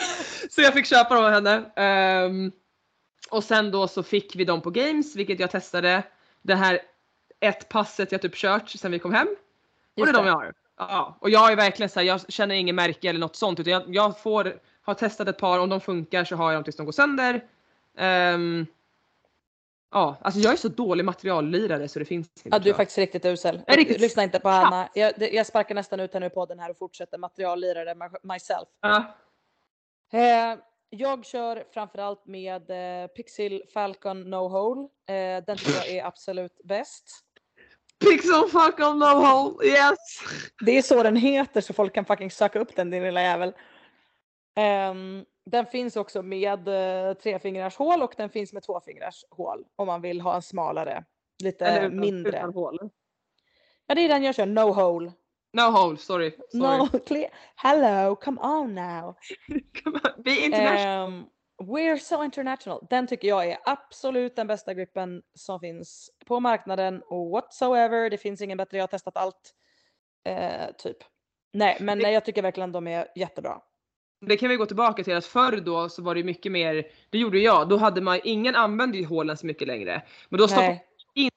[0.50, 1.70] Så jag fick köpa dem av henne.
[1.76, 2.52] Ehm,
[3.30, 6.02] och sen då så fick vi dem på Games vilket jag testade.
[6.42, 6.80] Det här
[7.40, 9.28] ett passet jag typ kört sen vi kom hem.
[9.28, 9.36] Och
[9.94, 10.52] det är Just de jag har.
[10.78, 13.72] Ja, och jag är verkligen så här, jag känner ingen märke eller något sånt utan
[13.72, 16.76] jag, jag får, har testat ett par, om de funkar så har jag dem tills
[16.76, 17.44] de går sönder.
[17.98, 18.66] Ehm,
[19.90, 22.48] ja, alltså jag är så dålig materiallirare så det finns inte.
[22.56, 23.60] Ja, du är faktiskt riktigt usel.
[23.66, 24.88] Riktigt Lyssna inte på Hanna.
[24.94, 28.68] Jag, jag sparkar nästan ut henne ur podden här och fortsätter materiallirare my- myself.
[28.80, 29.16] Ja.
[30.12, 30.58] Eh,
[30.90, 34.88] jag kör framförallt med eh, Pixel Falcon No Hole.
[35.08, 37.24] Eh, den tycker jag är absolut bäst.
[38.00, 39.98] Pixel fuck on no hole, yes!
[40.64, 43.52] Det är så den heter så folk kan fucking söka upp den din lilla jävel.
[44.58, 49.86] Ehm, den finns också med uh, trefingars hål och den finns med tvåfingars hål om
[49.86, 51.04] man vill ha en smalare,
[51.42, 52.38] lite Eller mindre.
[52.38, 52.90] Utan hål.
[53.86, 55.12] Ja det är den jag kör, no hole.
[55.52, 56.30] No hole, sorry.
[56.52, 56.78] sorry.
[56.78, 57.30] No, clear.
[57.56, 59.14] Hello, come on now.
[59.84, 61.08] Come on, Be international.
[61.08, 61.24] Ehm,
[61.62, 62.86] We're so international.
[62.90, 68.10] Den tycker jag är absolut den bästa gripen som finns på marknaden och whatsoever.
[68.10, 68.76] Det finns ingen bättre.
[68.76, 69.54] Jag har testat allt.
[70.24, 70.96] Eh, typ.
[71.52, 73.60] Nej, men nej, jag tycker verkligen de är jättebra.
[74.20, 77.18] Det kan vi gå tillbaka till att förr då så var det mycket mer, det
[77.18, 80.02] gjorde jag, då hade man, ingen använde ju hålen så mycket längre.
[80.28, 80.80] Men då stoppade
[81.14, 81.30] in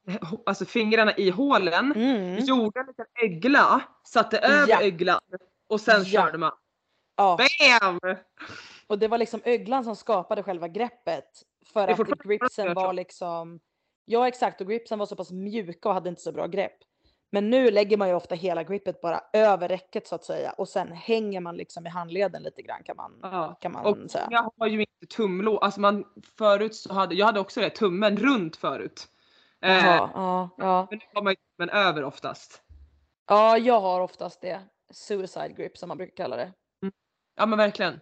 [0.46, 2.40] alltså fingrarna i hålen, Mm.
[2.46, 4.82] gjorde en liten ögla, satte över Ja.
[4.82, 5.20] öglan
[5.70, 6.06] och sen Ja.
[6.06, 6.52] körde man.
[7.16, 7.38] Ja.
[7.82, 8.00] BAM!
[8.88, 11.26] Och det var liksom öglan som skapade själva greppet.
[11.74, 13.60] För att gripsen var liksom,
[14.06, 16.78] ja exakt och gripsen var så pass mjuka och hade inte så bra grepp.
[17.34, 20.70] Men nu lägger man ju ofta hela gripet bara över räcket så att säga och
[20.70, 23.58] sen hänger man liksom i handleden lite grann kan man, Ja.
[23.62, 24.28] kan man Och säga.
[24.32, 26.06] jag har ju inte tumlå, alltså man
[26.38, 29.08] förut så hade, jag hade också det, tummen runt förut.
[29.62, 30.88] Eh, ja, ja.
[30.90, 32.62] men nu har man ju tummen över oftast.
[33.28, 34.62] ja, jag har oftast det.
[34.94, 36.54] Suicide grip som man brukar kalla det.
[37.36, 37.94] Ja men verkligen.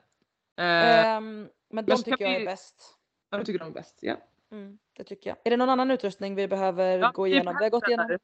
[0.59, 2.97] Eh, Ehm, men de tycker jag är vi- bäst.
[3.30, 3.97] ja, jag tycker de är bäst.
[4.01, 4.15] Ja.
[4.51, 5.38] Mm, det tycker jag.
[5.43, 7.55] Är det någon annan utrustning vi behöver Ja, gå igenom?
[7.59, 8.17] Vi har gått igenom.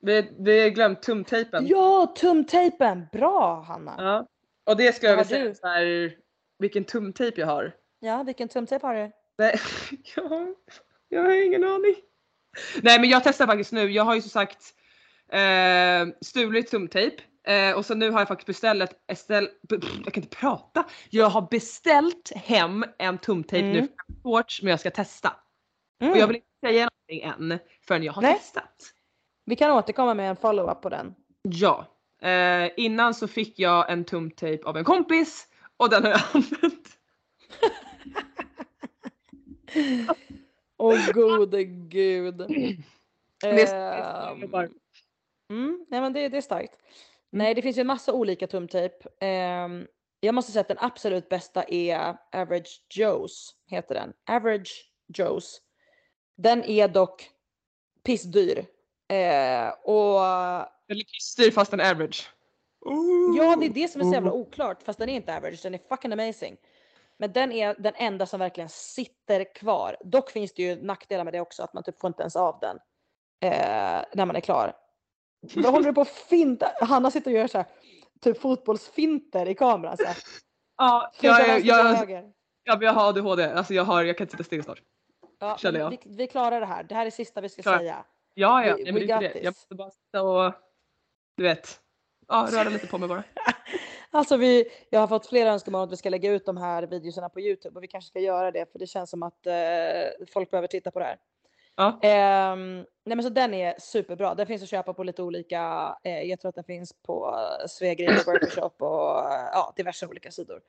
[0.00, 1.66] Vi, vi har glömt tumtejpen.
[1.66, 3.06] Ja, tumtejpen!
[3.12, 3.94] Bra Hanna!
[3.98, 4.26] Ja.
[4.66, 5.54] Och det ska jag har säga du?
[5.54, 6.12] så här,
[6.58, 7.72] vilken tumtejp jag har.
[8.00, 9.10] Ja, vilken tumtejp har du?
[9.38, 9.60] Nej,
[10.16, 10.54] jag,
[11.08, 11.94] jag har ingen aning.
[12.82, 13.90] Nej men jag testar faktiskt nu.
[13.90, 14.74] Jag har ju som sagt
[15.32, 17.22] eh, stulit tumtejp.
[17.46, 19.48] Eh, och så nu har jag faktiskt beställt, eställ,
[20.04, 20.84] jag kan inte prata.
[21.10, 23.88] Jag har beställt hem en tumtejp nu Mm.
[24.06, 25.36] från Swatch men jag ska testa.
[26.00, 26.12] Mm.
[26.12, 28.34] Och jag vill inte säga någonting än förrän jag har Nej.
[28.34, 28.74] testat.
[29.48, 31.14] Vi kan återkomma med en follow-up på den.
[31.42, 31.86] Ja.
[32.22, 35.46] Eh, innan så fick jag en tumtejp av en kompis
[35.76, 36.98] och den har jag använt.
[40.76, 42.34] Åh gode gud.
[42.36, 44.52] Det är- Ehm,
[45.50, 46.74] mm, nej men det, det är starkt.
[47.30, 48.94] Nej det finns ju en massa olika tumtejp.
[49.20, 49.86] Ehm,
[50.20, 54.12] jag måste säga att den absolut bästa är Average Joe's, heter den.
[54.36, 55.44] Average Joe's.
[56.36, 57.30] Den är dock
[58.04, 58.66] pissdyr.
[59.08, 60.20] Eh, och
[60.88, 62.32] Eller kissdyr fast en average.
[63.36, 64.82] Ja, det är det som är så jävla oklart.
[64.82, 66.56] Fast den är inte average, den är fucking amazing.
[67.18, 69.96] Men den är den enda som verkligen sitter kvar.
[70.04, 72.58] Dock finns det ju nackdelar med det också, att man typ får inte ens av
[72.60, 72.78] den
[73.40, 74.76] eh, när man är klar.
[75.54, 76.70] Vad håller du på att finta?
[76.80, 77.66] Hanna sitter och gör så här,
[78.20, 79.96] typ fotbollsfinter i kameran.
[79.96, 80.16] Så här.
[80.76, 82.32] Ja, jag, jag, höger.
[82.64, 83.44] ja, men jag har ADHD.
[83.44, 84.82] Alltså jag, har, jag kan inte sitta still snart.
[85.38, 85.90] Ja, jag.
[85.90, 86.82] Vi, vi klarar det här.
[86.82, 87.78] Det här är sista vi ska Klar.
[87.78, 88.04] säga.
[88.34, 88.74] Ja, ja.
[88.76, 89.40] We- ja men we det är det.
[89.42, 90.52] Jag måste bara sitta och
[91.36, 91.80] du vet,
[92.28, 93.24] ja, röra lite på mig bara.
[94.10, 97.28] Alltså vi, jag har fått flera önskemål att vi ska lägga ut de här videorna
[97.28, 100.50] på Youtube och vi kanske ska göra det för det känns som att eh, folk
[100.50, 101.18] behöver titta på det här.
[101.76, 101.98] Ja.
[102.02, 104.34] Ehm, nej men så den är superbra.
[104.34, 108.08] Den finns att köpa på lite olika, eh, jag tror att den finns på Svegrid
[108.18, 110.60] och Burger Shop och eh, ja, diverse olika sidor.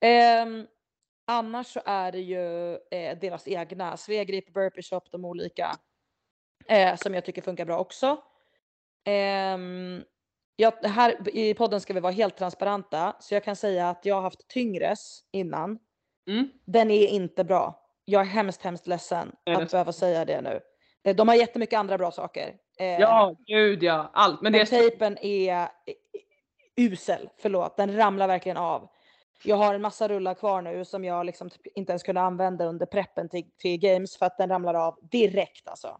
[0.00, 0.66] Ehm,
[1.26, 5.70] annars så är det ju eh, deras egna, Svegrip, Burpee Shop, de olika
[6.66, 8.16] eh, som jag tycker funkar bra också.
[9.04, 10.02] Ehm,
[10.56, 14.14] jag, här i podden ska vi vara helt transparenta så jag kan säga att jag
[14.14, 15.78] har haft tyngres innan.
[16.28, 16.48] Mm.
[16.64, 17.80] Den är inte bra.
[18.04, 20.60] Jag är hemskt, hemskt ledsen det- att behöva säga det nu.
[21.04, 22.54] Eh, De har jättemycket andra bra saker.
[22.78, 24.10] Eh, Ja, gud ja.
[24.12, 24.42] Allt.
[24.42, 25.66] Men det men är tejpen är eh,
[26.76, 27.76] usel, förlåt.
[27.76, 28.88] Den ramlar verkligen av.
[29.44, 32.64] Jag har en massa rullar kvar nu som jag liksom typ inte ens kunde använda
[32.64, 35.98] under preppen till, till games för att den ramlar av direkt alltså.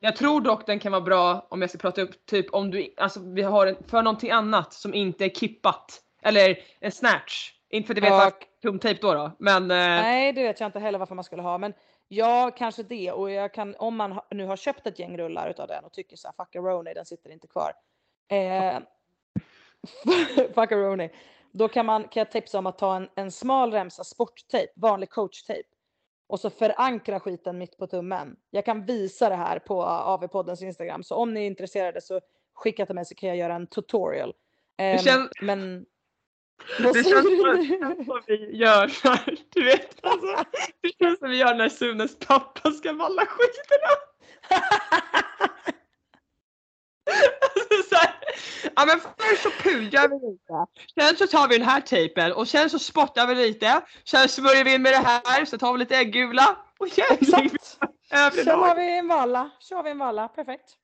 [0.00, 2.94] Jag tror dock den kan vara bra om jag ska prata upp typ om du,
[2.96, 6.02] alltså vi har en, för någonting annat som inte är kippat.
[6.22, 7.52] Eller en snatch.
[7.68, 9.32] Inte för att jag vet Ja, varför tumtejp då då.
[9.38, 11.58] Men eh, Nej, det vet jag inte heller varför man skulle ha.
[11.58, 11.72] Men
[12.08, 13.12] ja, kanske det.
[13.12, 16.16] Och jag kan, om man nu har köpt ett gäng rullar utav den och tycker
[16.16, 17.72] så här, fuck Roni, den sitter inte kvar.
[18.28, 18.78] Eh,
[20.54, 21.10] fuck Roni.
[21.52, 25.10] Då kan, man, kan jag tipsa om att ta en, en smal remsa sporttejp, vanlig
[25.10, 25.68] coachtejp.
[26.28, 28.36] Och så förankra skiten mitt på tummen.
[28.50, 31.02] Jag kan visa det här på AV-poddens Instagram.
[31.02, 32.20] Så om ni är intresserade så
[32.54, 34.34] skicka till mig så kan jag göra en tutorial.
[34.78, 35.86] Ehm, känns- Men...
[36.78, 40.04] Det känns som, som vi gör här, du vet.
[40.04, 40.44] Alltså,
[40.80, 43.96] det känns som vi gör när Sunes pappa ska valla skidorna.
[48.76, 50.66] Ja men först så pular vi lite.
[50.94, 53.82] Sen så tar vi den här tejpen och sen så spottar vi lite.
[54.04, 56.56] Sen smörjer vi in med det här, så tar vi lite äggula.
[56.78, 57.78] Och jävlar, Exakt!
[58.44, 58.74] Kör lag.
[58.74, 60.76] vi en valla, kör vi en valla, perfekt.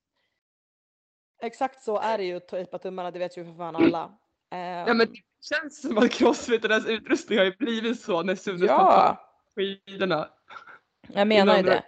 [1.43, 4.05] Exakt så är det ju att tejpa tummarna, det vet ju för fan alla.
[4.51, 8.67] Ehm, Ja men det känns som att crossfitternas utrustning har ju blivit så när pappa
[8.67, 10.29] ja, skidorna.
[11.09, 11.85] jag menar ju det.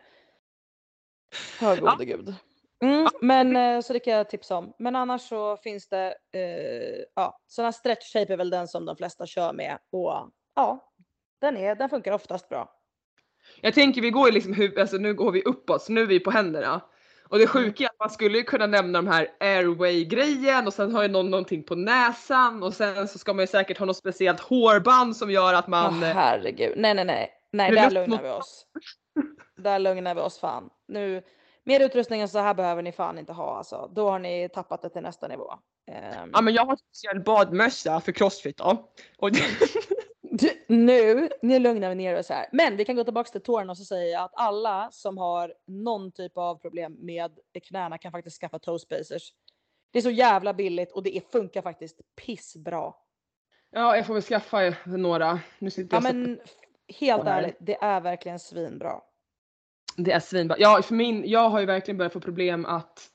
[1.61, 2.35] Hör gode gud.
[2.85, 4.73] Mm, men eh, så det kan jag tipsa om.
[4.78, 8.97] Men annars så finns det, eh, ja, sådana stretch shape är väl den som de
[8.97, 10.93] flesta kör med och ja,
[11.40, 12.70] den, är, den funkar oftast bra.
[13.61, 16.20] Jag tänker vi går ju liksom, alltså nu går vi uppåt så nu är vi
[16.20, 16.81] på händerna.
[17.28, 20.94] Och det sjuka är att man skulle ju kunna nämna de här airway-grejen och sen
[20.94, 23.97] har ju någon någonting på näsan och sen så ska man ju säkert ha något
[23.97, 25.94] speciellt hårband som gör att man...
[26.02, 26.73] Åh, herregud.
[26.77, 27.31] Nej, nej, nej.
[27.52, 28.66] Nej, där lugnar vi oss.
[29.56, 30.70] Där lugnar vi oss fan.
[30.89, 31.23] Nu,
[31.65, 33.91] mer utrustning än så här behöver ni fan inte ha alltså.
[33.95, 35.53] Då har ni tappat det till nästa nivå.
[35.86, 38.91] Ehm, Ja men jag har en speciell badmössa för crossfit då.
[39.19, 39.31] Och
[40.39, 42.47] Du, nu, nu lugnar vi ner oss här.
[42.53, 46.12] Men vi kan gå tillbaka till tårna och så säga att alla som har någon
[46.12, 47.39] typ av problem med
[47.69, 49.32] knäna kan faktiskt skaffa toe spacers.
[49.91, 52.95] Det är så jävla billigt och det funkar faktiskt pissbra.
[53.70, 55.41] ja jag får väl skaffa några.
[55.59, 56.41] Nu sitter Ja men
[57.01, 59.01] helt ärligt, det är verkligen svinbra.
[59.97, 60.57] Det är svinbra.
[60.59, 63.11] Ja, för min, jag har ju verkligen börjat få problem att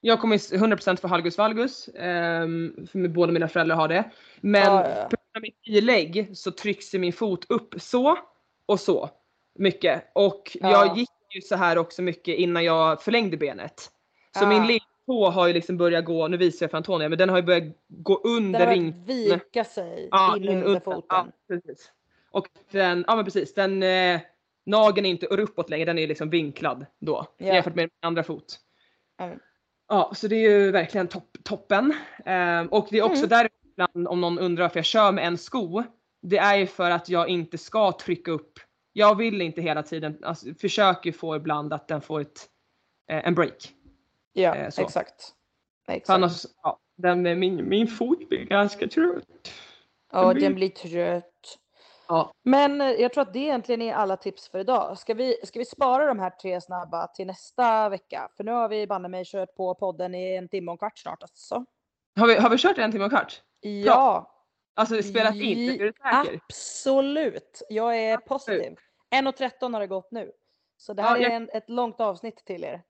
[0.00, 1.88] jag kommer 100% för halgus valgus.
[1.88, 4.10] Um, för båda mina föräldrar har det.
[4.40, 8.18] Men Ja, ja, på grund av mitt ilägg så trycks min fot upp så
[8.66, 9.10] och så
[9.58, 10.04] mycket.
[10.14, 10.70] Och Ja.
[10.70, 13.90] jag gick ju så här också mycket innan jag förlängde benet.
[14.38, 14.48] Så Ah.
[14.48, 17.36] min lilltå har ju liksom börjat gå, nu visar jag för Antonia, men den har
[17.36, 19.04] ju börjat gå Den under har ring.
[19.06, 20.04] börjat vika sig
[20.36, 20.80] in, under.
[20.80, 21.02] foten.
[21.08, 21.92] Ja, precis.
[22.30, 24.20] Och den, ja men precis, den eh,
[24.68, 27.46] nageln är inte uppåt längre, den är liksom vinklad då Ja.
[27.46, 28.58] jämfört med min andra fot.
[29.20, 29.38] Mm.
[29.88, 31.94] Ja, så det är ju verkligen topp, toppen.
[32.24, 33.28] Eh, och det är också Mm.
[33.28, 35.82] där ibland om någon undrar varför jag kör med en sko.
[36.22, 38.58] Det är ju för att jag inte ska trycka upp.
[38.92, 42.46] Jag vill inte hela tiden, alltså, försöker få ibland att den får ett,
[43.10, 43.72] eh, en break.
[44.32, 45.34] Ja, Eh, exakt.
[45.88, 46.10] Exakt.
[46.10, 49.52] annars, ja, den, min, min fot blir ganska trött.
[50.12, 51.27] Ja, den blir trött.
[52.08, 52.32] Ja.
[52.44, 54.98] Men eh, jag tror att det egentligen är alla tips för idag.
[54.98, 58.28] Ska vi, ska vi spara de här tre snabba till nästa vecka?
[58.36, 60.98] För nu har vi banne mig kört på podden i en timme och en kvart
[60.98, 61.64] snart alltså.
[62.16, 63.42] Har vi, har vi kört en timme och en kvart?
[63.60, 64.34] Ja,
[64.74, 65.70] Alltså spelat in?
[65.70, 66.40] Är du säker?
[66.48, 67.62] absolut.
[67.68, 68.76] Jag är positiv.
[69.14, 70.32] 1.13 har det gått nu.
[70.76, 72.82] Så det Ja, här är jag- en, ett långt avsnitt till er.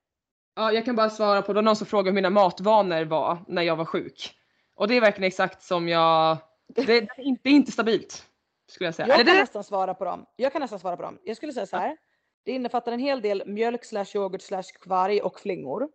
[0.55, 3.37] Ja, jag kan bara svara på, det var någon som frågade hur mina matvanor var
[3.47, 4.35] när jag var sjuk.
[4.75, 6.37] Och det är verkligen exakt som jag,
[6.67, 7.01] det, är
[7.43, 8.25] det är inte stabilt.
[8.69, 9.07] Skulle jag säga.
[9.07, 10.25] Jag kan nästan svara på dem.
[10.35, 11.19] Jag kan nästan svara på dem.
[11.23, 11.97] Jag skulle säga så här.
[12.43, 15.89] Det innefattar en hel del mjölk slash yoghurt slash kvarg och flingor.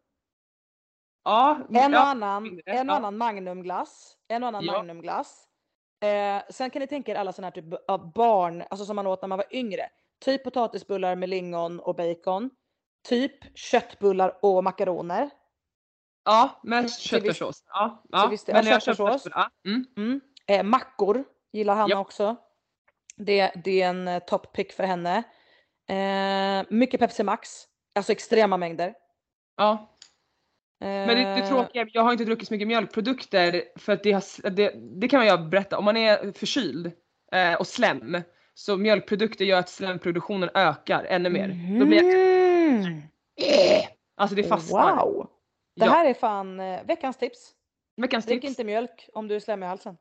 [1.25, 4.17] ja, En och annan, en och annan magnumglass.
[4.29, 4.73] En och annan Ja.
[4.73, 5.45] magnumglass.
[6.01, 9.07] Eh, sen kan ni tänka er alla sådana här typ av barn, alltså som man
[9.07, 9.89] åt när man var yngre.
[10.25, 12.51] Typ potatisbullar med lingon och bacon.
[13.09, 15.31] Typ köttbullar och makaroner.
[16.25, 17.65] ja viss- köttfärssås.
[17.67, 18.27] Ja, ja.
[18.27, 19.27] viss del- Men ja, köttfärssås.
[19.31, 19.51] ja.
[19.67, 19.85] mm.
[19.97, 20.21] Mm.
[20.47, 22.37] Eh, mackor gillar Hanna också.
[23.17, 25.23] Det, det är en eh, top pick för henne.
[25.89, 27.51] Eh, mycket Pepsi Max.
[27.95, 28.95] Alltså extrema mängder.
[29.57, 29.91] ja.
[30.81, 34.03] Men det, det Eh, tråkiga är, jag har inte druckit så mycket mjölkprodukter för att
[34.03, 36.93] det, har, det, det kan jag berätta, om man är förkyld
[37.33, 38.23] eh, och slem
[38.55, 41.49] så mjölkprodukter gör att slemproduktionen ökar ännu mer.
[41.81, 42.15] Då blir jag,
[42.85, 43.03] Mhm.
[44.17, 44.97] alltså det fastnar.
[45.07, 45.31] Wow!
[45.77, 45.91] Det Ja.
[45.93, 47.53] här är fan eh, veckans tips.
[47.97, 48.51] Veckans Drick tips.
[48.51, 49.97] inte mjölk om du är slemmig i halsen.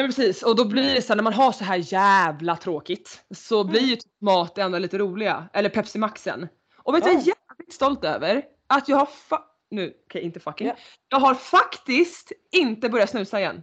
[0.00, 2.56] Nej men precis och då blir det så här, när man har så här jävla
[2.56, 5.48] tråkigt så blir ju typ mat det enda lite roliga.
[5.52, 6.48] Eller Pepsi Maxen.
[6.76, 8.44] Och vet du vad jag är jävligt stolt över?
[8.66, 10.66] Att jag har fa- nu, okej inte fucking.
[10.66, 10.76] Ja.
[11.08, 13.62] Jag har faktiskt inte börjat snusa igen.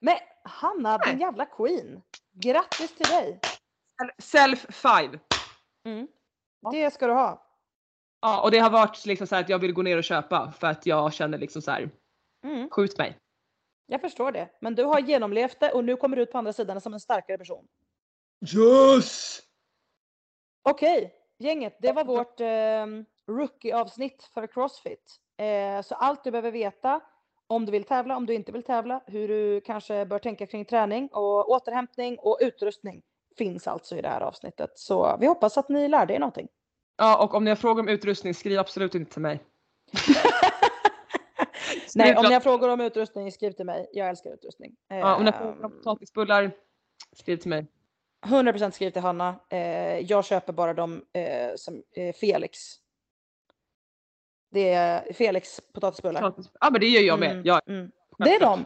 [0.00, 2.02] Men Hanna, din jävla queen.
[2.32, 3.40] Grattis till dig.
[4.18, 5.18] Self five.
[5.86, 6.06] Mm.
[6.62, 6.70] Ja.
[6.70, 7.46] Det ska du ha.
[8.22, 10.66] Ja och det har varit liksom så att jag vill gå ner och köpa för
[10.66, 11.90] att jag känner liksom så här,
[12.44, 12.70] Mm.
[12.70, 13.18] skjut mig.
[13.92, 14.48] Jag förstår det.
[14.60, 17.00] Men du har genomlevt det och nu kommer du ut på andra sidan som en
[17.00, 17.66] starkare person.
[18.54, 19.40] Yes!
[20.62, 21.76] Okej, gänget.
[21.80, 22.86] Det var vårt eh,
[23.36, 25.16] rookie-avsnitt för Crossfit.
[25.36, 27.00] Eh, så allt du behöver veta
[27.46, 30.64] om du vill tävla, om du inte vill tävla, hur du kanske bör tänka kring
[30.64, 33.02] träning och återhämtning och utrustning
[33.38, 34.70] finns alltså i det här avsnittet.
[34.74, 36.48] Så vi hoppas att ni lärde er någonting.
[36.96, 39.42] Ja och om ni har frågor om utrustning skriv absolut inte till mig.
[41.96, 43.88] Nej, om ni har frågor om utrustning, skriv till mig.
[43.92, 44.76] Jag älskar utrustning.
[44.88, 46.50] ja, om ni har frågor om Ehm, potatisbullar
[47.16, 47.66] skriv till mig.
[48.26, 49.34] 100% skriv till Hanna.
[49.50, 52.58] Eh, jag köper bara de eh, som eh, Felix.
[54.50, 56.22] Det är Felix potatisbullar.
[56.22, 57.30] Potatis- Ja men det gör jag med.
[57.30, 57.90] Mm, Ja, mm.
[58.18, 58.64] Det är de.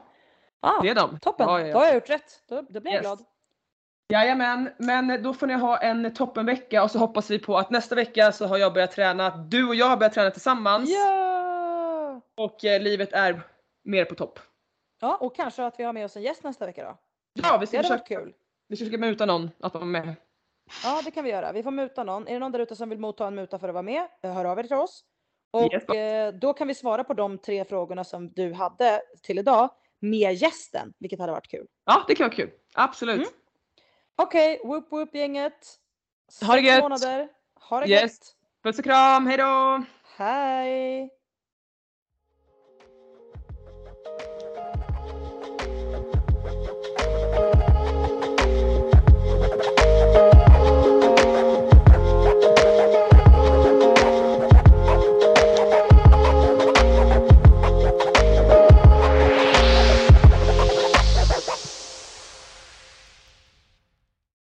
[0.61, 1.19] Ah, det är de.
[1.21, 1.79] Toppen, Ja, ja, då ja.
[1.79, 2.43] har jag gjort rätt.
[2.49, 3.03] Då, då blir jag Yes.
[3.03, 3.25] glad.
[4.09, 7.95] Jajamän, men då får ni ha en toppenvecka och så hoppas vi på att nästa
[7.95, 11.36] vecka så har jag börjat träna, du och jag har börjat träna tillsammans Ja!
[12.37, 13.41] Och eh, livet är
[13.85, 14.39] mer på topp.
[15.01, 16.99] Ja, och kanske att vi har med oss en gäst nästa vecka då.
[17.43, 18.35] Ja, vi Det ska försöka, varit kul.
[18.69, 20.15] vi ska försöka muta någon att vara med.
[20.85, 21.53] Ja, det kan vi göra.
[21.53, 22.29] Vi får muta någon.
[22.29, 24.09] Är det någon där ute som vill motta en muta för att vara med?
[24.23, 25.05] eh, Hör av er till oss.
[25.51, 25.89] Och Yes.
[25.89, 30.35] eh, då kan vi svara på de tre frågorna som du hade till idag med
[30.35, 31.67] gästen, vilket hade varit kul.
[31.85, 32.51] Ja, det kan vara kul.
[32.75, 33.17] Absolut.
[33.17, 33.29] Mm.
[34.17, 35.77] Okej, whoop whoop gänget.
[36.47, 36.83] Ha det gött.
[36.83, 37.29] månader.
[37.69, 38.03] Ha det Yes.
[38.03, 38.37] gött.
[38.63, 39.83] Puss och kram, hejdå!
[40.17, 41.11] Hej!